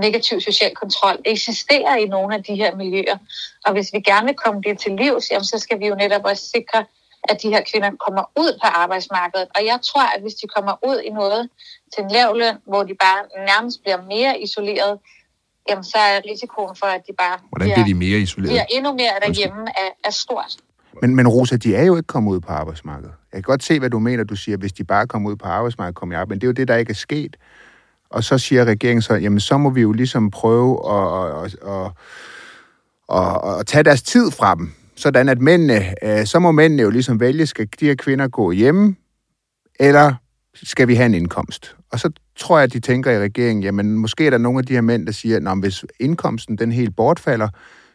negativ 0.00 0.40
social 0.40 0.74
kontrol, 0.74 1.16
eksisterer 1.24 1.96
i 1.96 2.06
nogle 2.06 2.34
af 2.34 2.42
de 2.44 2.54
her 2.54 2.76
miljøer. 2.76 3.16
Og 3.64 3.72
hvis 3.72 3.92
vi 3.92 4.00
gerne 4.00 4.26
vil 4.26 4.34
komme 4.34 4.60
det 4.66 4.78
til 4.78 4.92
livs, 4.92 5.30
jamen, 5.30 5.44
så 5.44 5.58
skal 5.58 5.80
vi 5.80 5.86
jo 5.86 5.94
netop 5.94 6.24
også 6.24 6.44
sikre, 6.56 6.84
at 7.28 7.42
de 7.42 7.48
her 7.48 7.62
kvinder 7.70 7.90
kommer 8.06 8.24
ud 8.36 8.58
på 8.62 8.66
arbejdsmarkedet. 8.66 9.48
Og 9.56 9.64
jeg 9.64 9.78
tror, 9.82 10.16
at 10.16 10.20
hvis 10.22 10.34
de 10.34 10.46
kommer 10.56 10.74
ud 10.88 11.00
i 11.00 11.10
noget 11.10 11.48
til 11.94 12.04
en 12.04 12.10
lav 12.10 12.36
løn, 12.36 12.56
hvor 12.66 12.82
de 12.82 12.94
bare 13.00 13.20
nærmest 13.50 13.82
bliver 13.82 14.02
mere 14.02 14.40
isoleret, 14.40 14.98
jamen 15.68 15.84
så 15.84 15.98
er 15.98 16.20
risikoen 16.30 16.76
for, 16.76 16.86
at 16.86 17.02
de 17.08 17.12
bare 17.18 17.38
Hvordan 17.48 17.68
bliver 17.72 17.86
de 17.86 17.94
mere 17.94 18.18
isoleret? 18.18 18.50
bliver 18.50 18.64
endnu 18.70 18.92
mere 18.92 19.14
derhjemme, 19.26 19.62
er, 19.68 19.90
er 20.04 20.10
stort. 20.10 20.56
Men, 21.02 21.14
men 21.16 21.28
Rosa, 21.28 21.56
de 21.56 21.76
er 21.76 21.84
jo 21.84 21.96
ikke 21.96 22.06
kommet 22.06 22.32
ud 22.32 22.40
på 22.40 22.52
arbejdsmarkedet. 22.52 23.14
Jeg 23.32 23.36
kan 23.44 23.52
godt 23.52 23.64
se, 23.64 23.78
hvad 23.78 23.90
du 23.90 23.98
mener, 23.98 24.24
du 24.24 24.36
siger, 24.36 24.56
hvis 24.56 24.72
de 24.72 24.84
bare 24.84 25.06
kommer 25.06 25.30
ud 25.30 25.36
på 25.36 25.46
arbejdsmarkedet, 25.46 25.96
kommer 25.96 26.14
i 26.14 26.16
arbejde. 26.16 26.28
Men 26.28 26.40
det 26.40 26.46
er 26.46 26.48
jo 26.48 26.52
det, 26.52 26.68
der 26.68 26.76
ikke 26.76 26.90
er 26.90 26.94
sket. 26.94 27.36
Og 28.14 28.24
så 28.24 28.38
siger 28.38 28.64
regeringen 28.64 29.02
så, 29.02 29.14
jamen 29.14 29.40
så 29.40 29.58
må 29.58 29.70
vi 29.70 29.80
jo 29.80 29.92
ligesom 29.92 30.30
prøve 30.30 30.72
at, 30.92 31.44
at, 31.44 31.56
at, 31.68 31.90
at, 33.18 33.60
at 33.60 33.66
tage 33.66 33.82
deres 33.82 34.02
tid 34.02 34.30
fra 34.30 34.54
dem. 34.54 34.72
Sådan 34.96 35.28
at 35.28 35.40
mændene, 35.40 35.94
øh, 36.02 36.26
så 36.26 36.38
må 36.38 36.52
mændene 36.52 36.82
jo 36.82 36.90
ligesom 36.90 37.20
vælge, 37.20 37.46
skal 37.46 37.68
de 37.80 37.86
her 37.86 37.94
kvinder 37.94 38.28
gå 38.28 38.50
hjemme, 38.50 38.96
eller 39.80 40.14
skal 40.62 40.88
vi 40.88 40.94
have 40.94 41.06
en 41.06 41.14
indkomst? 41.14 41.76
Og 41.92 42.00
så 42.00 42.10
tror 42.36 42.58
jeg, 42.58 42.64
at 42.64 42.72
de 42.72 42.80
tænker 42.80 43.10
i 43.10 43.18
regeringen, 43.18 43.62
jamen 43.62 43.98
måske 43.98 44.26
er 44.26 44.30
der 44.30 44.38
nogle 44.38 44.58
af 44.58 44.66
de 44.66 44.72
her 44.72 44.80
mænd, 44.80 45.06
der 45.06 45.12
siger, 45.12 45.50
at 45.50 45.58
hvis 45.58 45.84
indkomsten 46.00 46.58
den 46.58 46.72
helt 46.72 46.96
bortfalder, 46.96 47.48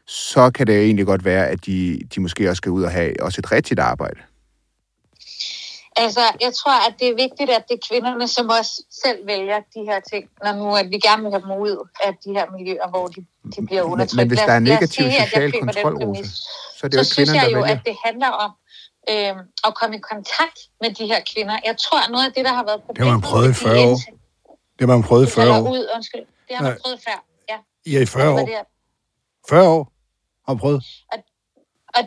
så 0.07 0.51
kan 0.51 0.67
det 0.67 0.81
egentlig 0.81 1.05
godt 1.05 1.25
være, 1.25 1.47
at 1.47 1.65
de, 1.65 1.99
de 2.15 2.21
måske 2.21 2.49
også 2.49 2.57
skal 2.57 2.71
ud 2.71 2.83
og 2.83 2.91
have 2.91 3.13
også 3.21 3.39
et 3.39 3.51
rigtigt 3.51 3.79
arbejde. 3.79 4.19
Altså, 5.96 6.19
jeg 6.41 6.53
tror, 6.53 6.88
at 6.88 6.93
det 7.00 7.08
er 7.08 7.15
vigtigt, 7.15 7.50
at 7.50 7.63
det 7.69 7.74
er 7.75 7.88
kvinderne, 7.89 8.27
som 8.27 8.50
også 8.50 8.84
selv 9.03 9.27
vælger 9.27 9.60
de 9.75 9.81
her 9.89 10.00
ting, 10.12 10.29
når 10.43 10.53
nu 10.53 10.75
at 10.75 10.89
vi 10.89 11.00
gerne 11.00 11.22
vil 11.24 11.31
have 11.31 11.41
dem 11.41 11.51
ud 11.51 11.88
af 12.05 12.12
de 12.25 12.31
her 12.34 12.46
miljøer, 12.58 12.88
hvor 12.89 13.08
de, 13.08 13.25
de 13.55 13.65
bliver 13.65 13.81
undertrykt. 13.81 14.15
Men, 14.15 14.22
men 14.22 14.27
hvis 14.27 14.39
der 14.39 14.53
er 14.53 14.60
negativ 14.60 15.03
sige, 15.12 15.22
social 15.25 15.51
kontrol, 15.62 15.93
Rosa, 16.03 16.24
så 16.77 16.81
er 16.84 16.88
det 16.89 16.98
jo 16.98 17.03
så 17.03 17.05
ikke 17.05 17.13
synes 17.13 17.29
kvinderne, 17.29 17.39
jeg 17.41 17.51
jo, 17.53 17.63
at 17.74 17.79
det 17.86 17.96
handler 18.05 18.27
om 18.46 18.51
øh, 19.12 19.34
at 19.67 19.72
komme 19.79 19.96
i 19.96 20.00
kontakt 20.00 20.60
med 20.81 20.89
de 21.00 21.05
her 21.12 21.19
kvinder. 21.34 21.55
Jeg 21.65 21.75
tror, 21.77 22.00
at 22.05 22.10
noget 22.12 22.25
af 22.25 22.34
det, 22.34 22.46
der 22.46 22.53
har 22.53 22.63
været 22.69 22.81
Det 22.89 22.98
har 22.98 23.05
man 23.05 23.22
problemet... 23.22 23.29
prøvet 23.29 23.46
i 23.46 23.48
med 23.48 23.75
de 23.75 23.81
40 23.81 23.91
år. 23.91 23.98
Det 24.79 24.81
har 24.89 24.96
man 24.98 25.03
prøvet 25.03 25.27
i 25.27 25.31
40 25.31 25.46
falder 25.46 25.62
år. 25.62 25.72
Ud, 25.72 25.84
undskyld. 25.96 26.25
Det 26.48 26.53
har 26.58 26.63
man 26.63 26.77
prøvet 26.84 27.00
før, 27.08 27.17
ja. 27.50 27.58
I 27.86 27.96
er 27.96 28.01
i 28.01 28.05
40 28.05 28.24
Hvor 28.31 28.41
år. 28.41 28.46
det 28.46 28.55
er- 28.55 28.69
40 29.50 29.67
år 29.75 29.84
har 30.46 30.53
man 30.53 30.60
prøvet. 30.60 30.84
Og 31.12 31.17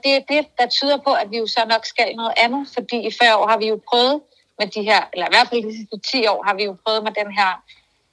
det 0.04 0.12
er 0.16 0.20
det, 0.28 0.46
der 0.58 0.66
tyder 0.66 0.98
på, 1.06 1.12
at 1.12 1.30
vi 1.30 1.38
jo 1.38 1.46
så 1.46 1.60
nok 1.68 1.84
skal 1.84 2.16
noget 2.16 2.34
andet, 2.36 2.68
fordi 2.74 2.96
i 2.96 3.10
40 3.22 3.36
år 3.36 3.46
har 3.46 3.58
vi 3.58 3.68
jo 3.68 3.80
prøvet 3.90 4.20
med 4.58 4.66
de 4.66 4.82
her, 4.82 5.00
eller 5.12 5.26
i 5.26 5.32
hvert 5.34 5.48
fald 5.48 5.62
de 5.62 5.76
sidste 5.76 5.96
10 6.10 6.26
år 6.26 6.42
har 6.46 6.54
vi 6.54 6.64
jo 6.64 6.76
prøvet 6.84 7.02
med 7.04 7.12
den 7.20 7.30
her 7.38 7.50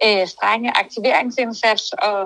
øh, 0.05 0.27
strenge 0.27 0.77
aktiveringsindsats 0.83 1.93
og, 1.93 2.21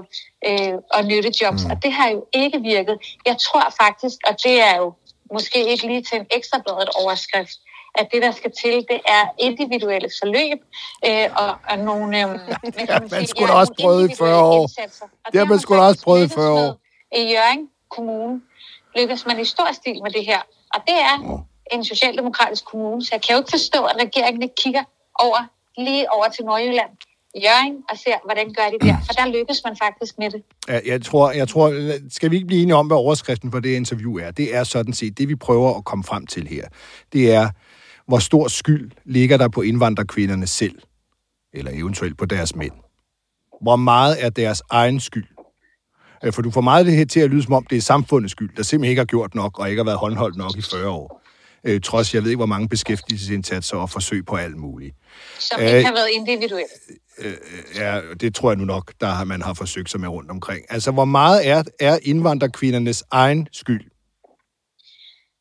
øh, 0.47 0.73
og 0.95 1.05
nyttejobs, 1.05 1.63
mm. 1.63 1.71
og 1.71 1.83
det 1.83 1.91
har 1.93 2.09
jo 2.09 2.25
ikke 2.33 2.59
virket. 2.61 2.97
Jeg 3.25 3.37
tror 3.37 3.73
faktisk, 3.81 4.17
og 4.27 4.33
det 4.43 4.61
er 4.61 4.75
jo 4.77 4.93
måske 5.33 5.59
ikke 5.71 5.87
lige 5.87 6.03
til 6.03 6.17
en 6.19 6.27
ekstrabladet 6.37 6.89
overskrift, 7.01 7.57
at 7.95 8.07
det, 8.11 8.21
der 8.21 8.31
skal 8.31 8.51
til, 8.61 8.75
det 8.91 8.99
er 9.07 9.23
individuelle 9.39 10.09
forløb 10.21 10.59
øh, 11.07 11.29
og, 11.43 11.51
og 11.69 11.77
nogle... 11.77 12.19
Øh, 12.23 12.29
hvad 12.61 12.87
kan 12.87 13.01
man 13.01 13.09
sige, 13.09 13.27
skulle 13.27 13.47
da 13.47 13.53
også 13.53 13.73
prøvet 13.81 14.11
i 14.11 14.15
40 14.15 14.43
år. 14.43 14.61
indsatser. 14.61 15.05
Og 15.25 15.31
Det 15.31 15.39
har 15.39 15.45
man 15.45 15.59
da 15.59 15.75
også 15.75 16.03
prøvet 16.03 16.19
i 16.19 16.23
lykkedes 16.23 16.35
40 16.35 16.67
år. 16.67 16.79
I 17.15 17.21
Jørgen 17.33 17.69
Kommune 17.89 18.41
lykkes 18.97 19.25
man 19.25 19.39
i 19.39 19.45
stor 19.45 19.67
stil 19.73 19.97
med 20.03 20.11
det 20.11 20.25
her. 20.25 20.41
Og 20.73 20.81
det 20.87 20.95
er 21.11 21.45
en 21.71 21.85
socialdemokratisk 21.85 22.65
kommune, 22.65 23.05
så 23.05 23.09
jeg 23.11 23.21
kan 23.21 23.33
jo 23.35 23.39
ikke 23.39 23.51
forstå, 23.51 23.83
at 23.85 23.95
regeringen 24.05 24.41
ikke 24.43 24.55
kigger 24.63 24.83
over, 25.19 25.37
lige 25.77 26.11
over 26.11 26.27
til 26.29 26.45
Nordjylland, 26.45 26.89
Jørgen, 27.43 27.75
og 27.89 27.97
ser, 27.97 28.15
hvordan 28.25 28.53
gør 28.53 28.63
de 28.73 28.87
der. 28.87 28.97
For 29.05 29.13
der 29.13 29.25
lykkes 29.27 29.61
man 29.65 29.75
faktisk 29.83 30.17
med 30.17 30.29
det. 30.29 30.43
Ja, 30.67 30.79
Jeg 30.85 31.01
tror, 31.01 31.31
jeg 31.31 31.47
tror, 31.47 31.73
skal 32.09 32.31
vi 32.31 32.35
ikke 32.35 32.47
blive 32.47 32.61
enige 32.61 32.75
om, 32.75 32.87
hvad 32.87 32.97
overskriften 32.97 33.51
for 33.51 33.59
det 33.59 33.75
interview 33.75 34.17
er? 34.17 34.31
Det 34.31 34.55
er 34.55 34.63
sådan 34.63 34.93
set, 34.93 35.17
det 35.17 35.29
vi 35.29 35.35
prøver 35.35 35.77
at 35.77 35.85
komme 35.85 36.03
frem 36.03 36.27
til 36.27 36.47
her. 36.47 36.67
Det 37.13 37.33
er, 37.33 37.49
hvor 38.07 38.19
stor 38.19 38.47
skyld 38.47 38.91
ligger 39.05 39.37
der 39.37 39.47
på 39.47 39.61
indvandrerkvinderne 39.61 40.47
selv, 40.47 40.79
eller 41.53 41.71
eventuelt 41.73 42.17
på 42.17 42.25
deres 42.25 42.55
mænd. 42.55 42.71
Hvor 43.61 43.75
meget 43.75 44.25
er 44.25 44.29
deres 44.29 44.63
egen 44.69 44.99
skyld? 44.99 45.27
Øh, 46.23 46.33
For 46.33 46.41
du 46.41 46.51
får 46.51 46.61
meget 46.61 46.79
af 46.79 46.85
det 46.85 46.95
her 46.95 47.05
til 47.05 47.19
at 47.19 47.29
lyde 47.29 47.43
som 47.43 47.53
om, 47.53 47.65
det 47.69 47.77
er 47.77 47.81
samfundets 47.81 48.31
skyld, 48.31 48.55
der 48.57 48.63
simpelthen 48.63 48.89
ikke 48.89 48.99
har 48.99 49.05
gjort 49.05 49.35
nok, 49.35 49.59
og 49.59 49.69
ikke 49.69 49.79
har 49.79 49.85
været 49.85 49.97
håndholdt 49.97 50.37
nok 50.37 50.57
i 50.57 50.61
40 50.61 50.89
år. 50.89 51.21
Øh, 51.63 51.81
trods, 51.81 52.13
jeg 52.13 52.23
ved 52.23 52.29
ikke, 52.29 52.37
hvor 52.37 52.45
mange 52.45 52.69
beskæftigelsesindsatser 52.69 53.77
og 53.77 53.89
forsøg 53.89 54.25
på 54.25 54.35
alt 54.35 54.57
muligt. 54.57 54.95
Som 55.39 55.61
Øh, 55.61 55.67
ikke 55.67 55.85
har 55.85 55.93
været 55.93 56.09
individuelt. 56.13 56.71
Ja, 57.75 58.01
det 58.19 58.35
tror 58.35 58.49
jeg 58.51 58.57
nu 58.57 58.65
nok, 58.65 58.93
der 59.01 59.07
har, 59.07 59.23
man 59.23 59.41
har 59.41 59.53
forsøgt 59.53 59.89
sig 59.89 59.99
med 59.99 60.09
rundt 60.09 60.31
omkring. 60.31 60.65
Altså, 60.69 60.91
hvor 60.91 61.05
meget 61.05 61.47
er, 61.47 61.63
er 61.79 61.99
indvandrerkvindernes 62.03 63.03
egen 63.11 63.47
skyld? 63.51 63.81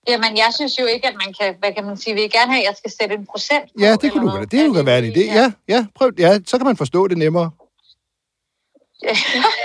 Jamen, 0.08 0.36
jeg 0.36 0.50
synes 0.56 0.78
jo 0.80 0.86
ikke, 0.86 1.08
at 1.08 1.14
man 1.24 1.34
kan, 1.40 1.54
hvad 1.58 1.72
kan 1.74 1.84
man 1.84 1.96
sige, 1.96 2.14
vil 2.14 2.24
I 2.24 2.28
gerne 2.28 2.52
have, 2.52 2.62
at 2.62 2.66
jeg 2.68 2.74
skal 2.78 2.92
sætte 3.00 3.14
en 3.14 3.26
procent 3.26 3.64
på, 3.64 3.84
Ja, 3.84 3.96
det 3.96 4.12
kunne 4.12 4.30
du 4.30 4.36
godt. 4.36 4.52
Det 4.52 4.66
kunne 4.68 4.86
være 4.86 4.98
en 5.06 5.12
idé. 5.12 5.20
Ja, 5.34 5.52
ja, 5.68 5.86
prøv, 5.94 6.10
ja, 6.18 6.38
så 6.46 6.58
kan 6.58 6.66
man 6.66 6.76
forstå 6.76 7.08
det 7.08 7.18
nemmere. 7.18 7.50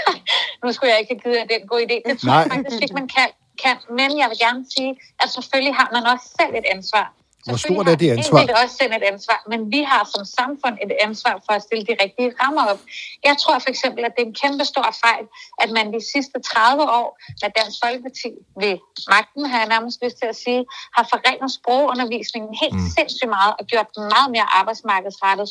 nu 0.63 0.72
skulle 0.72 0.89
jeg 0.91 1.00
ikke 1.00 1.13
have 1.13 1.24
givet 1.24 1.50
den 1.54 1.67
gode 1.67 1.84
idé. 1.88 1.98
Det 2.10 2.20
tror 2.20 2.28
Nej. 2.30 2.38
jeg 2.38 2.52
faktisk 2.52 2.82
ikke, 2.82 2.93
man 2.93 3.08
kan, 3.17 3.30
kan. 3.63 3.78
Men 4.00 4.10
jeg 4.22 4.28
vil 4.30 4.38
gerne 4.46 4.65
sige, 4.76 4.91
at 5.22 5.28
selvfølgelig 5.36 5.76
har 5.76 5.89
man 5.96 6.04
også 6.13 6.26
selv 6.39 6.54
et 6.62 6.67
ansvar. 6.76 7.08
Hvor 7.48 7.58
Selvfølgelig 7.58 7.86
stort 7.86 7.93
er 7.93 7.98
det 8.02 8.08
har 8.08 8.17
ansvar? 8.17 8.39
enkelte 8.39 8.56
også 8.63 8.76
selv 8.82 8.93
et 9.00 9.06
ansvar, 9.13 9.39
men 9.52 9.60
vi 9.76 9.82
har 9.91 10.04
som 10.13 10.24
samfund 10.39 10.76
et 10.86 10.91
ansvar 11.08 11.36
for 11.46 11.54
at 11.58 11.62
stille 11.67 11.84
de 11.89 11.96
rigtige 12.04 12.30
rammer 12.41 12.63
op. 12.72 12.82
Jeg 13.28 13.36
tror 13.41 13.56
for 13.63 13.70
eksempel, 13.76 14.02
at 14.08 14.12
det 14.15 14.22
er 14.24 14.30
en 14.34 14.38
kæmpe 14.43 14.65
stor 14.74 14.89
fejl, 15.06 15.26
at 15.63 15.70
man 15.78 15.86
de 15.96 16.02
sidste 16.13 16.38
30 16.39 16.84
år 17.00 17.10
med 17.41 17.50
Dansk 17.58 17.78
Folkeparti 17.84 18.32
ved 18.62 18.74
magten, 19.15 19.41
har 19.52 19.58
jeg 19.62 19.70
nærmest 19.76 19.98
lyst 20.04 20.17
til 20.22 20.28
at 20.34 20.38
sige, 20.46 20.62
har 20.98 21.06
forringet 21.13 21.50
sprogundervisningen 21.60 22.52
helt 22.62 22.80
mm. 22.80 22.89
sindssygt 22.98 23.32
meget 23.38 23.54
og 23.60 23.63
gjort 23.72 23.89
den 23.96 24.04
meget 24.15 24.30
mere 24.36 24.48
arbejdsmarkedsrettet. 24.60 25.48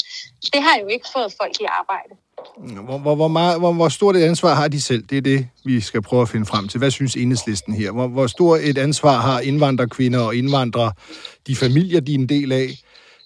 Det 0.53 0.61
har 0.66 0.75
jo 0.83 0.87
ikke 0.95 1.07
fået 1.14 1.31
folk 1.40 1.55
i 1.64 1.66
arbejde. 1.81 2.14
Hvor, 2.85 2.99
hvor, 2.99 3.15
hvor, 3.15 3.29
meget, 3.29 3.59
hvor, 3.59 3.73
hvor 3.73 3.89
stort 3.89 4.17
et 4.17 4.23
ansvar 4.23 4.55
har 4.55 4.69
de 4.69 4.81
selv? 4.81 5.03
Det 5.03 5.19
er 5.19 5.23
det, 5.23 5.49
vi 5.65 5.81
skal 5.81 6.03
prøve 6.03 6.23
at 6.23 6.29
finde 6.29 6.47
frem 6.47 6.69
til. 6.69 6.79
Hvad 6.79 6.91
synes 6.91 7.17
enhedslisten 7.17 7.75
her? 7.75 7.91
Hvor, 7.91 8.09
hvor 8.09 8.27
stort 8.27 8.61
et 8.63 8.79
ansvar 8.79 9.21
har 9.21 9.41
indvandrerkvinder 9.41 10.21
og 10.21 10.35
indvandrere, 10.35 10.93
de 11.47 11.57
familier, 11.57 12.01
de 12.01 12.15
er 12.15 12.19
en 12.19 12.29
del 12.29 12.53
af, 12.53 12.69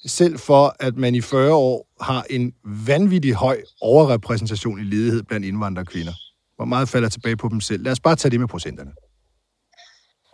selv 0.07 0.39
for, 0.39 0.77
at 0.81 0.97
man 0.97 1.15
i 1.15 1.21
40 1.21 1.53
år 1.53 1.87
har 2.01 2.25
en 2.31 2.53
vanvittig 2.65 3.35
høj 3.35 3.61
overrepræsentation 3.81 4.81
i 4.81 4.83
ledighed 4.83 5.23
blandt 5.23 5.47
indvandrerkvinder? 5.47 6.13
Hvor 6.57 6.65
meget 6.65 6.89
falder 6.89 7.09
tilbage 7.09 7.37
på 7.37 7.49
dem 7.49 7.61
selv? 7.61 7.85
Lad 7.85 7.93
os 7.93 8.01
bare 8.01 8.17
tage 8.17 8.31
det 8.31 8.41
med 8.41 8.49
procenterne. 8.49 8.91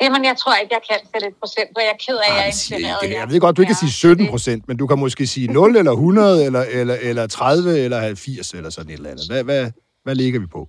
Jamen, 0.03 0.25
jeg 0.25 0.37
tror 0.37 0.55
ikke, 0.55 0.75
jeg 0.75 0.83
kan 0.91 0.99
sætte 1.13 1.27
et 1.29 1.35
procent, 1.43 1.69
og 1.77 1.83
jeg 1.83 1.91
er 1.97 2.01
ked 2.07 2.17
af, 2.17 2.31
at 2.31 2.37
jeg 2.37 2.43
er 2.43 2.51
det 2.51 2.55
siger 2.55 2.79
inspireret. 2.79 3.03
ikke. 3.03 3.17
af 3.17 3.21
Jeg 3.21 3.29
ved 3.31 3.41
godt, 3.41 3.57
du 3.57 3.63
ikke 3.63 3.75
kan 3.75 3.77
sige 3.89 3.93
17 3.93 4.19
Det- 4.25 4.31
procent, 4.31 4.69
men 4.69 4.77
du 4.77 4.87
kan 4.87 4.99
måske 4.99 5.27
sige 5.27 5.47
0 5.53 5.77
eller 5.77 5.93
100 5.93 6.45
eller, 6.45 6.65
eller, 6.71 6.97
eller 7.01 7.27
30 7.27 7.79
eller 7.79 8.15
80 8.15 8.53
eller 8.53 8.71
sådan 8.71 8.91
et 8.91 8.95
eller 8.97 9.11
andet. 9.11 9.27
Hvad, 9.31 9.43
hvad, 9.45 9.71
hvad 10.05 10.15
ligger 10.15 10.41
vi 10.41 10.47
på? 10.47 10.69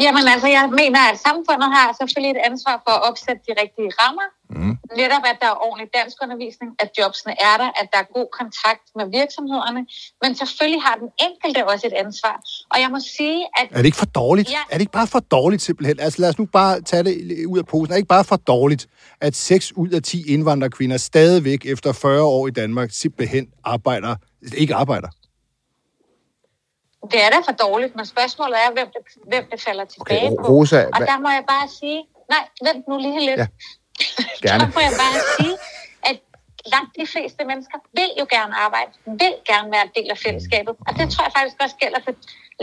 Jamen 0.00 0.24
altså, 0.34 0.48
jeg 0.48 0.64
mener, 0.80 1.00
at 1.12 1.16
samfundet 1.28 1.68
har 1.76 1.86
selvfølgelig 2.00 2.30
et 2.36 2.42
ansvar 2.50 2.76
for 2.86 2.92
at 2.98 3.02
opsætte 3.10 3.40
de 3.48 3.52
rigtige 3.62 3.90
rammer. 4.00 4.26
Mm. 4.50 4.76
Netop, 4.96 5.22
at 5.30 5.36
der 5.40 5.46
er 5.46 5.58
ordentlig 5.66 5.88
dansk 5.98 6.16
undervisning, 6.22 6.70
at 6.78 6.90
jobsene 6.98 7.32
er 7.48 7.56
der, 7.62 7.68
at 7.80 7.86
der 7.92 7.98
er 7.98 8.08
god 8.14 8.28
kontakt 8.40 8.84
med 8.98 9.06
virksomhederne. 9.18 9.86
Men 10.22 10.34
selvfølgelig 10.34 10.82
har 10.82 10.94
den 11.02 11.08
enkelte 11.28 11.66
også 11.66 11.86
et 11.86 11.92
ansvar. 11.92 12.40
Og 12.72 12.80
jeg 12.80 12.88
må 12.90 12.98
sige, 13.16 13.46
at 13.60 13.68
Er 13.70 13.76
det 13.76 13.84
ikke 13.84 13.96
for 13.96 14.06
dårligt? 14.22 14.50
Ja. 14.50 14.58
Er 14.70 14.74
det 14.74 14.80
ikke 14.80 14.92
bare 14.92 15.06
for 15.06 15.20
dårligt 15.20 15.62
simpelthen? 15.62 16.00
Altså 16.00 16.20
lad 16.20 16.28
os 16.28 16.38
nu 16.38 16.44
bare 16.46 16.80
tage 16.80 17.02
det 17.04 17.46
ud 17.46 17.58
af 17.58 17.66
posen. 17.66 17.92
Er 17.92 17.94
det 17.94 17.98
ikke 17.98 18.08
bare 18.18 18.24
for 18.24 18.36
dårligt, 18.36 18.88
at 19.20 19.36
6 19.36 19.72
ud 19.76 19.88
af 19.90 20.02
10 20.02 20.32
indvandrerkvinder 20.32 20.96
stadigvæk 20.96 21.66
efter 21.66 21.92
40 21.92 22.22
år 22.22 22.46
i 22.48 22.50
Danmark 22.50 22.90
simpelthen 22.92 23.48
arbejder, 23.64 24.16
ikke 24.56 24.74
arbejder? 24.74 25.08
det 27.12 27.20
er 27.24 27.30
da 27.30 27.36
for 27.48 27.52
dårligt, 27.66 27.96
men 27.96 28.06
spørgsmålet 28.06 28.56
er, 28.66 28.72
hvem 28.72 28.86
det, 28.94 29.02
hvem 29.28 29.44
det 29.52 29.60
falder 29.60 29.84
tilbage 29.84 30.26
Okay, 30.26 30.36
på. 30.40 30.48
Rosa, 30.52 30.76
Og 30.84 30.96
hvad- 30.98 31.06
der 31.06 31.18
må 31.20 31.28
jeg 31.28 31.44
bare 31.48 31.68
sige, 31.80 32.00
nej, 32.34 32.44
vent 32.66 32.88
nu 32.88 32.98
lige 32.98 33.20
lidt. 33.20 33.38
Ja, 33.38 33.46
gerne. 34.46 34.60
Der 34.64 34.70
må 34.76 34.80
jeg 34.88 34.94
bare 35.04 35.16
sige, 35.36 35.54
at 36.10 36.16
langt 36.74 36.90
de 37.00 37.04
fleste 37.14 37.40
mennesker 37.50 37.78
vil 37.98 38.10
jo 38.20 38.26
gerne 38.36 38.52
arbejde, 38.66 38.90
vil 39.22 39.34
gerne 39.50 39.68
være 39.74 39.84
en 39.88 39.92
del 39.98 40.08
af 40.14 40.18
fællesskabet. 40.26 40.72
Og 40.86 40.92
det 40.98 41.04
tror 41.12 41.22
jeg 41.28 41.32
faktisk 41.38 41.58
også 41.64 41.76
gælder 41.82 42.00
for 42.06 42.12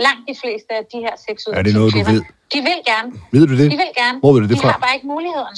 langt 0.08 0.24
de 0.30 0.36
fleste 0.41 0.71
af 0.80 0.84
de 0.93 0.98
her 1.06 1.15
seks 1.28 1.39
ud 1.48 1.52
af 1.54 1.58
Er 1.60 1.63
det 1.67 1.71
10 1.74 1.78
noget, 1.80 1.89
du 1.93 1.98
kvinder. 1.98 2.12
ved? 2.12 2.21
De 2.21 2.58
De 2.58 2.60
vil 2.69 2.80
gerne. 2.91 3.10
Ved 3.36 3.43
du 3.52 3.54
det? 3.62 3.67
De 3.74 3.78
vil 3.84 3.91
gerne. 4.02 4.17
Hvor 4.24 4.32
ved 4.34 4.41
du 4.43 4.48
det 4.48 4.56
de 4.56 4.62
fra? 4.62 4.71
har 4.76 4.80
bare 4.86 4.95
ikke 4.98 5.08
muligheden. 5.15 5.56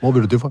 Hvor 0.00 0.10
ved 0.14 0.20
du 0.24 0.28
det 0.34 0.40
fra? 0.44 0.50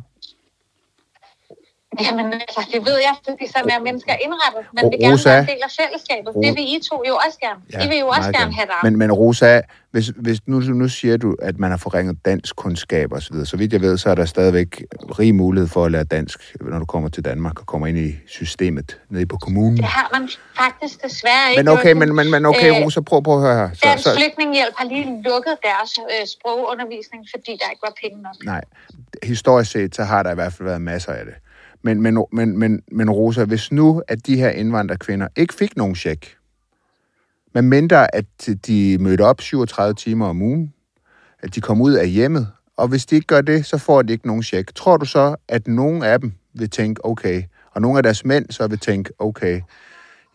Jamen, 2.06 2.34
altså, 2.34 2.62
det 2.74 2.82
ved 2.86 2.98
jeg, 3.08 3.16
fordi 3.28 3.48
sådan 3.54 3.70
er 3.70 3.80
mennesker 3.80 4.14
indrettet. 4.26 4.64
Man 4.78 4.84
vil 4.92 5.00
gerne 5.00 5.14
Rosa. 5.14 5.30
være 5.30 5.40
en 5.42 5.48
del 5.48 5.62
af 5.64 5.72
fællesskabet. 5.82 6.36
Ro- 6.36 6.42
Det 6.42 6.52
vil 6.58 6.64
I 6.76 6.80
to 6.90 7.04
jo 7.08 7.16
også 7.26 7.38
gerne. 7.46 7.60
Ja, 7.74 7.86
I 7.86 7.88
vil 7.90 8.00
jo 8.00 8.08
også 8.08 8.32
gerne 8.32 8.54
have 8.54 8.68
det 8.68 8.76
Men, 8.84 8.98
men 8.98 9.12
Rosa, 9.12 9.62
hvis, 9.92 10.08
hvis 10.16 10.40
nu, 10.48 10.60
nu 10.60 10.88
siger 10.88 11.18
du, 11.18 11.36
at 11.42 11.60
man 11.60 11.70
har 11.70 11.78
forringet 11.78 12.26
dansk 12.26 12.56
kundskab 12.56 13.12
og 13.14 13.22
så 13.22 13.30
videre, 13.32 13.46
så 13.46 13.58
vidt 13.58 13.74
jeg 13.74 13.82
ved, 13.82 13.98
så 13.98 14.10
er 14.10 14.16
der 14.16 14.26
stadigvæk 14.26 14.84
rig 15.20 15.36
mulighed 15.36 15.68
for 15.70 15.86
at 15.86 15.92
lære 15.92 16.04
dansk, 16.04 16.56
når 16.62 16.80
du 16.80 16.86
kommer 16.86 17.10
til 17.10 17.26
Danmark 17.26 17.60
og 17.60 17.66
kommer 17.66 17.88
ind 17.88 17.98
i 17.98 18.16
systemet 18.28 18.98
nede 19.10 19.26
på 19.26 19.38
kommunen. 19.38 19.78
Det 19.78 19.86
har 19.86 20.10
man 20.20 20.30
faktisk 20.58 21.04
desværre 21.04 21.50
ikke. 21.52 21.64
Men 21.64 21.68
okay, 21.68 21.94
men, 21.94 22.16
men, 22.16 22.32
men 22.32 22.46
okay, 22.46 22.70
Øh, 22.70 22.86
Rosa, 22.86 23.02
prøv, 23.02 23.24
prøv 23.24 23.36
at 23.36 23.42
høre 23.42 23.58
her. 23.58 23.70
Så, 23.74 23.82
Dansk 23.84 24.04
så, 24.04 24.16
Flygtningehjælp 24.18 24.74
har 24.78 24.86
lige 24.86 25.24
lukket 25.24 25.58
deres 25.64 25.92
øh, 26.22 26.28
sprogundervisning, 26.28 27.28
fordi 27.36 27.52
der 27.52 27.70
ikke 27.72 27.82
var 27.84 27.94
penge 28.04 28.22
nok. 28.22 28.36
nej, 28.44 28.62
historisk 29.24 29.72
set, 29.72 29.96
så 29.96 30.04
har 30.04 30.24
der 30.24 30.32
i 30.32 30.36
hvert 30.36 30.54
fald 30.54 30.68
været 30.68 30.82
masser 30.82 31.12
af 31.12 31.26
det. 31.26 31.34
Men, 31.82 32.02
men, 32.02 32.26
men, 32.32 32.60
men, 32.60 32.82
men 32.92 33.10
Rosa, 33.10 33.44
hvis 33.44 33.72
nu, 33.72 34.02
at 34.08 34.28
de 34.28 34.38
her 34.38 34.50
indvandrerkvinder 34.50 35.28
ikke 35.36 35.54
fik 35.54 35.78
nogen 35.78 35.96
check, 35.96 36.38
men 37.54 37.70
mindre, 37.70 38.16
at 38.16 38.26
de 38.68 38.98
mødte 39.00 39.22
op 39.22 39.42
37 39.42 39.94
timer 39.94 40.26
om 40.28 40.42
ugen, 40.42 40.74
at 41.40 41.56
de 41.56 41.62
kom 41.62 41.82
ud 41.82 41.94
af 41.94 42.10
hjemmet, 42.10 42.48
og 42.78 42.88
hvis 42.88 43.06
de 43.06 43.16
ikke 43.16 43.28
gør 43.28 43.42
det, 43.42 43.66
så 43.66 43.78
får 43.78 44.02
de 44.02 44.14
ikke 44.14 44.28
nogen 44.28 44.44
check. 44.44 44.76
Tror 44.76 44.98
du 44.98 45.06
så, 45.06 45.36
at 45.48 45.68
nogen 45.68 46.04
af 46.04 46.20
dem 46.20 46.34
vil 46.54 46.70
tænke, 46.70 47.06
okay, 47.06 47.44
og 47.72 47.82
nogle 47.82 47.98
af 47.98 48.04
deres 48.04 48.26
mænd 48.26 48.46
så 48.50 48.68
vil 48.68 48.80
tænke, 48.80 49.12
okay, 49.20 49.62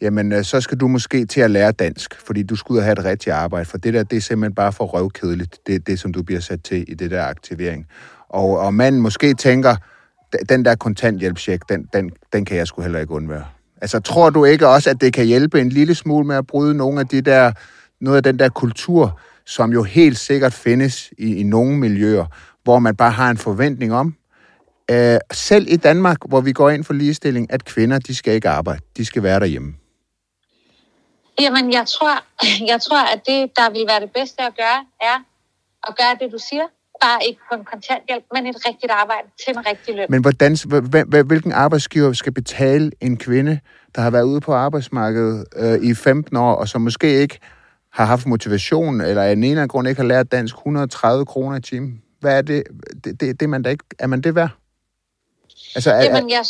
jamen 0.01 0.33
øh, 0.33 0.45
så 0.45 0.61
skal 0.61 0.79
du 0.79 0.89
måske 0.89 1.27
til 1.27 1.41
at 1.41 1.51
lære 1.51 1.73
dansk, 1.73 2.15
fordi 2.27 2.43
du 2.43 2.57
skal 2.57 2.73
ud 2.73 2.79
og 2.79 2.85
have 2.85 2.93
et 2.93 3.05
rigtigt 3.05 3.35
arbejde, 3.35 3.65
for 3.65 3.79
det 3.79 3.95
der, 3.95 4.03
det 4.03 4.17
er 4.17 4.21
simpelthen 4.21 4.55
bare 4.55 4.73
for 4.73 4.85
røvkedeligt, 4.85 5.59
det, 5.67 5.87
det 5.87 5.99
som 5.99 6.13
du 6.13 6.23
bliver 6.23 6.41
sat 6.41 6.63
til 6.63 6.85
i 6.89 6.95
det 6.95 7.11
der 7.11 7.25
aktivering. 7.25 7.87
Og, 8.29 8.59
og 8.59 8.75
manden 8.75 9.01
måske 9.01 9.35
tænker, 9.35 9.77
den 10.49 10.65
der 10.65 10.75
kontanthjælpscheck, 10.75 11.69
den, 11.69 11.89
den, 11.93 12.11
den 12.33 12.45
kan 12.45 12.57
jeg 12.57 12.67
sgu 12.67 12.83
heller 12.83 13.01
ikke 13.01 13.13
undvære. 13.13 13.45
Altså, 13.81 14.01
tror 14.01 14.31
du 14.31 14.45
ikke 14.45 14.69
også, 14.69 14.91
at 14.91 15.01
det 15.01 15.13
kan 15.13 15.27
hjælpe 15.27 15.61
en 15.61 15.69
lille 15.69 15.95
smule 15.95 16.27
med 16.27 16.37
at 16.37 16.47
bryde 16.47 16.75
nogle 16.75 17.01
af 17.01 17.09
de 17.09 17.21
der, 17.21 17.53
noget 18.01 18.17
af 18.17 18.23
den 18.23 18.39
der 18.39 18.49
kultur, 18.49 19.21
som 19.47 19.73
jo 19.73 19.83
helt 19.83 20.19
sikkert 20.19 20.53
findes 20.53 21.11
i, 21.19 21.37
i 21.37 21.43
nogle 21.43 21.79
miljøer, 21.79 22.27
hvor 22.63 22.79
man 22.79 22.97
bare 22.97 23.11
har 23.11 23.31
en 23.31 23.39
forventning 23.39 23.95
om, 23.95 24.15
øh, 24.91 25.19
selv 25.33 25.67
i 25.69 25.77
Danmark, 25.77 26.19
hvor 26.29 26.41
vi 26.41 26.53
går 26.53 26.71
ind 26.71 26.85
for 26.85 26.93
ligestilling, 26.93 27.53
at 27.53 27.65
kvinder, 27.65 27.99
de 27.99 28.15
skal 28.15 28.35
ikke 28.35 28.49
arbejde, 28.49 28.81
de 28.97 29.05
skal 29.05 29.23
være 29.23 29.41
derhjemme. 29.41 29.75
Jamen, 31.41 31.73
jeg 31.73 31.87
tror, 31.87 32.15
jeg 32.73 32.81
tror, 32.81 33.13
at 33.13 33.21
det, 33.27 33.51
der 33.57 33.71
vil 33.71 33.85
være 33.89 34.01
det 34.01 34.11
bedste 34.11 34.43
at 34.43 34.57
gøre, 34.57 34.87
er 35.01 35.19
at 35.89 35.97
gøre 35.97 36.17
det, 36.21 36.33
du 36.33 36.39
siger. 36.39 36.67
Bare 37.03 37.19
ikke 37.29 37.41
på 37.53 37.59
en 37.59 37.65
kontanthjælp, 37.65 38.25
men 38.35 38.47
et 38.47 38.57
rigtigt 38.69 38.93
arbejde 38.93 39.29
til 39.45 39.57
en 39.57 39.67
rigtig 39.67 39.95
løn. 39.95 40.07
Men 40.09 40.21
hvordan, 40.21 40.57
hvilken 41.27 41.53
arbejdsgiver 41.53 42.13
skal 42.13 42.33
betale 42.33 42.91
en 43.01 43.17
kvinde, 43.17 43.61
der 43.95 44.01
har 44.01 44.11
været 44.11 44.25
ude 44.25 44.41
på 44.41 44.53
arbejdsmarkedet 44.53 45.47
øh, 45.57 45.83
i 45.83 45.95
15 45.95 46.37
år, 46.37 46.55
og 46.55 46.69
som 46.69 46.81
måske 46.81 47.21
ikke 47.21 47.39
har 47.93 48.05
haft 48.05 48.27
motivation, 48.27 49.01
eller 49.01 49.23
af 49.23 49.33
en 49.33 49.45
eller 49.45 49.53
anden 49.53 49.69
grund 49.69 49.89
ikke 49.89 50.01
har 50.01 50.09
lært 50.09 50.33
dansk 50.33 50.55
130 50.55 51.27
kroner 51.27 51.57
i 51.57 51.61
timen? 51.61 52.03
Hvad 52.21 52.39
er 52.39 52.43
det? 52.43 52.63
det, 53.05 53.21
det, 53.21 53.41
det 53.41 53.49
man 53.49 53.63
da 53.63 53.71
ikke, 53.71 53.85
er 53.99 54.07
man 54.07 54.21
det 54.21 54.35
værd? 54.35 54.51
Altså, 55.75 55.91
er, 55.91 56.03
Jamen, 56.03 56.31
jeg, 56.31 56.45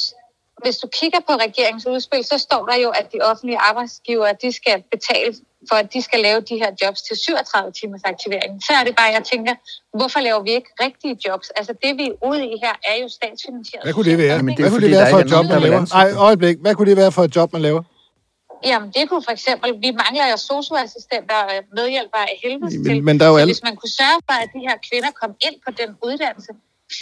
hvis 0.65 0.77
du 0.83 0.87
kigger 0.99 1.21
på 1.29 1.33
regeringens 1.47 1.87
udspil, 1.87 2.25
så 2.25 2.39
står 2.39 2.63
der 2.71 2.77
jo, 2.85 2.89
at 3.01 3.07
de 3.13 3.19
offentlige 3.31 3.59
arbejdsgivere, 3.59 4.33
de 4.43 4.53
skal 4.53 4.77
betale 4.95 5.35
for, 5.69 5.77
at 5.83 5.89
de 5.95 6.03
skal 6.03 6.21
lave 6.21 6.41
de 6.51 6.57
her 6.63 6.71
jobs 6.83 7.01
til 7.03 7.17
37 7.17 7.73
timers 7.81 8.01
aktivering. 8.13 8.53
Så 8.67 8.73
er 8.81 8.85
det 8.85 8.97
bare, 9.01 9.11
jeg 9.19 9.25
tænker, 9.33 9.55
hvorfor 9.99 10.21
laver 10.21 10.43
vi 10.43 10.51
ikke 10.59 10.71
rigtige 10.87 11.15
jobs? 11.29 11.51
Altså, 11.59 11.73
det 11.83 11.91
vi 11.99 12.05
er 12.13 12.17
ude 12.31 12.43
i 12.53 12.55
her, 12.65 12.75
er 12.91 12.97
jo 13.03 13.09
statsfinansieret. 13.19 13.83
Hvad 13.87 13.93
kunne 13.95 14.11
det 14.11 14.19
være? 14.19 14.35
Jamen, 14.37 14.57
det 14.57 14.61
er 14.61 14.63
Hvad 14.63 14.71
kunne 14.71 14.87
det 14.89 14.97
være 14.99 15.11
for 15.11 15.19
et 15.19 15.31
job, 15.31 15.45
man 15.47 15.63
laver? 15.63 15.79
ansætte. 15.81 15.97
Ej, 16.03 16.27
øjeblik. 16.29 16.57
Hvad 16.65 16.75
kunne 16.75 16.89
det 16.91 16.97
være 16.97 17.13
for 17.13 17.23
et 17.29 17.37
job, 17.37 17.53
man 17.53 17.63
laver? 17.63 17.83
Jamen, 18.71 18.89
det 18.97 19.03
kunne 19.09 19.23
for 19.29 19.35
eksempel, 19.39 19.71
vi 19.85 19.91
mangler 20.03 20.27
jo 20.33 20.37
socioassistenter 20.37 21.35
og 21.45 21.51
medhjælpere 21.79 22.23
af 22.33 22.37
helvede 22.45 22.77
Men- 22.79 22.85
til. 22.85 23.05
men 23.09 23.15
der 23.21 23.25
er 23.27 23.31
jo 23.31 23.37
Så 23.37 23.41
alle- 23.41 23.53
hvis 23.55 23.63
man 23.69 23.77
kunne 23.81 23.95
sørge 24.01 24.19
for, 24.29 24.37
at 24.45 24.49
de 24.55 24.61
her 24.69 24.77
kvinder 24.89 25.11
kom 25.21 25.33
ind 25.47 25.57
på 25.67 25.71
den 25.81 25.91
uddannelse, 26.09 26.53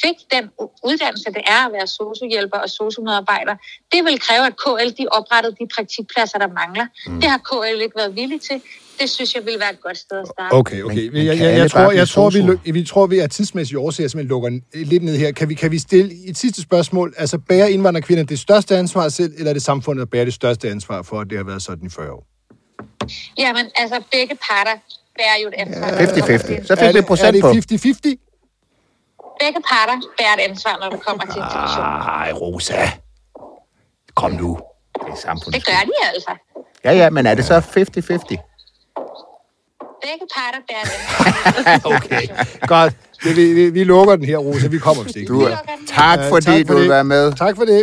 fik 0.05 0.17
den 0.35 0.45
uddannelse, 0.85 1.25
det 1.37 1.43
er 1.47 1.67
at 1.67 1.73
være 1.73 1.87
sociohjælper 1.87 2.59
og 2.59 2.71
sociomedarbejder, 2.71 3.55
det 3.93 4.05
vil 4.05 4.21
kræve, 4.21 4.47
at 4.47 4.55
KL 4.65 4.91
de 5.03 5.07
oprettede 5.19 5.55
de 5.61 5.67
praktikpladser, 5.75 6.39
der 6.39 6.49
mangler. 6.61 6.87
Mm. 7.07 7.21
Det 7.21 7.31
har 7.31 7.39
KL 7.39 7.81
ikke 7.83 7.97
været 7.97 8.17
villig 8.17 8.41
til. 8.41 8.61
Det 9.01 9.11
synes 9.11 9.35
jeg 9.35 9.45
vil 9.47 9.55
være 9.61 9.73
et 9.73 9.81
godt 9.81 9.99
sted 9.99 10.19
at 10.19 10.27
starte. 10.27 10.53
Okay, 10.53 10.83
okay. 10.83 10.97
Men- 11.05 11.13
men 11.13 11.27
jeg, 11.27 11.39
jeg, 11.39 11.59
jeg, 11.59 11.71
tror, 11.71 11.91
jeg, 11.91 12.09
tror, 12.09 12.31
vi, 12.65 12.71
vi 12.73 12.85
tror, 12.85 13.07
vi 13.07 13.19
er 13.19 13.27
tidsmæssigt 13.27 13.79
årsager, 13.79 14.09
simpelthen 14.09 14.29
lukker 14.29 14.51
lidt 14.75 15.03
ned 15.03 15.17
her. 15.17 15.33
Kan 15.33 15.49
vi, 15.49 15.55
kan 15.55 15.71
vi 15.71 15.79
stille 15.79 16.15
et 16.29 16.39
sidste 16.39 16.63
spørgsmål? 16.63 17.15
Altså, 17.19 17.39
bærer 17.39 17.67
indvandrerkvinder 17.67 18.25
det 18.25 18.39
største 18.39 18.77
ansvar 18.77 19.09
selv, 19.09 19.33
eller 19.39 19.49
er 19.49 19.53
det 19.53 19.63
samfundet, 19.63 20.01
der 20.01 20.07
bærer 20.11 20.25
det 20.25 20.35
største 20.35 20.71
ansvar 20.71 21.03
for, 21.03 21.21
at 21.21 21.27
det 21.31 21.39
har 21.39 21.45
været 21.45 21.63
sådan 21.63 21.87
i 21.87 21.91
40 21.91 22.13
år? 22.13 22.27
Jamen, 23.39 23.67
altså 23.77 24.03
begge 24.13 24.35
parter 24.51 24.77
bærer 25.19 25.37
jo 25.43 25.49
et 25.49 25.55
ansvar. 25.57 25.89
50-50. 25.89 26.67
Så 26.67 26.73
Er 26.73 26.77
fik 26.93 26.95
vi 26.97 27.01
procent 27.01 27.41
på. 27.41 27.49
er 27.49 27.53
det 27.53 27.87
50-50? 27.87 28.22
Begge 29.43 29.61
parter 29.71 30.01
bærer 30.19 30.35
et 30.35 30.51
ansvar, 30.51 30.79
når 30.81 30.91
det 30.91 31.01
kommer 31.07 31.25
til 31.25 31.37
integration. 31.37 31.85
Ej, 31.85 32.33
Rosa. 32.33 32.75
Kom 34.15 34.31
nu. 34.31 34.59
Det 34.95 35.25
er. 35.25 35.35
Det 35.35 35.67
gør 35.67 35.83
de 35.85 35.93
altså. 36.15 36.33
Ja, 36.85 36.93
ja, 36.93 37.11
men 37.11 37.27
er 37.27 37.35
det 37.35 37.45
så 37.45 37.55
50-50? 37.55 37.63
Begge 40.03 40.27
parter 40.37 40.61
bærer 40.69 40.83
et 40.83 40.93
ansvar. 40.99 41.95
Okay, 41.97 42.29
godt. 42.67 42.95
Vi, 43.25 43.33
vi, 43.33 43.55
vi, 43.55 43.71
vi 43.71 43.85
lukker 43.85 44.17
den 44.17 44.25
her, 44.25 44.37
Rosa. 44.37 44.67
Vi 44.69 44.79
kommer 44.79 45.03
vist 45.03 45.17
ikke. 45.17 45.29
Du, 45.29 45.39
videre. 45.39 45.59
tak 45.87 46.19
fordi 46.29 46.47
tak 46.47 46.67
for 46.67 46.73
du 46.73 46.79
vil 46.79 46.83
det. 46.83 46.91
være 46.91 47.05
med. 47.05 47.33
Tak 47.33 47.57
for 47.57 47.65
det. 47.65 47.83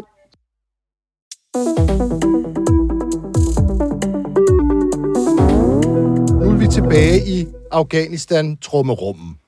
Nu 6.41 6.51
er 6.51 6.57
vi 6.57 6.67
tilbage 6.67 7.27
i 7.27 7.47
Afghanistan 7.71 8.57
trummerummen. 8.57 9.39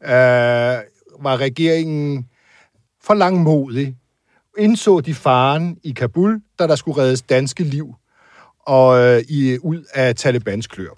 Uh, 0.00 0.93
var 1.20 1.36
regeringen 1.36 2.26
for 3.02 3.14
langmodig? 3.14 3.96
Indså 4.58 5.00
de 5.00 5.14
faren 5.14 5.78
i 5.82 5.92
Kabul, 5.92 6.40
da 6.58 6.66
der 6.66 6.76
skulle 6.76 7.02
reddes 7.02 7.22
danske 7.22 7.64
liv 7.64 7.94
og 8.66 9.00
øh, 9.00 9.22
i, 9.28 9.58
ud 9.62 9.84
af 9.94 10.14
Talibans 10.14 10.66
klør? 10.66 10.90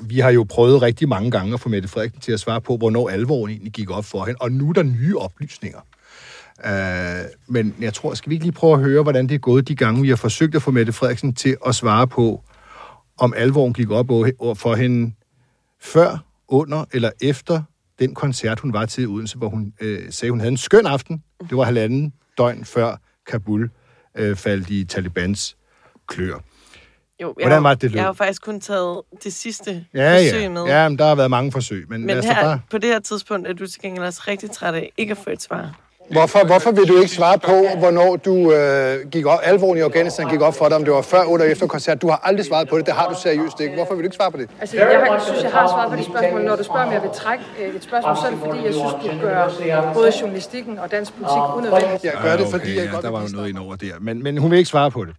Vi 0.00 0.18
har 0.18 0.30
jo 0.30 0.46
prøvet 0.48 0.82
rigtig 0.82 1.08
mange 1.08 1.30
gange 1.30 1.54
at 1.54 1.60
få 1.60 1.68
Mette 1.68 1.88
Frederiksen 1.88 2.20
til 2.20 2.32
at 2.32 2.40
svare 2.40 2.60
på, 2.60 2.76
hvornår 2.76 3.08
alvoren 3.08 3.50
egentlig 3.50 3.72
gik 3.72 3.90
op 3.90 4.04
for 4.04 4.24
hende, 4.24 4.38
og 4.40 4.52
nu 4.52 4.68
er 4.68 4.72
der 4.72 4.82
nye 4.82 5.18
oplysninger. 5.18 5.80
Øh, 6.66 7.24
men 7.48 7.74
jeg 7.80 7.94
tror, 7.94 8.14
skal 8.14 8.30
vi 8.30 8.34
ikke 8.34 8.44
lige 8.44 8.52
prøve 8.52 8.74
at 8.74 8.80
høre, 8.80 9.02
hvordan 9.02 9.28
det 9.28 9.34
er 9.34 9.38
gået 9.38 9.68
de 9.68 9.76
gange, 9.76 10.02
vi 10.02 10.08
har 10.08 10.16
forsøgt 10.16 10.54
at 10.54 10.62
få 10.62 10.70
Mette 10.70 10.92
Frederiksen 10.92 11.34
til 11.34 11.56
at 11.66 11.74
svare 11.74 12.06
på, 12.06 12.42
om 13.18 13.34
alvoren 13.36 13.72
gik 13.72 13.90
op 13.90 14.06
for 14.58 14.74
hende 14.74 15.12
før, 15.80 16.24
under 16.48 16.84
eller 16.92 17.10
efter 17.20 17.62
den 17.98 18.14
koncert, 18.14 18.60
hun 18.60 18.72
var 18.72 18.86
til 18.86 19.02
i 19.04 19.06
Odense, 19.06 19.38
hvor 19.38 19.48
hun 19.48 19.72
øh, 19.80 20.12
sagde, 20.12 20.30
hun 20.30 20.40
havde 20.40 20.50
en 20.50 20.56
skøn 20.56 20.86
aften. 20.86 21.22
Det 21.50 21.56
var 21.56 21.64
halvanden 21.64 22.12
døgn 22.38 22.64
før 22.64 22.96
Kabul 23.26 23.70
øh, 24.16 24.36
faldt 24.36 24.70
i 24.70 24.84
Talibans 24.84 25.56
klør. 26.08 26.38
Jo, 27.22 27.34
jeg, 27.38 27.46
Hvordan 27.46 27.62
var 27.62 27.70
det, 27.74 27.82
det 27.82 27.90
lød? 27.90 27.96
Jeg 27.98 28.04
har 28.04 28.12
faktisk 28.12 28.42
kun 28.42 28.60
taget 28.60 29.02
det 29.24 29.32
sidste 29.32 29.84
Ja, 29.94 30.14
forsøg 30.16 30.40
ja. 30.42 30.48
med. 30.48 30.64
ja 30.64 30.88
men 30.88 30.98
der 30.98 31.06
har 31.06 31.14
været 31.14 31.30
mange 31.30 31.52
forsøg. 31.52 31.86
Men, 31.88 32.06
Men 32.06 32.24
her, 32.24 32.42
bare... 32.42 32.60
på 32.70 32.78
det 32.78 32.90
her 32.90 33.00
tidspunkt 33.00 33.48
er 33.48 33.52
du 33.52 33.66
til 33.66 33.80
gengæld 33.82 34.04
også 34.04 34.22
rigtig 34.28 34.50
træt 34.50 34.74
af 34.74 34.92
ikke 34.96 35.10
at 35.10 35.18
få 35.18 35.30
et 35.30 35.42
svar. 35.42 35.80
Hvorfor, 36.10 36.46
hvorfor 36.46 36.70
vil 36.70 36.88
du 36.88 36.96
ikke 36.96 37.14
svare 37.14 37.38
på, 37.38 37.78
hvornår 37.78 38.16
du 38.16 38.52
øh, 38.52 39.08
gik 39.10 39.26
op, 39.26 39.38
alvoren 39.42 39.78
i 39.78 39.80
Afghanistan 39.80 40.28
gik 40.28 40.40
op 40.40 40.54
for 40.54 40.68
dig, 40.68 40.76
om 40.76 40.84
det 40.84 40.92
var 40.92 41.02
før, 41.02 41.24
under 41.24 41.46
efter 41.46 41.66
koncert? 41.66 42.02
Du 42.02 42.08
har 42.08 42.20
aldrig 42.24 42.46
svaret 42.46 42.68
på 42.68 42.78
det, 42.78 42.86
det 42.86 42.94
har 42.94 43.08
du 43.08 43.14
seriøst 43.22 43.60
ikke. 43.60 43.74
Hvorfor 43.74 43.94
vil 43.94 44.02
du 44.02 44.06
ikke 44.06 44.16
svare 44.16 44.30
på 44.30 44.36
det? 44.38 44.50
Altså, 44.60 44.76
jeg, 44.76 44.86
har, 44.86 45.20
synes, 45.26 45.42
jeg 45.42 45.50
har 45.50 45.66
svaret 45.66 45.90
på 45.90 45.96
de 45.96 46.04
spørgsmål. 46.04 46.44
Når 46.44 46.56
du 46.56 46.64
spørger, 46.64 46.86
om 46.86 46.92
jeg 46.92 47.02
vil 47.02 47.10
trække 47.14 47.44
øh, 47.62 47.74
et 47.76 47.82
spørgsmål, 47.84 48.16
så 48.16 48.26
er 48.26 48.30
det 48.30 48.38
fordi, 48.44 48.64
jeg 48.64 48.74
synes, 48.74 48.92
du 49.02 49.26
gør 49.26 49.92
både 49.94 50.12
journalistikken 50.20 50.78
og 50.78 50.90
dansk 50.90 51.12
politik 51.12 51.42
unødvendigt. 51.56 52.04
Jeg 52.04 52.12
gør 52.22 52.36
det, 52.36 52.46
fordi 52.50 52.76
jeg 52.78 52.88
godt 52.92 53.02
der 53.04 53.10
var 53.10 53.22
jo 53.22 53.28
noget 53.32 53.48
ind 53.48 53.58
over 53.58 53.76
der. 53.76 53.92
Men, 54.00 54.22
men 54.22 54.38
hun 54.38 54.50
vil 54.50 54.56
ikke 54.58 54.70
svare 54.70 54.90
på 54.90 55.04
det. 55.04 55.14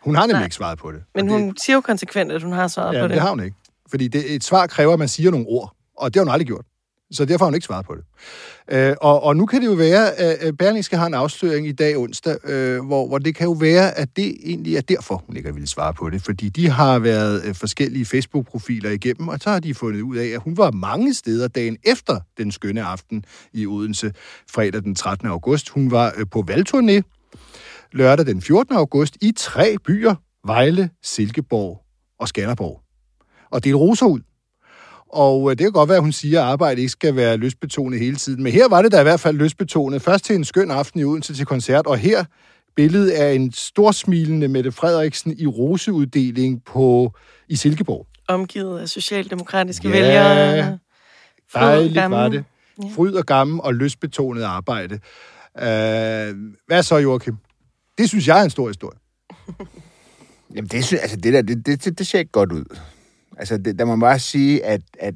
Hun 0.00 0.14
har 0.14 0.22
nemlig 0.22 0.34
Nej. 0.34 0.44
ikke 0.44 0.56
svaret 0.56 0.78
på 0.78 0.92
det. 0.92 1.00
Men 1.14 1.30
Og 1.30 1.34
det, 1.38 1.44
hun 1.44 1.56
siger 1.56 1.74
jo 1.74 1.80
konsekvent, 1.80 2.32
at 2.32 2.42
hun 2.42 2.52
har 2.52 2.68
svaret 2.68 2.94
Ja, 2.94 2.98
på 2.98 3.02
det. 3.02 3.10
det. 3.10 3.14
det 3.14 3.22
har 3.22 3.30
hun 3.30 3.44
ikke. 3.44 3.56
Fordi 3.90 4.08
det, 4.08 4.34
et 4.34 4.44
svar 4.44 4.66
kræver, 4.66 4.92
at 4.92 4.98
man 4.98 5.08
siger 5.08 5.30
nogle 5.30 5.46
ord. 5.48 5.72
Og 5.98 6.14
det 6.14 6.20
har 6.20 6.24
hun 6.24 6.32
aldrig 6.32 6.46
gjort. 6.46 6.64
Så 7.10 7.24
derfor 7.24 7.44
har 7.44 7.50
hun 7.50 7.54
ikke 7.54 7.66
svaret 7.66 7.86
på 7.86 7.94
det. 7.94 8.04
Øh, 8.70 8.96
og, 9.00 9.22
og 9.22 9.36
nu 9.36 9.46
kan 9.46 9.60
det 9.60 9.66
jo 9.66 9.72
være, 9.72 10.12
at 10.14 10.56
Berlingske 10.56 10.96
har 10.96 11.06
en 11.06 11.14
afsløring 11.14 11.66
i 11.66 11.72
dag 11.72 11.96
onsdag, 11.96 12.36
øh, 12.44 12.84
hvor, 12.84 13.08
hvor 13.08 13.18
det 13.18 13.34
kan 13.34 13.44
jo 13.44 13.52
være, 13.52 13.98
at 13.98 14.16
det 14.16 14.36
egentlig 14.44 14.76
er 14.76 14.80
derfor, 14.80 15.22
hun 15.26 15.36
ikke 15.36 15.54
ville 15.54 15.66
svare 15.66 15.94
på 15.94 16.10
det. 16.10 16.22
Fordi 16.22 16.48
de 16.48 16.70
har 16.70 16.98
været 16.98 17.44
øh, 17.44 17.54
forskellige 17.54 18.04
Facebook-profiler 18.04 18.90
igennem, 18.90 19.28
og 19.28 19.38
så 19.40 19.50
har 19.50 19.60
de 19.60 19.74
fundet 19.74 20.00
ud 20.00 20.16
af, 20.16 20.26
at 20.26 20.40
hun 20.40 20.56
var 20.56 20.70
mange 20.70 21.14
steder 21.14 21.48
dagen 21.48 21.76
efter 21.84 22.20
den 22.38 22.52
skønne 22.52 22.82
aften 22.82 23.24
i 23.52 23.66
Odense, 23.66 24.12
fredag 24.50 24.82
den 24.82 24.94
13. 24.94 25.28
august. 25.28 25.68
Hun 25.68 25.90
var 25.90 26.12
øh, 26.16 26.26
på 26.30 26.44
valgturné 26.50 27.02
lørdag 27.92 28.26
den 28.26 28.42
14. 28.42 28.76
august 28.76 29.16
i 29.22 29.32
tre 29.36 29.76
byer, 29.86 30.14
Vejle, 30.46 30.90
Silkeborg 31.02 31.82
og 32.18 32.28
Skanderborg, 32.28 32.80
og 33.50 33.64
det 33.64 33.76
roser 33.76 34.06
ud. 34.06 34.20
Og 35.12 35.50
øh, 35.50 35.50
det 35.50 35.58
kan 35.58 35.72
godt 35.72 35.88
være, 35.88 35.96
at 35.96 36.02
hun 36.02 36.12
siger, 36.12 36.40
at 36.42 36.46
arbejde 36.46 36.80
ikke 36.80 36.90
skal 36.90 37.16
være 37.16 37.36
løsbetonet 37.36 38.00
hele 38.00 38.16
tiden. 38.16 38.42
Men 38.42 38.52
her 38.52 38.68
var 38.68 38.82
det 38.82 38.92
da 38.92 39.00
i 39.00 39.02
hvert 39.02 39.20
fald 39.20 39.36
løsbetonet. 39.36 40.02
Først 40.02 40.24
til 40.24 40.36
en 40.36 40.44
skøn 40.44 40.70
aften 40.70 41.00
i 41.00 41.04
Odense 41.04 41.34
til 41.34 41.46
koncert, 41.46 41.86
og 41.86 41.98
her 41.98 42.24
billedet 42.76 43.10
af 43.10 43.32
en 43.34 43.52
storsmilende 43.52 44.48
Mette 44.48 44.72
Frederiksen 44.72 45.34
i 45.38 45.46
roseuddeling 45.46 46.64
på, 46.64 47.12
i 47.48 47.56
Silkeborg. 47.56 48.06
Omgivet 48.28 48.80
af 48.80 48.88
socialdemokratiske 48.88 49.88
Ja, 49.88 49.94
vælgere. 49.94 50.78
Dejligt 51.54 52.10
var 52.10 52.28
det. 52.28 52.44
Fryd 52.94 53.12
og 53.14 53.26
gammel 53.26 53.60
og 53.62 53.74
lystbetonet 53.74 54.42
arbejde. 54.42 54.94
Uh, 55.54 56.36
hvad 56.66 56.82
så, 56.82 56.96
Joachim? 56.96 57.36
Det 57.98 58.08
synes 58.08 58.28
jeg 58.28 58.40
er 58.40 58.44
en 58.44 58.50
stor 58.50 58.68
historie. 58.68 58.98
Jamen, 60.54 60.68
det, 60.68 60.84
sy- 60.84 60.94
altså, 60.94 61.16
det 61.16 61.32
der, 61.32 61.42
det, 61.42 61.66
det, 61.66 61.84
det, 61.84 61.98
det 61.98 62.06
ser 62.06 62.18
ikke 62.18 62.32
godt 62.32 62.52
ud. 62.52 62.64
Altså, 63.36 63.56
det, 63.56 63.78
der 63.78 63.84
må 63.84 63.96
man 63.96 64.00
bare 64.00 64.18
sige, 64.18 64.64
at, 64.64 64.80
at 65.00 65.14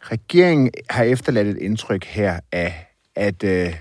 regeringen 0.00 0.70
har 0.90 1.04
efterladt 1.04 1.48
et 1.48 1.58
indtryk 1.58 2.04
her 2.04 2.40
af, 2.52 2.94
at 3.16 3.44
øh, 3.44 3.74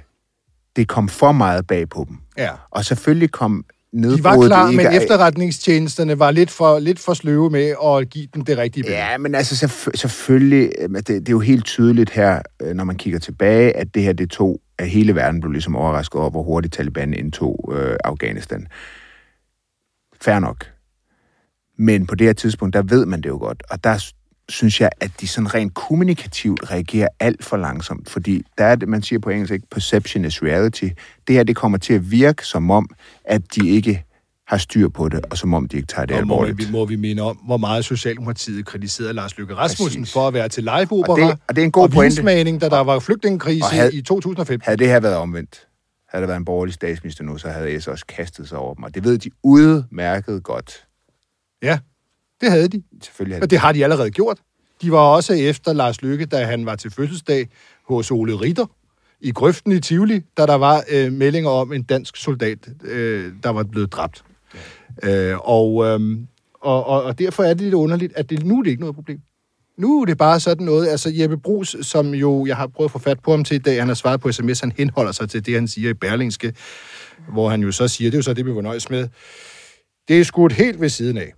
det 0.76 0.88
kom 0.88 1.10
for 1.10 1.32
meget 1.32 1.68
bag 1.68 1.90
på 1.90 2.06
dem. 2.10 2.18
Ja. 2.38 2.50
Og 2.72 2.86
selvfølgelig 2.86 3.32
kom 3.32 3.66
De 3.94 4.24
var 4.24 4.48
klar, 4.48 4.70
ikke 4.70 4.84
men 4.84 4.94
efterretningstjenesterne 4.94 6.20
var 6.20 6.32
lidt 6.32 6.52
for, 6.52 6.80
lidt 6.80 7.00
for 7.00 7.14
sløve 7.14 7.50
med 7.50 7.76
at 7.86 8.10
give 8.10 8.28
dem 8.34 8.46
det 8.46 8.58
rigtige 8.58 8.84
billede. 8.84 9.02
Ja, 9.02 9.18
men 9.18 9.36
altså 9.36 9.66
selvfø- 9.66 9.96
selvfølgelig, 9.96 10.72
øh, 10.80 10.90
det, 10.90 11.08
det 11.08 11.30
er 11.30 11.32
jo 11.32 11.40
helt 11.40 11.66
tydeligt 11.66 12.10
her, 12.10 12.42
øh, 12.62 12.74
når 12.74 12.84
man 12.84 12.96
kigger 12.96 13.20
tilbage, 13.20 13.78
at 13.78 13.96
det 13.96 14.04
her, 14.04 14.14
det 14.14 14.30
tog, 14.30 14.62
at 14.78 14.90
hele 14.90 15.16
verden 15.16 15.42
blev 15.42 15.52
ligesom 15.52 15.76
overrasket 15.76 16.22
over, 16.22 16.30
hvor 16.30 16.44
hurtigt 16.44 16.74
Taliban 16.74 17.14
indtog 17.14 17.74
øh, 17.76 17.96
Afghanistan. 18.04 18.68
Fair 20.22 20.40
nok. 20.40 20.73
Men 21.78 22.08
på 22.08 22.16
det 22.16 22.28
her 22.28 22.34
tidspunkt, 22.34 22.74
der 22.74 22.82
ved 22.82 23.06
man 23.06 23.22
det 23.22 23.30
jo 23.30 23.38
godt, 23.38 23.64
og 23.70 23.84
der 23.84 24.06
synes 24.50 24.82
jeg, 24.82 24.90
at 25.02 25.12
de 25.22 25.28
sådan 25.28 25.54
rent 25.54 25.74
kommunikativt 25.74 26.72
reagerer 26.72 27.08
alt 27.20 27.44
for 27.46 27.58
langsomt, 27.58 28.10
fordi 28.10 28.44
der 28.58 28.66
er 28.66 28.76
det, 28.76 28.88
man 28.90 29.02
siger 29.02 29.20
på 29.20 29.30
engelsk, 29.30 29.54
ikke? 29.54 29.68
perception 29.72 30.26
is 30.26 30.44
reality. 30.44 30.88
Det 31.28 31.36
her, 31.36 31.44
det 31.44 31.56
kommer 31.56 31.78
til 31.78 31.94
at 31.94 32.12
virke 32.12 32.46
som 32.46 32.72
om, 32.72 32.90
at 33.26 33.42
de 33.56 33.70
ikke 33.70 34.04
har 34.48 34.58
styr 34.58 34.88
på 34.90 35.10
det, 35.10 35.26
og 35.26 35.38
som 35.38 35.54
om 35.54 35.68
de 35.68 35.76
ikke 35.78 35.88
tager 35.88 36.06
det 36.06 36.18
Og 36.18 36.28
må 36.28 36.34
alvorligt. 36.34 36.58
vi, 36.68 36.72
må 36.72 36.86
vi 36.86 36.96
minde 36.96 37.22
om, 37.24 37.36
hvor 37.38 37.58
meget 37.58 37.86
Socialdemokratiet 37.86 38.66
kritiserede 38.66 39.14
Lars 39.14 39.38
Løkke 39.38 39.56
Rasmussen 39.56 40.02
Præcis. 40.02 40.14
for 40.14 40.28
at 40.28 40.34
være 40.34 40.50
til 40.50 40.64
live-opera 40.64 41.12
Og 41.12 41.18
det- 41.18 41.38
og 41.48 41.56
det 41.56 41.62
er 41.62 41.66
en 41.66 41.72
god 41.72 41.84
og 41.84 41.90
pointe. 41.92 42.60
da 42.60 42.70
der 42.70 42.80
var 42.84 43.00
flygtningekrise 43.00 43.66
havde- 43.72 43.94
i 43.96 44.02
2015. 44.02 44.66
Havde 44.66 44.78
det 44.78 44.88
her 44.88 45.00
været 45.00 45.16
omvendt, 45.16 45.68
havde 46.10 46.22
der 46.22 46.28
været 46.28 46.40
en 46.40 46.46
borgerlig 46.46 46.74
statsminister 46.74 47.24
nu, 47.24 47.38
så 47.38 47.50
havde 47.50 47.82
S 47.82 47.88
også 47.88 48.06
kastet 48.06 48.50
sig 48.50 48.58
over 48.58 48.74
dem. 48.74 48.84
Og 48.84 48.96
det 48.96 49.04
ved 49.04 49.18
de 49.18 49.30
udmærket 49.44 50.44
godt. 50.44 50.84
Ja, 51.64 51.80
det 52.42 52.52
havde 52.52 52.68
de. 52.68 52.84
Selvfølgelig 53.02 53.36
havde 53.36 53.44
Og 53.44 53.50
det 53.50 53.60
har 53.60 53.72
de 53.72 53.84
allerede 53.84 54.12
gjort. 54.12 54.38
De 54.82 54.92
var 54.92 54.98
også 54.98 55.34
efter 55.34 55.74
Lars 55.74 56.02
Løkke, 56.02 56.26
da 56.26 56.46
han 56.46 56.66
var 56.66 56.76
til 56.76 56.92
fødselsdag 56.92 57.48
hos 57.88 58.12
Ole 58.12 58.36
Ritter 58.36 58.66
i 59.22 59.32
grøften 59.32 59.72
i 59.72 59.80
Tivoli, 59.80 60.22
da 60.38 60.46
der 60.46 60.56
var 60.56 60.84
øh, 60.92 61.14
meldinger 61.14 61.50
om 61.50 61.74
en 61.74 61.84
dansk 61.84 62.18
soldat, 62.18 62.70
øh, 62.84 63.34
der 63.44 63.50
var 63.50 63.64
blevet 63.64 63.92
dræbt. 63.92 64.24
Øh, 65.04 65.36
og, 65.40 65.86
øh, 65.86 66.18
og, 66.54 66.86
og, 66.86 67.04
og 67.04 67.20
derfor 67.20 67.44
er 67.44 67.54
det 67.54 67.62
lidt 67.62 67.74
underligt, 67.74 68.14
at 68.16 68.30
det, 68.30 68.46
nu 68.46 68.60
er 68.60 68.64
det 68.64 68.70
ikke 68.70 68.82
noget 68.82 68.96
problem. 68.96 69.20
Nu 69.78 70.02
er 70.02 70.06
det 70.06 70.18
bare 70.18 70.40
sådan 70.40 70.66
noget, 70.66 70.88
altså 70.88 71.10
Jeppe 71.14 71.38
Brugs, 71.38 71.88
som 71.88 72.14
jo, 72.14 72.46
jeg 72.46 72.58
har 72.58 72.68
prøvet 72.68 72.88
at 72.88 72.92
få 72.92 73.00
fat 73.00 73.20
på 73.20 73.32
ham 73.32 73.44
til 73.44 73.56
i 73.56 73.60
dag, 73.60 73.82
han 73.82 73.88
har 73.88 73.96
svaret 73.96 74.22
på 74.22 74.32
sms, 74.32 74.60
han 74.60 74.74
henholder 74.78 75.12
sig 75.12 75.30
til 75.30 75.46
det, 75.46 75.54
han 75.54 75.68
siger 75.68 75.90
i 75.90 75.94
Berlingske, 75.94 76.54
hvor 77.30 77.50
han 77.50 77.62
jo 77.62 77.72
så 77.72 77.88
siger, 77.88 78.12
det 78.12 78.16
er 78.16 78.20
jo 78.20 78.24
så 78.24 78.34
det, 78.34 78.46
vi 78.46 78.56
var 78.56 78.62
nøjes 78.62 78.90
med, 78.90 79.08
det 80.08 80.20
er 80.20 80.24
skudt 80.24 80.54
helt 80.54 80.82
ved 80.82 80.90
siden 80.90 81.18
af. 81.18 81.34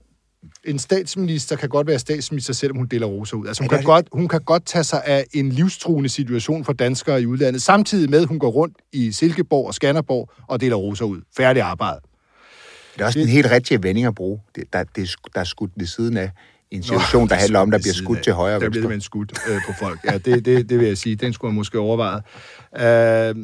En 0.65 0.79
statsminister 0.79 1.55
kan 1.55 1.69
godt 1.69 1.87
være 1.87 1.99
statsminister, 1.99 2.53
selvom 2.53 2.77
hun 2.77 2.87
deler 2.87 3.07
roser 3.07 3.37
ud. 3.37 3.47
Altså, 3.47 3.63
hun, 3.63 3.67
Ja, 3.67 3.69
kan 3.69 3.77
det- 3.77 3.85
godt, 3.85 4.07
hun 4.11 4.27
kan 4.27 4.41
godt 4.41 4.65
tage 4.65 4.83
sig 4.83 5.01
af 5.05 5.25
en 5.33 5.49
livstruende 5.51 6.09
situation 6.09 6.65
for 6.65 6.73
danskere 6.73 7.21
i 7.21 7.25
udlandet, 7.25 7.61
samtidig 7.61 8.09
med, 8.09 8.21
at 8.21 8.27
hun 8.27 8.39
går 8.39 8.49
rundt 8.49 8.77
i 8.93 9.11
Silkeborg 9.11 9.67
og 9.67 9.73
Skanderborg 9.73 10.29
og 10.47 10.61
deler 10.61 10.75
roser 10.75 11.05
ud. 11.05 11.21
Færdig 11.37 11.61
arbejde. 11.61 11.99
Det 12.95 13.01
er 13.01 13.05
også 13.05 13.19
en 13.19 13.27
helt 13.27 13.51
rigtig 13.51 13.83
vending 13.83 14.07
at 14.07 14.15
bruge. 14.15 14.39
Det, 14.55 14.63
der, 14.73 14.83
det, 14.83 15.01
er 15.03 15.15
der 15.33 15.39
er 15.39 15.43
skudt 15.43 15.71
ved 15.77 15.85
siden 15.85 16.17
af 16.17 16.31
en 16.71 16.83
situation, 16.83 17.29
der 17.29 17.35
handler 17.35 17.59
om, 17.59 17.71
der 17.71 17.77
bliver 17.77 17.93
skudt 17.93 18.23
til 18.23 18.33
højre 18.33 18.55
og 18.55 18.61
Der 18.61 18.69
bliver 18.69 18.87
man 18.89 19.01
skudt 19.01 19.33
øh, 19.49 19.59
på 19.67 19.73
folk. 19.79 19.99
Ja, 20.05 20.17
det, 20.17 20.45
det, 20.45 20.69
det 20.69 20.79
vil 20.79 20.87
jeg 20.87 20.97
sige. 20.97 21.15
Den 21.15 21.33
skulle 21.33 21.51
man 21.51 21.55
måske 21.55 21.79
overveje. 21.79 22.21
Øh, 23.29 23.35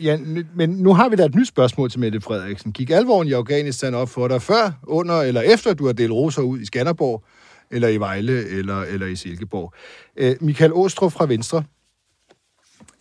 ja, 0.00 0.18
men 0.54 0.70
nu 0.70 0.94
har 0.94 1.08
vi 1.08 1.16
da 1.16 1.24
et 1.24 1.34
nyt 1.34 1.48
spørgsmål 1.48 1.90
til 1.90 2.00
Mette 2.00 2.20
Frederiksen. 2.20 2.72
Gik 2.72 2.90
alvoren 2.90 3.28
i 3.28 3.32
Afghanistan 3.32 3.94
op 3.94 4.08
for 4.08 4.28
dig 4.28 4.42
før, 4.42 4.70
under 4.82 5.20
eller 5.20 5.40
efter, 5.40 5.74
du 5.74 5.86
har 5.86 5.92
delt 5.92 6.12
roser 6.12 6.42
ud 6.42 6.60
i 6.60 6.66
Skanderborg, 6.66 7.24
eller 7.70 7.88
i 7.88 7.96
Vejle, 7.96 8.48
eller, 8.48 8.82
eller 8.82 9.06
i 9.06 9.16
Silkeborg? 9.16 9.74
Øh, 10.16 10.36
Michael 10.40 10.72
Åstrup 10.72 11.12
fra 11.12 11.26
Venstre 11.26 11.64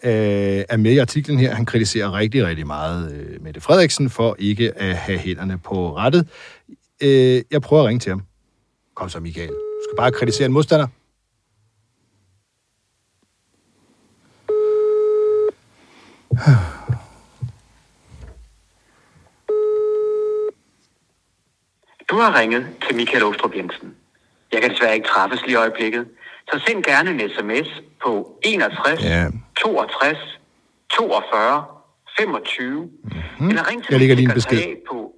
øh, 0.03 0.63
er 0.69 0.77
med 0.77 0.91
i 0.91 0.97
artiklen 0.97 1.39
her. 1.39 1.55
Han 1.55 1.65
kritiserer 1.65 2.13
rigtig, 2.13 2.45
rigtig 2.45 2.67
meget 2.67 3.11
øh, 3.13 3.43
Mette 3.43 3.61
Frederiksen 3.61 4.09
for 4.09 4.35
ikke 4.39 4.77
at 4.77 4.95
have 4.95 5.17
hænderne 5.17 5.57
på 5.57 5.97
rettet. 5.97 6.27
Øh, 7.03 7.41
jeg 7.51 7.61
prøver 7.61 7.83
at 7.83 7.87
ringe 7.87 7.99
til 7.99 8.09
ham. 8.09 8.23
Kom 8.95 9.09
så, 9.09 9.19
Michael. 9.19 9.49
Du 9.49 9.81
skal 9.89 9.97
bare 9.97 10.11
kritisere 10.11 10.45
en 10.45 10.53
modstander. 10.53 10.87
Du 22.11 22.15
har 22.17 22.39
ringet 22.39 22.67
til 22.87 22.95
Michael 22.95 23.23
Ostrup 23.23 23.55
Jensen. 23.55 23.89
Jeg 24.53 24.61
kan 24.61 24.71
desværre 24.71 24.95
ikke 24.95 25.07
træffes 25.07 25.41
lige 25.41 25.51
i 25.51 25.55
øjeblikket, 25.55 26.05
så 26.49 26.61
send 26.67 26.83
gerne 26.83 27.09
en 27.11 27.19
sms 27.35 27.69
på 28.03 28.39
61 28.43 29.03
Ja. 29.03 29.27
62 29.61 30.17
42 30.93 31.65
25, 32.19 32.81
mm-hmm. 32.81 33.49
eller 33.49 33.69
ring 33.69 33.83
til 33.83 33.91
Jeg 33.91 33.99
lægger 33.99 34.15
lige 34.15 34.27
en 34.29 34.33
besked. 34.33 34.59
på 34.89 35.11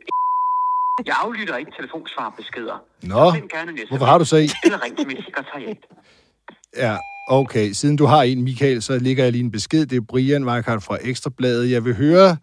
jeg 1.06 1.16
aflytter 1.24 1.58
ikke 1.58 1.72
telefonsvarbeskeder. 1.80 2.84
Nå, 3.04 3.32
Send 3.34 3.50
gerne 3.50 3.72
en 3.72 3.78
SMS, 3.78 3.90
hvorfor 3.90 4.06
har 4.06 4.18
du 4.18 4.26
så 4.26 4.36
en? 4.36 4.50
Eller 4.66 4.84
ring 4.84 4.98
til 4.98 5.08
mit 5.08 5.18
sekretariat. 5.26 5.78
Ja, 6.78 6.98
okay. 7.28 7.72
Siden 7.72 7.96
du 7.96 8.06
har 8.06 8.24
en, 8.24 8.44
Michael, 8.44 8.82
så 8.82 9.00
ligger 9.00 9.24
jeg 9.24 9.32
lige 9.32 9.44
en 9.44 9.52
besked. 9.52 9.86
Det 9.86 9.98
er 9.98 10.02
Brian 10.10 10.46
Weikart 10.46 10.84
fra 10.84 10.98
Ekstrabladet. 11.02 11.72
Jeg 11.72 11.86
vil 11.86 11.96
høre, 11.96 12.38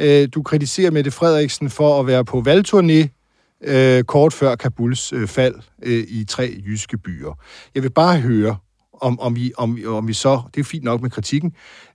øh, 0.00 0.28
du 0.34 0.42
kritiserer 0.42 0.90
Mette 0.90 1.10
Frederiksen 1.10 1.70
for 1.70 2.00
at 2.00 2.06
være 2.06 2.24
på 2.24 2.44
valgturné 2.48 3.15
øh, 3.64 4.04
kort 4.04 4.32
før 4.32 4.54
Kabuls 4.54 5.12
øh, 5.12 5.28
fald 5.28 5.54
øh, 5.82 6.04
i 6.08 6.24
tre 6.24 6.62
jyske 6.66 6.98
byer. 6.98 7.38
Jeg 7.74 7.82
vil 7.82 7.90
bare 7.90 8.20
høre, 8.20 8.56
om, 9.00 9.20
om, 9.20 9.36
vi, 9.36 9.52
om, 9.56 9.78
om 9.86 10.08
vi 10.08 10.12
så, 10.12 10.42
det 10.54 10.60
er 10.60 10.64
fint 10.64 10.84
nok 10.84 11.02
med 11.02 11.10
kritikken, 11.10 11.52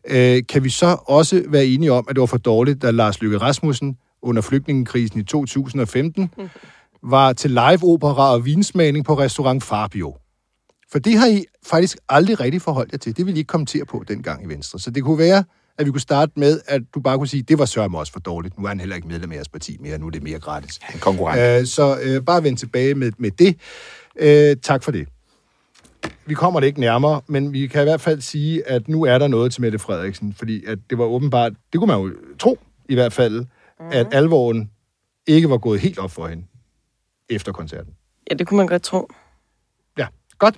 øh, 0.08 0.43
kan 0.50 0.63
vi 0.63 0.69
så 0.69 0.97
også 1.06 1.43
være 1.47 1.65
enige 1.65 1.91
om, 1.91 2.06
at 2.10 2.15
det 2.15 2.19
var 2.19 2.26
for 2.26 2.38
dårligt, 2.38 2.82
da 2.82 2.91
Lars 2.91 3.21
Løkke 3.21 3.38
Rasmussen 3.38 3.97
under 4.21 4.41
flygtningekrisen 4.41 5.19
i 5.19 5.24
2015 5.24 6.34
var 7.04 7.34
til 7.34 7.52
live-opera 7.52 8.34
og 8.34 8.45
vinsmagning 8.45 9.06
på 9.06 9.19
restaurant 9.19 9.63
Fabio. 9.63 10.15
For 10.91 11.00
det 11.00 11.17
har 11.17 11.28
I 11.28 11.43
faktisk 11.65 11.97
aldrig 12.10 12.39
rigtig 12.39 12.62
forholdt 12.62 12.91
jer 12.91 12.97
til. 12.97 13.17
Det 13.17 13.26
ville 13.26 13.38
I 13.38 13.39
ikke 13.39 13.47
kommentere 13.47 13.86
på 13.86 14.04
dengang 14.08 14.43
i 14.43 14.47
Venstre. 14.47 14.80
Så 14.80 14.91
det 14.91 15.04
kunne 15.04 15.17
være, 15.17 15.43
at 15.77 15.86
vi 15.86 15.91
kunne 15.91 16.01
starte 16.01 16.31
med, 16.36 16.62
at 16.67 16.81
du 16.95 16.99
bare 16.99 17.17
kunne 17.17 17.27
sige, 17.27 17.43
det 17.43 17.60
var 17.60 17.65
sørme 17.65 17.99
også 17.99 18.13
for 18.13 18.19
dårligt. 18.19 18.60
Nu 18.60 18.63
er 18.63 18.67
han 18.67 18.79
heller 18.79 18.95
ikke 18.95 19.07
medlem 19.07 19.31
af 19.31 19.36
jeres 19.36 19.49
parti 19.49 19.77
mere. 19.79 19.97
Nu 19.97 20.07
er 20.07 20.12
det 20.12 20.23
mere 20.23 20.39
gratis. 20.39 20.79
En 20.93 20.99
konkurrent. 20.99 21.62
Øh, 21.62 21.67
så 21.67 21.99
øh, 22.03 22.21
bare 22.21 22.43
vend 22.43 22.57
tilbage 22.57 22.95
med, 22.95 23.12
med 23.17 23.31
det. 23.31 23.57
Øh, 24.15 24.57
tak 24.62 24.84
for 24.84 24.91
det. 24.91 25.07
Vi 26.25 26.34
kommer 26.34 26.60
det 26.60 26.67
ikke 26.67 26.79
nærmere, 26.79 27.21
men 27.27 27.53
vi 27.53 27.67
kan 27.67 27.81
i 27.81 27.84
hvert 27.84 28.01
fald 28.01 28.21
sige, 28.21 28.67
at 28.69 28.88
nu 28.88 29.03
er 29.03 29.17
der 29.17 29.27
noget 29.27 29.53
til 29.53 29.62
Mette 29.62 29.79
Frederiksen, 29.79 30.34
fordi 30.34 30.65
at 30.65 30.79
det 30.89 30.97
var 30.97 31.05
åbenbart, 31.05 31.53
det 31.73 31.79
kunne 31.79 31.88
man 31.88 31.99
jo 32.01 32.13
tro 32.39 32.60
i 32.89 32.93
hvert 32.93 33.13
fald, 33.13 33.39
mm. 33.79 33.86
at 33.91 34.07
alvoren 34.12 34.71
ikke 35.27 35.49
var 35.49 35.57
gået 35.57 35.79
helt 35.79 35.99
op 35.99 36.12
for 36.12 36.27
hende 36.27 36.43
efter 37.29 37.51
koncerten. 37.51 37.93
Ja, 38.31 38.36
det 38.36 38.47
kunne 38.47 38.57
man 38.57 38.67
godt 38.67 38.84
tro. 38.84 39.07
Ja, 39.97 40.07
godt. 40.39 40.57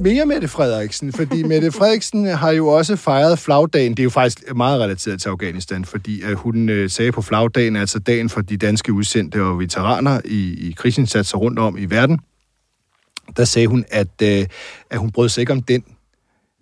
Mere 0.00 0.26
Mette 0.26 0.48
Frederiksen, 0.48 1.12
fordi 1.12 1.42
Mette 1.42 1.72
Frederiksen 1.72 2.26
har 2.26 2.50
jo 2.50 2.68
også 2.68 2.96
fejret 2.96 3.38
flagdagen. 3.38 3.90
Det 3.90 3.98
er 3.98 4.04
jo 4.04 4.10
faktisk 4.10 4.54
meget 4.56 4.80
relateret 4.80 5.20
til 5.20 5.28
Afghanistan, 5.28 5.84
fordi 5.84 6.22
at 6.22 6.34
hun 6.34 6.68
øh, 6.68 6.90
sagde 6.90 7.12
på 7.12 7.22
flagdagen, 7.22 7.76
altså 7.76 7.98
dagen 7.98 8.28
for 8.28 8.40
de 8.40 8.56
danske 8.56 8.92
udsendte 8.92 9.42
og 9.42 9.58
veteraner 9.58 10.20
i, 10.24 10.68
i 10.68 10.72
krigsindsatser 10.72 11.38
rundt 11.38 11.58
om 11.58 11.78
i 11.78 11.84
verden, 11.84 12.18
der 13.36 13.44
sagde 13.44 13.68
hun, 13.68 13.84
at, 13.88 14.22
øh, 14.22 14.46
at 14.90 14.98
hun 14.98 15.10
brød 15.10 15.28
sig 15.28 15.40
ikke 15.40 15.52
om 15.52 15.62
den 15.62 15.84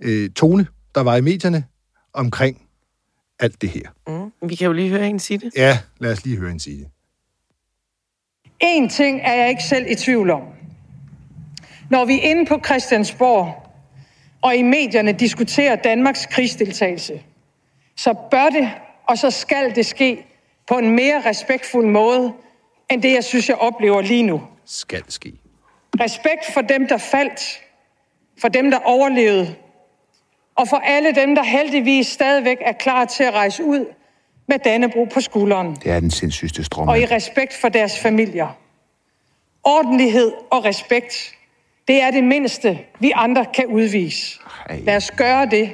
øh, 0.02 0.30
tone, 0.30 0.66
der 0.94 1.00
var 1.00 1.16
i 1.16 1.20
medierne 1.20 1.64
omkring 2.12 2.62
alt 3.38 3.62
det 3.62 3.70
her. 3.70 3.82
Mm. 4.08 4.48
Vi 4.48 4.54
kan 4.54 4.66
jo 4.66 4.72
lige 4.72 4.88
høre 4.88 5.04
hende 5.04 5.20
sige 5.20 5.38
det. 5.38 5.50
Ja, 5.56 5.78
lad 6.00 6.12
os 6.12 6.24
lige 6.24 6.36
høre 6.36 6.48
hende 6.48 6.62
sige 6.62 6.78
det. 6.78 6.86
En 8.60 8.88
ting 8.88 9.20
er 9.22 9.34
jeg 9.34 9.48
ikke 9.48 9.62
selv 9.62 9.86
i 9.90 9.94
tvivl 9.94 10.30
om. 10.30 10.55
Når 11.90 12.04
vi 12.04 12.18
inde 12.18 12.46
på 12.46 12.60
Christiansborg 12.64 13.62
og 14.42 14.56
i 14.56 14.62
medierne 14.62 15.12
diskuterer 15.12 15.76
Danmarks 15.76 16.26
krigsdeltagelse, 16.26 17.22
så 17.96 18.14
bør 18.30 18.48
det 18.48 18.70
og 19.06 19.18
så 19.18 19.30
skal 19.30 19.76
det 19.76 19.86
ske 19.86 20.26
på 20.68 20.78
en 20.78 20.90
mere 20.90 21.22
respektfuld 21.26 21.86
måde, 21.86 22.32
end 22.90 23.02
det, 23.02 23.12
jeg 23.12 23.24
synes, 23.24 23.48
jeg 23.48 23.56
oplever 23.56 24.02
lige 24.02 24.22
nu. 24.22 24.42
Skal 24.64 25.02
ske. 25.08 25.32
Respekt 26.00 26.52
for 26.54 26.60
dem, 26.60 26.88
der 26.88 26.98
faldt, 26.98 27.60
for 28.40 28.48
dem, 28.48 28.70
der 28.70 28.78
overlevede, 28.78 29.54
og 30.56 30.68
for 30.68 30.76
alle 30.76 31.14
dem, 31.14 31.34
der 31.34 31.42
heldigvis 31.42 32.06
stadigvæk 32.06 32.58
er 32.60 32.72
klar 32.72 33.04
til 33.04 33.24
at 33.24 33.34
rejse 33.34 33.64
ud 33.64 33.86
med 34.48 34.58
Dannebro 34.58 35.04
på 35.04 35.20
skulderen. 35.20 35.74
Det 35.74 35.92
er 35.92 36.00
den 36.00 36.10
sindssygste 36.10 36.64
strøm. 36.64 36.88
Og 36.88 37.00
i 37.00 37.06
respekt 37.06 37.54
for 37.54 37.68
deres 37.68 37.98
familier. 37.98 38.58
Ordentlighed 39.64 40.32
og 40.50 40.64
respekt, 40.64 41.35
det 41.88 42.02
er 42.02 42.10
det 42.10 42.24
mindste, 42.24 42.78
vi 43.00 43.12
andre 43.14 43.46
kan 43.54 43.66
udvise. 43.66 44.38
Ej. 44.68 44.80
Lad 44.84 44.96
os 44.96 45.10
gøre 45.10 45.46
det. 45.50 45.70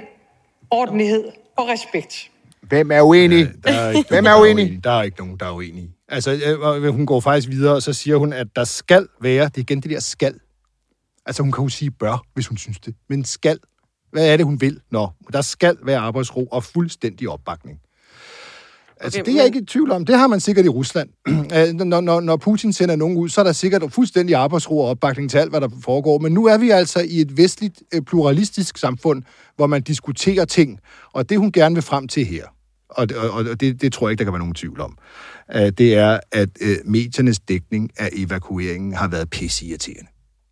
Ordentlighed 0.71 1.25
og 1.57 1.69
respekt. 1.69 2.31
Hvem 2.63 2.91
er 2.91 3.03
uenig? 3.03 3.49
Der 3.65 3.73
er 3.73 3.91
ikke 3.91 4.09
Hvem 4.15 4.25
nogen, 4.25 4.27
er 4.27 4.55
der 4.55 4.57
uenig? 4.57 4.85
Der 4.85 4.91
er 4.91 5.03
ikke 5.03 5.19
nogen, 5.19 5.37
der 5.37 5.47
er 5.47 5.53
uenige. 5.53 5.91
Altså, 6.09 6.41
øh, 6.47 6.61
og 6.61 6.93
hun 6.93 7.07
går 7.07 7.21
faktisk 7.21 7.49
videre, 7.49 7.75
og 7.75 7.83
så 7.83 7.93
siger 7.93 8.17
hun, 8.17 8.33
at 8.33 8.47
der 8.57 8.65
skal 8.65 9.09
være, 9.21 9.45
det 9.45 9.57
er 9.57 9.61
igen 9.61 9.81
det 9.81 9.91
der 9.91 10.01
skal. 10.01 10.35
Altså, 11.27 11.43
hun 11.43 11.53
kan 11.53 11.63
jo 11.63 11.69
sige 11.69 11.91
bør, 11.91 12.25
hvis 12.35 12.47
hun 12.47 12.57
synes 12.57 12.81
det. 12.81 12.95
Men 13.09 13.25
skal, 13.25 13.59
hvad 14.11 14.33
er 14.33 14.37
det, 14.37 14.47
hun 14.47 14.61
vil? 14.61 14.81
Nå, 14.91 15.09
der 15.33 15.41
skal 15.41 15.77
være 15.83 15.99
arbejdsro 15.99 16.47
og 16.47 16.65
fuldstændig 16.65 17.29
opbakning. 17.29 17.79
Altså, 19.05 19.21
Okay, 19.21 19.25
det 19.25 19.33
er 19.33 19.43
jeg 19.43 19.51
men- 19.51 19.55
ikke 19.55 19.63
i 19.63 19.67
tvivl 19.67 19.91
om. 19.91 20.05
Det 20.05 20.19
har 20.19 20.27
man 20.27 20.41
sikkert 20.41 20.65
i 20.65 20.69
Rusland. 20.69 21.09
Øh, 21.57 21.73
når, 21.75 22.01
når, 22.01 22.21
når 22.21 22.37
Putin 22.37 22.73
sender 22.73 22.97
nogen 22.97 23.17
ud, 23.17 23.29
så 23.29 23.41
er 23.41 23.45
der 23.45 23.53
sikkert 23.53 23.93
fuldstændig 23.93 24.37
arbejdsro 24.37 24.79
og 24.79 24.89
opbakning 24.89 25.31
til 25.31 25.39
alt, 25.39 25.51
hvad 25.51 25.61
der 25.61 25.69
foregår. 25.85 26.19
Men 26.19 26.33
nu 26.33 26.47
er 26.47 26.59
vi 26.59 26.71
altså 26.71 27.01
i 27.01 27.21
et 27.21 27.37
vestligt, 27.37 27.83
øh, 27.95 28.03
pluralistisk 28.03 28.79
samfund, 28.79 29.23
hvor 29.57 29.67
man 29.67 29.83
diskuterer 29.83 30.45
ting, 30.45 30.79
og 31.13 31.29
det 31.31 31.39
hun 31.39 31.53
gerne 31.53 31.75
vil 31.75 31.83
frem 31.83 32.09
til 32.09 32.25
her, 32.27 32.45
og, 32.91 33.09
det- 33.09 33.17
og, 33.17 33.31
og 33.31 33.61
det, 33.61 33.81
det 33.83 33.93
tror 33.93 34.09
jeg 34.09 34.11
ikke, 34.13 34.19
der 34.19 34.25
kan 34.25 34.33
være 34.33 34.39
nogen 34.41 34.55
tvivl 34.55 34.81
om, 34.81 34.99
øh, 35.55 35.73
det 35.79 35.95
er, 35.95 36.21
at 36.33 36.49
mediernes 36.85 37.41
dækning 37.41 37.91
af 37.97 38.09
evakueringen 38.17 38.95
har 38.95 39.09
været 39.09 39.31
pisseirriterende. 39.31 40.09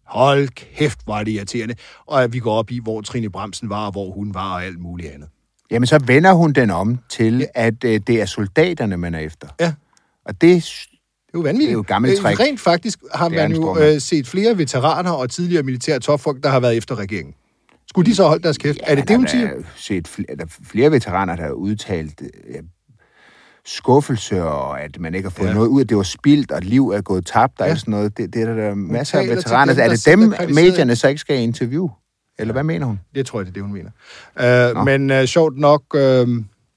Hold 0.07 0.49
kæft, 0.49 0.99
er 1.09 1.23
det 1.25 1.33
irriterende. 1.33 1.75
Og 2.07 2.23
at 2.25 2.33
vi 2.33 2.39
går 2.39 2.53
op 2.55 2.71
i, 2.71 2.81
hvor 2.83 3.01
Trine 3.01 3.31
Bremsen 3.31 3.71
var, 3.71 3.87
og 3.87 3.93
hvor 3.93 4.11
hun 4.13 4.35
var, 4.35 4.55
og 4.55 4.65
alt 4.65 4.81
muligt 4.81 5.13
andet. 5.13 5.29
Jamen, 5.71 5.87
så 5.87 5.99
vender 6.07 6.33
hun 6.33 6.53
den 6.53 6.71
om 6.71 6.99
til, 7.09 7.47
at 7.55 7.85
øh, 7.85 8.01
det 8.07 8.21
er 8.21 8.27
soldaterne, 8.27 8.97
man 8.97 9.15
er 9.15 9.19
efter. 9.19 9.49
Ja. 9.61 9.73
Og 10.25 10.41
det... 10.41 10.65
Det 11.27 11.37
er 11.37 11.39
jo 11.39 11.41
vanvittigt. 11.43 11.67
Det 11.69 11.73
er 11.73 11.73
jo 11.73 11.81
et 11.81 11.87
gammelt 11.87 12.13
Øh, 12.15 12.23
trick. 12.23 12.41
Rent 12.41 12.61
faktisk 12.61 12.99
har 13.15 13.29
man 13.29 13.53
jo 13.53 13.79
øh, 13.79 14.01
set 14.01 14.27
flere 14.27 14.59
veteraner 14.59 15.11
og 15.11 15.31
tidligere 15.31 15.63
militære 15.63 15.99
topfolk, 15.99 16.43
der 16.43 16.49
har 16.49 16.61
været 16.61 16.77
efter 16.77 16.95
regeringen. 16.99 17.35
Skulle 17.89 18.11
de 18.11 18.15
så 18.17 18.25
holde 18.29 18.43
deres 18.43 18.59
kæft? 18.59 18.79
Ja, 18.79 18.91
er 18.93 18.95
det 18.95 19.09
det, 19.09 19.17
hun 19.17 19.29
siger? 19.29 19.47
Der 19.47 19.55
er 19.57 19.63
set 19.77 20.09
flere, 20.09 20.27
der 20.39 20.45
er 20.45 20.49
flere 20.65 20.91
veteraner, 20.91 21.37
der 21.37 21.43
har 21.43 21.51
udtalt 21.51 22.23
øh, 22.49 22.57
skuffelse, 23.67 24.43
og 24.45 24.81
at 24.83 25.01
man 25.01 25.15
ikke 25.15 25.29
har 25.29 25.31
fået 25.31 25.47
Ja. 25.47 25.51
ja. 25.51 25.55
noget 25.55 25.69
ud, 25.69 25.81
at 25.81 25.89
det 25.89 25.97
var 25.97 26.03
spildt, 26.03 26.51
og 26.53 26.61
liv 26.63 26.89
er 26.89 27.01
gået 27.01 27.27
tabt, 27.27 27.61
og 27.61 27.67
Ja. 27.67 27.71
ja. 27.73 27.77
sådan 27.77 27.93
noget. 27.93 28.17
Det, 28.19 28.35
det 28.35 28.43
er 28.43 28.47
der, 28.47 28.55
der 28.55 28.63
er 28.63 28.75
masser 28.75 29.19
af 29.19 29.29
veteraner. 29.29 29.75
dem, 29.75 29.83
er 29.85 29.89
det 29.89 30.07
dem, 30.07 30.33
er 30.39 30.49
medierne 30.55 30.97
så 30.97 31.09
ikke 31.09 31.19
skal 31.21 31.39
interviewe? 31.39 31.91
Eller 32.41 32.53
hvad 32.53 32.63
mener 32.63 32.87
hun? 32.87 33.01
Det 33.15 33.27
tror 33.27 33.41
jeg, 33.41 33.47
det 33.47 33.51
er 33.51 33.55
det, 33.55 33.63
hun 33.63 33.73
mener. 33.73 33.91
Uh, 34.77 34.85
men 34.85 35.11
uh, 35.11 35.25
sjovt 35.25 35.59
nok, 35.59 35.83
uh, 35.95 36.01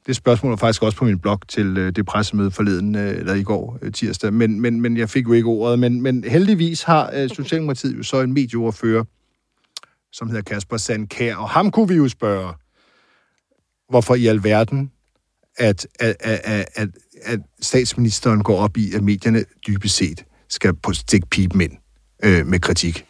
det 0.08 0.16
spørgsmål 0.16 0.50
var 0.50 0.56
faktisk 0.56 0.84
også 0.84 0.98
på 0.98 1.06
min 1.06 1.20
blog 1.20 1.40
til 1.48 1.78
uh, 1.78 1.90
det 1.90 2.06
pressemøde 2.06 2.52
forleden, 2.52 2.96
uh, 2.96 3.02
eller 3.02 3.34
i 3.34 3.44
går 3.44 3.80
uh, 3.82 3.92
tirsdag, 3.92 4.34
men, 4.34 4.62
men, 4.62 4.82
men 4.82 4.98
jeg 4.98 5.10
fik 5.10 5.28
jo 5.28 5.34
ikke 5.34 5.48
ordet. 5.48 5.80
Men, 5.80 6.02
men 6.02 6.24
heldigvis 6.24 6.84
har 6.84 7.24
uh, 7.24 7.30
Socialdemokratiet 7.36 7.98
jo 7.98 8.04
så 8.04 8.22
en 8.22 8.34
medieordfører, 8.34 9.04
som 10.12 10.28
hedder 10.28 10.42
Kasper 10.42 10.78
Sandkær, 10.78 11.36
og 11.36 11.50
ham 11.50 11.72
kunne 11.72 11.88
vi 11.88 11.96
jo 11.96 12.08
spørge, 12.08 12.54
hvorfor 13.90 14.16
i 14.16 14.28
alverden, 14.28 14.92
at, 15.58 15.88
at, 16.00 16.16
at, 16.20 16.42
at, 16.44 16.66
at, 16.76 16.90
at 17.24 17.40
statsministeren 17.62 18.44
går 18.44 18.58
op 18.58 18.78
i, 18.78 18.94
at 18.96 19.04
medierne 19.04 19.44
dybest 19.68 19.96
set 19.96 20.26
skal 20.50 20.74
på 20.74 20.94
stik 20.94 21.30
pipen 21.30 21.62
ind 21.62 21.72
øh, 22.24 22.46
med 22.46 22.60
kritik 22.60 23.06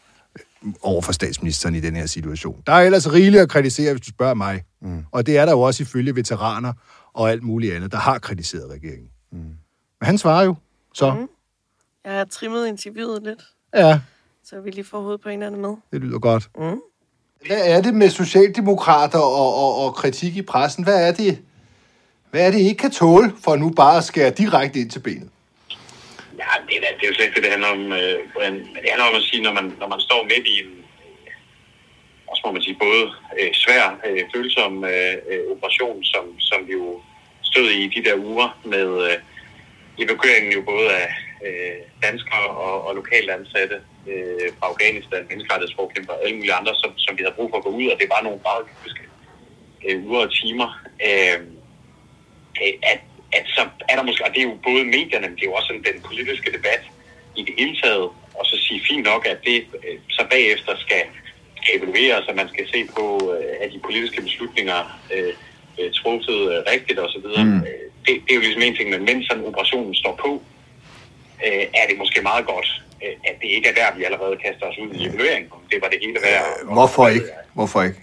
over 0.81 1.01
for 1.01 1.11
statsministeren 1.11 1.75
i 1.75 1.79
den 1.79 1.95
her 1.95 2.05
situation. 2.05 2.61
Der 2.67 2.73
er 2.73 2.81
ellers 2.81 3.13
rigeligt 3.13 3.41
at 3.41 3.49
kritisere, 3.49 3.93
hvis 3.93 4.01
du 4.01 4.09
spørger 4.09 4.33
mig. 4.33 4.63
Mm. 4.81 5.05
Og 5.11 5.25
det 5.25 5.37
er 5.37 5.45
der 5.45 5.51
jo 5.51 5.61
også 5.61 5.83
ifølge 5.83 6.15
veteraner 6.15 6.73
og 7.13 7.31
alt 7.31 7.43
muligt 7.43 7.73
andet, 7.75 7.91
der 7.91 7.97
har 7.97 8.19
kritiseret 8.19 8.71
regeringen. 8.71 9.09
Mm. 9.31 9.37
Men 9.37 10.05
han 10.05 10.17
svarer 10.17 10.45
jo, 10.45 10.55
så 10.93 11.13
mm. 11.13 11.27
Jeg 12.05 12.13
har 12.13 12.25
trimmet 12.25 12.67
interviewet 12.67 13.23
lidt, 13.23 13.43
ja, 13.75 13.99
så 14.45 14.61
vi 14.61 14.69
lige 14.69 14.83
får 14.83 15.01
hovedet 15.01 15.21
på 15.21 15.29
hinanden 15.29 15.61
med. 15.61 15.75
det 15.91 16.01
lyder 16.01 16.19
godt. 16.19 16.49
Mm. 16.57 16.79
Hvad 17.47 17.61
er 17.63 17.81
det 17.81 17.93
med 17.93 18.09
socialdemokrater 18.09 19.19
og, 19.19 19.55
og, 19.55 19.85
og 19.85 19.95
kritik 19.95 20.35
i 20.37 20.41
pressen? 20.41 20.83
Hvad 20.83 21.07
er 21.07 21.11
det, 21.13 21.39
hvad 22.31 22.47
er 22.47 22.51
det, 22.51 22.59
I 22.59 22.63
ikke 22.63 22.79
kan 22.79 22.91
tåle 22.91 23.33
for 23.43 23.55
nu 23.55 23.69
bare 23.69 23.97
at 23.97 24.03
skære 24.03 24.29
direkte 24.29 24.79
ind 24.79 24.89
til 24.89 24.99
benet? 24.99 25.29
Ja, 26.73 26.79
det 26.79 26.87
er, 26.89 26.95
det 26.97 27.03
er 27.03 27.07
jo 27.07 27.13
slet 27.13 27.25
ikke 27.25 27.35
det, 27.35 27.43
det 27.43 27.51
handler 27.51 27.71
om, 27.77 27.83
øh, 27.99 28.19
Brian. 28.33 28.53
Men 28.73 28.79
det 28.83 28.89
handler 28.89 29.09
om 29.11 29.15
at 29.15 29.27
sige, 29.29 29.41
når 29.43 29.53
man, 29.53 29.75
når 29.79 29.87
man 29.87 30.01
står 30.07 30.23
midt 30.23 30.47
i 30.53 30.55
en, 30.63 30.85
også 32.27 32.41
må 32.45 32.51
man 32.51 32.61
sige, 32.61 32.83
både 32.85 33.03
øh, 33.39 33.53
svær, 33.53 33.85
øh, 34.07 34.23
følsom 34.35 34.83
øh, 34.83 35.15
øh 35.29 35.41
operation, 35.53 36.03
som, 36.03 36.39
som 36.39 36.67
vi 36.67 36.71
jo 36.71 37.01
stod 37.41 37.67
i 37.69 37.87
de 37.95 38.03
der 38.07 38.15
uger 38.15 38.49
med 38.65 38.87
øh, 39.07 39.17
evakueringen 40.03 40.53
jo 40.53 40.61
både 40.61 40.87
af 41.01 41.09
øh, 41.45 41.77
danskere 42.05 42.47
og, 42.65 42.87
og 42.87 42.95
lokalt 42.95 43.29
ansatte 43.29 43.77
øh, 44.11 44.47
fra 44.57 44.67
Afghanistan, 44.71 45.27
menneskerettighedsforkæmper 45.29 46.13
og 46.13 46.23
alle 46.23 46.35
mulige 46.35 46.53
andre, 46.53 46.73
som, 46.75 46.91
som 46.97 47.17
vi 47.17 47.23
havde 47.23 47.35
brug 47.35 47.49
for 47.49 47.57
at 47.57 47.63
gå 47.63 47.69
ud, 47.69 47.87
og 47.87 47.99
det 47.99 48.09
var 48.13 48.21
nogle 48.23 48.39
meget 48.43 48.63
kritiske 48.69 49.03
øh, 49.87 50.05
uger 50.07 50.21
og 50.25 50.31
timer. 50.41 50.69
Øh, 51.07 51.39
at, 52.91 53.01
at 53.37 53.45
så 53.55 53.61
er 53.89 53.95
der 53.95 54.03
måske, 54.03 54.25
og 54.25 54.31
det 54.33 54.39
er 54.41 54.49
jo 54.51 54.57
både 54.69 54.83
medierne, 54.97 55.27
men 55.27 55.35
det 55.35 55.43
er 55.43 55.51
jo 55.51 55.57
også 55.59 55.67
sådan 55.67 55.85
den 55.91 56.01
politiske 56.09 56.51
debat 56.57 56.83
i 57.39 57.41
det 57.47 57.53
hele 57.57 57.75
taget, 57.83 58.07
og 58.39 58.43
så 58.45 58.55
sige 58.65 58.81
fint 58.89 59.03
nok, 59.11 59.25
at 59.25 59.39
det 59.43 59.57
øh, 59.85 59.97
så 60.09 60.25
bagefter 60.29 60.73
skal, 60.85 61.03
skal 61.59 61.71
evalueres, 61.77 62.27
og 62.29 62.35
man 62.35 62.49
skal 62.53 62.65
se 62.73 62.79
på, 62.95 63.05
øh, 63.33 63.53
at 63.61 63.71
de 63.73 63.79
politiske 63.87 64.21
beslutninger 64.21 64.79
øh, 65.15 65.33
øh, 65.79 65.89
truffet 65.99 66.39
øh, 66.53 66.59
rigtigt 66.73 66.99
osv. 66.99 67.27
Mm. 67.45 67.61
Det, 68.05 68.13
det 68.25 68.31
er 68.31 68.35
jo 68.35 68.45
ligesom 68.47 68.61
en 68.61 68.75
ting, 68.75 68.89
men 68.89 69.05
mens 69.05 69.27
sådan 69.27 69.45
operationen 69.45 69.95
står 69.95 70.15
på, 70.25 70.31
øh, 71.45 71.63
er 71.79 71.85
det 71.89 71.97
måske 71.97 72.21
meget 72.21 72.45
godt, 72.45 72.69
øh, 73.03 73.15
at 73.29 73.35
det 73.41 73.47
ikke 73.47 73.67
er 73.69 73.75
der, 73.81 73.97
vi 73.97 74.03
allerede 74.03 74.37
kaster 74.45 74.65
os 74.65 74.77
ud 74.83 74.89
i 74.93 75.05
evaluering. 75.07 75.45
Det 75.71 75.81
var 75.81 75.89
det 75.89 75.99
hele 76.01 76.19
værd. 76.23 76.73
Hvorfor 76.73 77.07
ikke? 77.07 77.25
Hvorfor 77.53 77.81
ikke? 77.83 77.99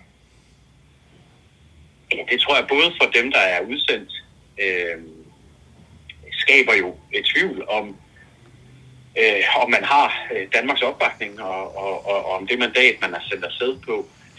Ja, 2.14 2.22
det 2.30 2.40
tror 2.40 2.56
jeg 2.56 2.66
både 2.68 2.88
for 3.00 3.10
dem, 3.18 3.32
der 3.32 3.44
er 3.54 3.60
udsendt, 3.60 4.10
øh, 4.64 4.96
skaber 6.50 6.74
jo 6.74 6.90
et 7.12 7.24
tvivl 7.32 7.58
om, 7.68 7.84
øh, 9.20 9.62
om 9.62 9.70
man 9.70 9.84
har 9.84 10.08
øh, 10.32 10.44
Danmarks 10.56 10.82
opbakning, 10.82 11.32
og, 11.42 11.76
og, 11.82 11.92
og, 12.10 12.18
og 12.26 12.32
om 12.38 12.46
det 12.46 12.58
mandat, 12.58 12.94
man 13.00 13.12
har 13.16 13.22
sendt 13.28 13.44
afsted 13.44 13.72
på, 13.88 13.94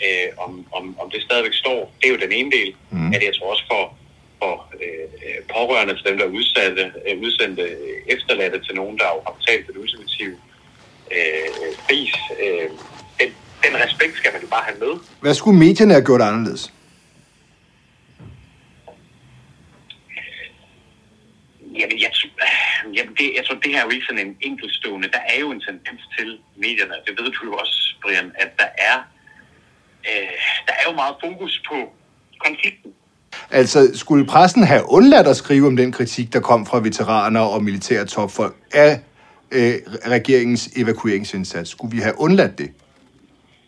øh, 0.06 0.28
om, 0.45 0.52
om, 0.78 0.86
om 1.02 1.08
det 1.13 1.21
stadigvæk 1.28 1.54
står. 1.54 1.82
Det 2.00 2.06
er 2.08 2.13
jo 2.15 2.19
den 2.26 2.32
ene 2.39 2.52
del 2.52 2.69
mm. 2.91 3.13
af 3.13 3.17
det, 3.19 3.28
jeg 3.30 3.36
tror 3.38 3.52
også 3.54 3.65
for, 3.71 3.84
for 4.39 4.54
øh, 4.84 5.39
pårørende 5.56 5.95
til 5.95 6.06
dem, 6.08 6.17
der 6.17 6.26
er 6.26 6.36
udsatte, 6.39 6.84
øh, 7.08 7.21
udsendte 7.26 7.62
øh, 7.62 8.15
efterladte 8.15 8.60
til 8.65 8.76
nogen, 8.76 8.97
der 8.97 9.06
har 9.26 9.34
betalt 9.39 9.67
den 9.67 9.78
ultimative 9.82 10.36
øh, 11.15 11.71
pris. 11.86 12.13
Øh, 12.43 12.69
den, 13.19 13.30
den 13.63 13.74
respekt 13.86 14.13
skal 14.17 14.32
man 14.34 14.41
jo 14.41 14.47
bare 14.47 14.65
have 14.69 14.80
med. 14.86 14.93
Hvad 15.21 15.34
skulle 15.34 15.60
medierne 15.60 15.93
have 15.93 16.06
gjort 16.06 16.21
anderledes? 16.21 16.74
Jamen, 21.82 21.98
jeg, 22.06 22.12
jamen 22.96 23.13
det, 23.20 23.28
jeg 23.38 23.44
tror, 23.46 23.56
det 23.63 23.72
her 23.74 23.80
er 23.82 23.86
jo 23.88 23.94
ikke 23.96 24.06
sådan 24.10 24.28
en 24.28 24.36
enkeltstående. 24.41 25.08
Der 25.15 25.22
er 25.32 25.39
jo 25.39 25.52
en 25.56 25.62
tendens 25.67 26.02
til 26.17 26.28
medierne, 26.63 26.96
det 27.06 27.13
ved 27.20 27.32
du 27.36 27.39
jo 27.50 27.54
også, 27.63 27.78
Brian, 28.02 28.32
at 28.44 28.52
der 28.62 28.70
er, 28.89 28.98
øh, 30.10 30.36
der 30.67 30.74
er 30.80 30.84
jo 30.89 30.94
meget 31.02 31.15
fokus 31.26 31.54
på 31.70 31.78
konflikten. 32.46 32.91
Altså, 33.52 33.91
skulle 33.98 34.26
pressen 34.26 34.63
have 34.63 34.84
undladt 34.89 35.28
at 35.28 35.38
skrive 35.38 35.67
om 35.67 35.76
den 35.76 35.91
kritik, 35.91 36.34
der 36.34 36.39
kom 36.39 36.65
fra 36.65 36.80
veteraner 36.80 37.39
og 37.39 37.63
militære 37.63 38.06
topfolk 38.06 38.56
af 38.74 39.00
øh, 39.52 39.74
regeringens 40.08 40.69
evakueringsindsats? 40.75 41.69
Skulle 41.69 41.96
vi 41.96 42.02
have 42.02 42.19
undladt 42.19 42.58
det? 42.58 42.71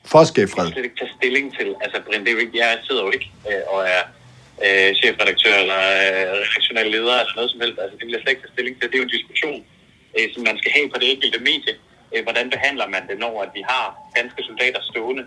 For 0.06 0.20
at 0.20 0.28
skabe 0.28 0.42
Jeg 0.42 0.50
fred. 0.50 0.66
kan 0.66 0.74
slet 0.74 0.84
ikke 0.84 0.96
tage 1.00 1.12
stilling 1.20 1.54
til. 1.58 1.76
Altså, 1.82 2.02
Brian, 2.06 2.22
det 2.22 2.28
er 2.28 2.34
jo 2.34 2.40
ikke, 2.40 2.58
jeg 2.58 2.78
sidder 2.84 3.04
jo 3.04 3.12
ikke 3.12 3.32
øh, 3.50 3.62
og 3.74 3.84
er 3.84 4.02
øh, 4.66 4.90
chefredaktør 5.00 5.56
eller 5.64 5.82
øh, 6.00 6.24
redaktionel 6.36 6.88
leder 6.96 7.16
eller 7.22 7.36
noget 7.40 7.52
som 7.54 7.60
helst. 7.64 7.78
Altså, 7.84 7.96
det 8.00 8.04
jeg 8.14 8.22
slet 8.24 8.34
ikke 8.36 8.54
stilling 8.56 8.76
til. 8.78 8.86
Det 8.90 8.96
er 8.98 9.02
jo 9.04 9.08
en 9.10 9.16
diskussion, 9.20 9.60
øh, 10.18 10.26
som 10.34 10.42
man 10.50 10.56
skal 10.62 10.72
have 10.78 10.88
på 10.94 10.98
det 11.02 11.08
enkelte 11.14 11.40
medie. 11.50 11.74
Øh, 12.14 12.22
hvordan 12.28 12.46
behandler 12.56 12.88
man 12.96 13.04
det, 13.10 13.16
når 13.24 13.34
at 13.46 13.52
vi 13.58 13.62
har 13.74 13.86
danske 14.18 14.42
soldater 14.50 14.82
stående 14.92 15.24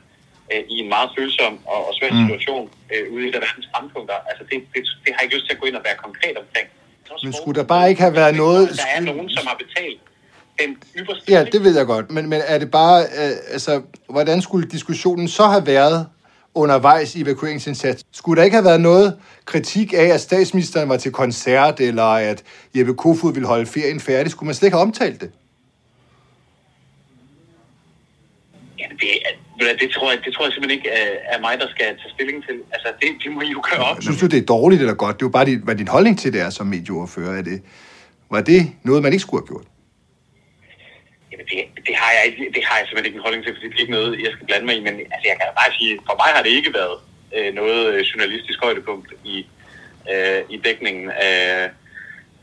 øh, 0.53 0.63
i 0.75 0.77
en 0.83 0.89
meget 0.95 1.11
følsom 1.17 1.55
og, 1.73 1.81
og 1.89 1.93
svær 1.99 2.11
situation 2.25 2.65
øh, 2.93 3.05
ude 3.15 3.25
i 3.29 3.31
der 3.35 3.41
verdens 3.47 3.69
brandpunkter? 3.73 4.17
Altså, 4.31 4.43
det, 4.51 4.57
det, 4.75 4.81
det 5.05 5.11
har 5.13 5.19
jeg 5.21 5.27
ikke 5.27 5.37
lyst 5.37 5.47
til 5.49 5.55
at 5.57 5.61
gå 5.63 5.67
ind 5.71 5.77
og 5.81 5.85
være 5.89 5.99
konkret 6.07 6.37
omkring. 6.45 6.69
Men 7.25 7.33
skulle 7.41 7.57
der 7.61 7.67
bare 7.75 7.87
ikke 7.91 8.03
have 8.07 8.15
været 8.21 8.35
noget- 8.45 8.69
Der 8.83 8.91
er 8.97 9.01
nogen, 9.11 9.29
som 9.37 9.47
har 9.51 9.57
betalt 9.65 10.01
den 10.61 10.71
ypperste 10.99 11.33
Ja, 11.33 11.45
det 11.45 11.65
ved 11.65 11.77
jeg 11.77 11.87
godt. 11.87 12.11
Men, 12.11 12.29
men 12.29 12.41
er 12.47 12.59
det 12.59 12.71
bare... 12.71 12.99
Øh, 13.03 13.37
altså, 13.55 13.83
hvordan 14.09 14.43
skulle 14.43 14.69
diskussionen 14.69 15.29
så 15.29 15.43
have 15.47 15.67
været 15.67 16.07
undervejs 16.57 17.15
i 17.15 17.23
evakueringsindsats. 17.23 18.03
Skulle 18.13 18.39
der 18.39 18.45
ikke 18.45 18.55
have 18.55 18.65
været 18.65 18.81
noget 18.81 19.17
kritik 19.45 19.93
af, 19.93 20.07
at 20.07 20.21
statsministeren 20.21 20.89
var 20.89 20.97
til 20.97 21.13
koncert, 21.13 21.81
eller 21.81 22.05
at 22.05 22.43
Jeppe 22.77 22.95
Kofod 22.95 23.33
ville 23.33 23.47
holde 23.47 23.67
ferien 23.67 24.01
færdig? 24.01 24.31
Skulle 24.31 24.47
man 24.47 24.55
slet 24.55 24.67
ikke 24.67 24.77
have 24.77 24.83
omtalt 24.83 25.21
det? 25.21 25.31
Ja, 28.79 28.85
det, 28.91 29.81
det, 29.81 29.91
tror 29.91 30.11
jeg, 30.11 30.21
det 30.25 30.35
tror 30.35 30.45
jeg 30.45 30.53
simpelthen 30.53 30.79
ikke 30.79 30.89
er, 30.89 31.37
er 31.37 31.41
mig, 31.41 31.59
der 31.61 31.69
skal 31.69 31.87
tage 31.87 32.11
stilling 32.15 32.45
til. 32.45 32.55
Altså, 32.73 32.89
det, 33.01 33.09
det 33.25 33.33
må 33.33 33.41
I 33.41 33.51
jo 33.51 33.63
gøre 33.71 33.85
op. 33.85 34.03
Synes 34.03 34.21
du, 34.21 34.27
det 34.27 34.39
er 34.39 34.47
dårligt 34.47 34.81
eller 34.81 34.95
godt? 34.95 35.17
Det 35.17 35.23
er 35.23 35.27
jo 35.27 35.31
bare, 35.31 35.45
dit, 35.45 35.59
hvad 35.59 35.77
din 35.77 35.89
holdning 35.89 36.19
til 36.19 36.33
det 36.33 36.41
er 36.41 36.51
som 36.51 36.67
medieordfører. 36.67 37.39
Er 37.39 37.43
det, 37.43 37.63
var 38.31 38.41
det 38.41 38.73
noget, 38.83 39.03
man 39.03 39.13
ikke 39.13 39.23
skulle 39.23 39.43
have 39.43 39.47
gjort? 39.47 39.76
Det, 41.51 41.59
det, 41.87 41.95
har 42.03 42.11
jeg, 42.17 42.23
ikke- 42.31 42.51
det 42.57 42.63
har 42.69 42.77
jeg 42.79 42.85
simpelthen 42.87 43.09
ikke 43.11 43.19
en 43.21 43.27
holdning 43.27 43.43
til, 43.45 43.53
fordi 43.57 43.67
det 43.71 43.77
er 43.79 43.85
ikke 43.85 43.97
noget, 43.99 44.11
jeg 44.25 44.31
skal 44.35 44.47
blande 44.49 44.67
mig 44.69 44.75
i. 44.79 44.81
Men 44.89 44.95
altså, 45.15 45.27
jeg 45.31 45.37
kan 45.41 45.47
bare 45.63 45.73
sige, 45.79 45.93
for 46.09 46.15
mig 46.23 46.31
har 46.37 46.43
det 46.47 46.53
ikke 46.59 46.73
været 46.81 46.97
øh, 47.37 47.49
noget 47.61 47.81
øh, 47.95 48.01
journalistisk 48.11 48.59
højdepunkt 48.67 49.09
i, 49.35 49.37
øh, 50.13 50.41
i 50.55 50.57
dækningen 50.67 51.07
af, 51.11 51.43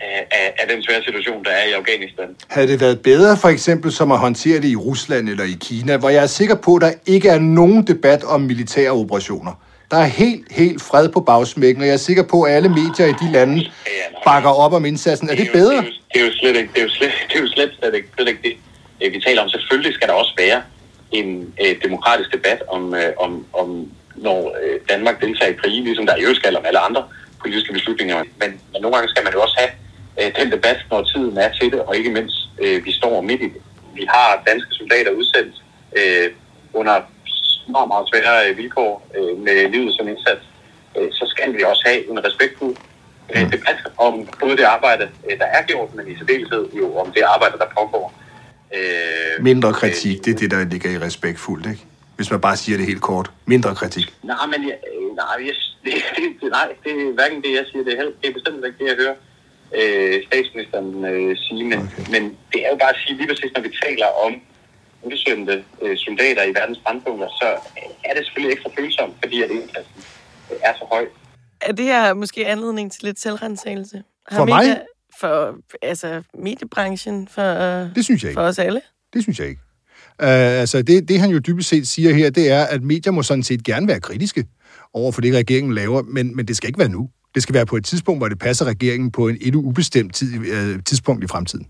af, 0.02 0.46
af, 0.60 0.66
den 0.72 0.84
svære 0.84 1.04
situation, 1.04 1.44
der 1.48 1.52
er 1.52 1.66
i 1.72 1.72
Afghanistan. 1.72 2.30
Havde 2.56 2.68
det 2.68 2.82
været 2.82 3.00
bedre 3.02 3.38
for 3.38 3.50
eksempel 3.56 3.92
som 3.92 4.12
at 4.12 4.20
håndtere 4.20 4.58
det 4.62 4.68
i 4.68 4.76
Rusland 4.76 5.30
eller 5.30 5.44
i 5.44 5.58
Kina, 5.62 5.98
hvor 5.98 6.10
jeg 6.10 6.24
er 6.24 6.28
sikker 6.42 6.56
på, 6.56 6.76
at 6.76 6.82
der 6.82 6.92
ikke 7.06 7.30
er 7.30 7.40
nogen 7.40 7.88
debat 7.88 8.24
om 8.24 8.42
militære 8.42 8.92
operationer. 8.92 9.54
Der 9.92 9.98
er 10.00 10.06
helt, 10.06 10.52
helt 10.52 10.82
fred 10.82 11.10
på 11.10 11.20
bagsmækken, 11.20 11.82
og 11.82 11.88
jeg 11.88 11.94
er 11.94 11.98
sikker 11.98 12.24
på, 12.24 12.42
at 12.44 12.54
alle 12.54 12.70
medier 12.70 13.06
i 13.08 13.14
de 13.26 13.32
lande 13.32 13.66
bakker 14.26 14.50
op 14.50 14.74
om 14.74 14.86
indsatsen. 14.86 15.30
Er 15.30 15.36
det 15.36 15.48
jo- 15.48 15.52
bedre? 15.54 15.76
Det 15.78 15.86
er, 16.16 16.20
jo, 16.20 16.22
det 16.22 16.22
er 16.22 16.26
jo 16.26 16.32
slet 16.40 16.56
ikke 16.56 16.70
det. 16.74 16.80
Er 16.80 16.84
jo 16.84 16.90
slet, 16.90 17.12
det 17.30 17.36
er 17.38 17.42
jo 17.42 17.48
slet, 17.48 17.72
slet, 17.80 17.96
ikke, 17.96 18.08
slet 18.16 18.28
ikke 18.28 18.42
det, 18.44 18.54
vi 19.12 19.20
taler 19.20 19.42
om. 19.42 19.50
Selvfølgelig 19.50 19.94
skal 19.94 20.08
der 20.08 20.14
også 20.14 20.34
være 20.38 20.62
en 21.12 21.54
øh, 21.62 21.76
demokratisk 21.84 22.34
debat 22.34 22.64
om, 22.68 22.96
øh, 22.96 23.14
om, 23.18 23.46
om 23.54 23.92
når 24.16 24.56
øh, 24.64 24.80
Danmark 24.90 25.22
deltager 25.22 25.52
i 25.52 25.56
krige, 25.62 25.84
ligesom 25.84 26.06
der 26.06 26.16
i 26.16 26.22
øvrigt 26.22 26.40
skal 26.40 26.58
om 26.58 26.66
alle 26.66 26.80
andre 26.80 27.04
politiske 27.42 27.74
beslutninger. 27.74 28.18
Men, 28.18 28.50
men 28.72 28.82
nogle 28.82 28.96
gange 28.96 29.10
skal 29.10 29.24
man 29.24 29.34
jo 29.34 29.42
også 29.42 29.58
have 29.62 29.72
øh, 30.20 30.36
den 30.40 30.52
debat, 30.52 30.80
når 30.92 31.04
tiden 31.04 31.38
er 31.38 31.52
til 31.60 31.72
det, 31.72 31.82
og 31.82 31.98
ikke 31.98 32.12
mindst 32.12 32.38
øh, 32.62 32.86
vi 32.86 32.92
står 32.92 33.22
midt 33.22 33.42
i 33.42 33.50
det. 33.56 33.62
Vi 33.94 34.06
har 34.10 34.44
danske 34.48 34.74
soldater 34.74 35.12
udsendt 35.12 35.56
øh, 35.98 36.30
under 36.74 36.96
meget, 37.68 37.88
meget 37.88 38.10
svære 38.10 38.50
øh, 38.50 38.58
vilkår 38.58 39.08
øh, 39.18 39.38
med 39.46 39.70
livet 39.70 39.96
som 39.96 40.08
indsats. 40.08 40.46
Øh, 40.98 41.10
så 41.12 41.26
skal 41.28 41.54
vi 41.58 41.64
også 41.64 41.84
have 41.86 42.10
en 42.12 42.26
respektfuld 42.26 42.76
øh, 43.36 43.52
debat 43.52 43.80
om 43.98 44.14
både 44.40 44.58
det 44.58 44.64
arbejde, 44.64 45.10
øh, 45.30 45.38
der 45.40 45.46
er 45.46 45.64
gjort, 45.64 45.96
men 45.96 46.08
i 46.12 46.18
særdeleshed 46.18 46.66
jo 46.80 46.98
om 46.98 47.12
det 47.12 47.22
arbejde, 47.22 47.58
der 47.58 47.70
pågår. 47.78 48.14
Øh, 48.74 49.44
Mindre 49.44 49.74
kritik, 49.74 50.26
det 50.26 50.34
er 50.34 50.38
det, 50.38 50.52
der 50.52 50.66
ligger 50.66 50.90
i 50.90 50.98
respektfuldt, 51.00 51.66
ikke? 51.66 51.84
Hvis 52.16 52.32
man 52.32 52.42
bare 52.42 52.58
siger 52.58 52.78
det 52.78 52.86
helt 52.86 53.02
kort. 53.02 53.32
Mindre 53.46 53.76
kritik. 53.76 54.14
Nej, 54.24 54.46
men 54.46 54.68
jeg, 54.70 54.78
øh, 54.94 55.16
nej, 55.16 55.26
jeg, 55.48 55.56
det, 55.86 55.94
det, 56.16 56.24
det, 56.42 56.50
nej, 56.52 56.68
det 56.84 56.92
er 56.92 57.14
hverken 57.14 57.42
det, 57.44 57.52
jeg 57.60 57.66
siger, 57.72 57.84
det 57.84 57.94
er, 57.94 57.98
heller, 57.98 58.14
det 58.22 58.30
er 58.30 58.34
bestemt 58.34 58.66
ikke 58.66 58.78
det, 58.84 58.88
jeg 58.92 58.96
hører 59.04 59.16
øh, 59.80 60.24
statsministeren 60.28 61.06
øh, 61.06 61.38
sige, 61.38 61.64
men, 61.72 61.80
okay. 61.80 62.04
men 62.14 62.24
det 62.54 62.60
er 62.66 62.70
jo 62.70 62.78
bare 62.84 62.90
at 62.90 63.00
sige, 63.06 63.18
lige 63.18 63.28
præcis 63.28 63.52
når 63.56 63.62
vi 63.62 63.72
taler 63.86 64.08
om 64.26 64.34
udsendte 65.04 65.64
øh, 65.82 65.98
soldater 65.98 66.44
i 66.44 66.54
verdens 66.60 66.80
brandpunkter, 66.86 67.28
så 67.42 67.48
er 68.06 68.14
det 68.16 68.26
selvfølgelig 68.26 68.54
ekstra 68.56 68.70
følsomt, 68.78 69.14
fordi 69.24 69.44
at 69.44 69.50
indsatsen 69.52 70.04
øh, 70.52 70.58
er 70.64 70.74
så 70.80 70.86
høj. 70.92 71.06
Er 71.62 71.72
det 71.72 71.86
her 71.86 72.14
måske 72.14 72.48
anledning 72.48 72.92
til 72.92 73.04
lidt 73.04 73.20
selvrensagelse? 73.20 74.04
Har 74.28 74.38
For 74.38 74.46
mig? 74.46 74.66
medier- 74.68 74.86
For 75.24 75.56
altså, 75.82 76.24
mediebranchen, 76.40 77.28
for, 77.28 77.42
Det 77.96 78.04
synes 78.04 78.24
jeg 78.24 78.30
ikke. 78.30 78.40
for 78.40 78.42
os 78.42 78.60
alle? 78.60 78.82
Det 79.14 79.24
synes 79.24 79.40
jeg 79.40 79.48
ikke. 79.48 79.62
Uh, 80.24 80.28
altså, 80.28 80.82
det, 80.82 81.08
det 81.08 81.20
han 81.20 81.30
jo 81.30 81.40
dybest 81.40 81.70
set 81.70 81.88
siger 81.88 82.14
her, 82.14 82.30
det 82.30 82.52
er, 82.52 82.64
at 82.64 82.84
medier 82.84 83.12
må 83.12 83.24
sådan 83.24 83.44
set 83.44 83.64
gerne 83.64 83.88
være 83.88 84.00
kritiske 84.00 84.46
over 84.94 85.12
for 85.12 85.22
det, 85.22 85.34
regeringen 85.34 85.74
laver, 85.74 86.02
men, 86.02 86.36
men 86.36 86.48
det 86.48 86.58
skal 86.58 86.68
ikke 86.68 86.80
være 86.80 86.90
nu. 86.90 87.10
Det 87.36 87.44
skal 87.44 87.56
være 87.56 87.66
på 87.66 87.76
et 87.76 87.86
tidspunkt, 87.86 88.20
hvor 88.20 88.28
det 88.28 88.40
passer 88.40 88.66
regeringen 88.66 89.12
på 89.12 89.28
en 89.28 89.38
et 89.42 89.56
ubestemt 89.56 90.16
tid, 90.16 90.38
uh, 90.38 90.84
tidspunkt 90.86 91.24
i 91.24 91.28
fremtiden. 91.28 91.68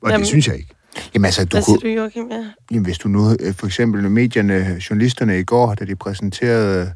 Og 0.00 0.10
Jamen, 0.10 0.20
det 0.20 0.28
synes 0.28 0.48
jeg 0.48 0.56
ikke. 0.56 0.74
Jamen 1.14 1.24
altså, 1.24 1.44
du 1.44 1.58
kunne, 1.66 1.78
du, 1.78 1.88
Joachim? 1.88 2.30
Ja. 2.30 2.46
jamen, 2.70 2.84
hvis 2.84 2.98
du 2.98 3.08
nu, 3.08 3.36
øh, 3.40 3.54
for 3.54 3.66
eksempel 3.66 4.10
medierne, 4.10 4.80
journalisterne 4.90 5.40
i 5.40 5.44
går, 5.44 5.74
da 5.74 5.84
de 5.84 5.96
præsenterede 5.96 6.80
øh, 6.80 6.86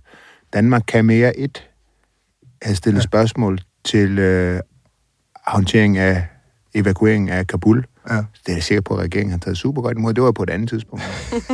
Danmark 0.52 0.82
kan 0.88 1.04
mere 1.04 1.38
et, 1.38 1.68
havde 2.62 2.76
stillet 2.76 3.00
ja. 3.00 3.04
spørgsmål 3.04 3.58
til 3.84 4.18
øh, 4.18 4.60
håndtering 5.46 5.98
af 5.98 6.26
evakuering 6.74 7.30
af 7.30 7.46
Kabul. 7.46 7.84
Ja. 8.10 8.16
Det 8.16 8.24
er 8.46 8.52
jeg 8.52 8.62
sikker 8.62 8.80
på, 8.80 8.94
at 8.94 9.00
regeringen 9.00 9.30
har 9.30 9.38
taget 9.38 9.58
super 9.58 9.82
godt 9.82 9.98
imod. 9.98 10.14
Det 10.14 10.22
var 10.22 10.32
på 10.32 10.42
et 10.42 10.50
andet 10.50 10.68
tidspunkt. 10.68 11.04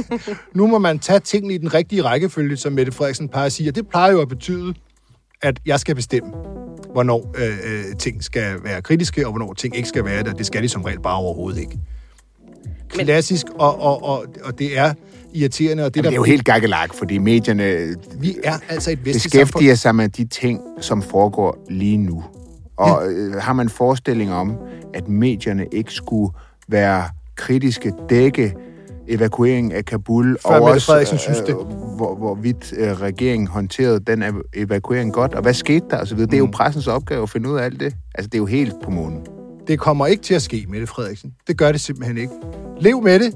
Nu 0.55 0.67
må 0.67 0.79
man 0.79 0.99
tage 0.99 1.21
tingene 1.21 1.55
i 1.55 1.59
den 1.59 1.75
rigtige 1.75 2.03
rækkefølge, 2.03 2.57
som 2.57 2.73
Mette 2.73 2.93
Frederiksen 2.93 3.29
plejer 3.29 3.47
at 3.47 3.53
sige, 3.53 3.71
og 3.71 3.75
det 3.75 3.89
plejer 3.89 4.13
jo 4.13 4.21
at 4.21 4.29
betyde, 4.29 4.75
at 5.43 5.61
jeg 5.67 5.81
skal 5.81 5.95
bestemme, 5.95 6.31
hvornår 6.93 7.35
øh, 7.39 7.57
øh, 7.65 7.97
ting 7.99 8.25
skal 8.25 8.55
være 8.65 8.83
kritiske, 8.83 9.27
og 9.27 9.33
hvornår 9.33 9.55
ting 9.55 9.77
ikke 9.77 9.89
skal 9.89 10.05
være 10.05 10.19
det, 10.19 10.33
og 10.33 10.39
det 10.39 10.47
skal 10.47 10.63
de 10.63 10.69
som 10.69 10.83
regel 10.83 11.01
bare 11.01 11.17
overhovedet 11.17 11.61
ikke. 11.61 11.79
Klassisk, 12.89 13.47
og, 13.55 13.81
og, 13.81 14.05
og, 14.05 14.27
og 14.45 14.59
det 14.59 14.79
er 14.79 14.95
irriterende, 15.35 15.85
og 15.85 15.95
det, 15.95 15.97
Jamen, 15.97 16.05
det 16.05 16.13
er 16.13 16.17
jo 16.17 16.23
helt 16.23 16.45
gakkelak, 16.45 16.95
fordi 16.95 17.19
medierne 17.19 17.95
Vi 18.19 18.37
er 18.45 18.59
altså 18.69 18.91
et 18.91 19.03
beskæftiger 19.05 19.75
sig 19.75 19.95
med 19.95 20.09
de 20.09 20.25
ting, 20.25 20.61
som 20.81 21.03
foregår 21.03 21.67
lige 21.71 21.97
nu. 21.97 22.25
Og 22.77 23.13
øh, 23.13 23.35
har 23.35 23.53
man 23.53 23.69
forestilling 23.69 24.33
om, 24.33 24.57
at 24.95 25.09
medierne 25.09 25.67
ikke 25.73 25.93
skulle 25.93 26.33
være 26.69 27.05
kritiske, 27.37 27.93
dække 28.09 28.55
evakueringen 29.09 29.73
af 29.73 29.85
Kabul, 29.85 30.39
Før 30.47 30.55
og 30.55 30.61
Mette 30.61 30.75
også, 30.77 30.87
Frederiksen 30.87 31.19
synes 31.19 31.39
det. 31.41 31.55
hvor, 31.97 32.15
hvorvidt 32.15 32.73
øh, 32.79 32.93
regeringen 32.93 33.47
håndterede 33.49 34.01
den 34.01 34.23
ev- 34.23 34.43
evakuering 34.55 35.13
godt, 35.13 35.35
og 35.35 35.43
hvad 35.43 35.55
skete 35.55 35.85
der 35.91 36.01
osv. 36.01 36.19
Det 36.19 36.35
er 36.35 36.39
jo 36.39 36.45
Mm. 36.47 36.51
pressens 36.51 36.87
opgave 36.87 37.23
at 37.23 37.31
finde 37.31 37.51
ud 37.51 37.57
af 37.59 37.65
alt 37.65 37.81
det. 37.81 37.95
Altså, 38.15 38.29
det 38.29 38.35
er 38.35 38.39
jo 38.39 38.47
helt 38.47 38.75
på 38.85 38.91
månen. 38.91 39.27
Det 39.67 39.79
kommer 39.81 40.07
ikke 40.07 40.23
til 40.23 40.35
at 40.35 40.43
ske, 40.43 40.67
Mette 40.69 40.87
Frederiksen. 40.87 41.33
Det 41.49 41.59
gør 41.59 41.73
det 41.73 41.81
simpelthen 41.81 42.19
ikke. 42.19 42.33
Lev 42.81 43.03
med 43.03 43.19
det. 43.19 43.35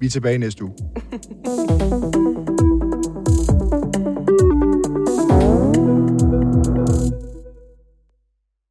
Vi 0.00 0.06
er 0.06 0.10
tilbage 0.10 0.38
næste 0.38 0.64
uge. 0.64 0.72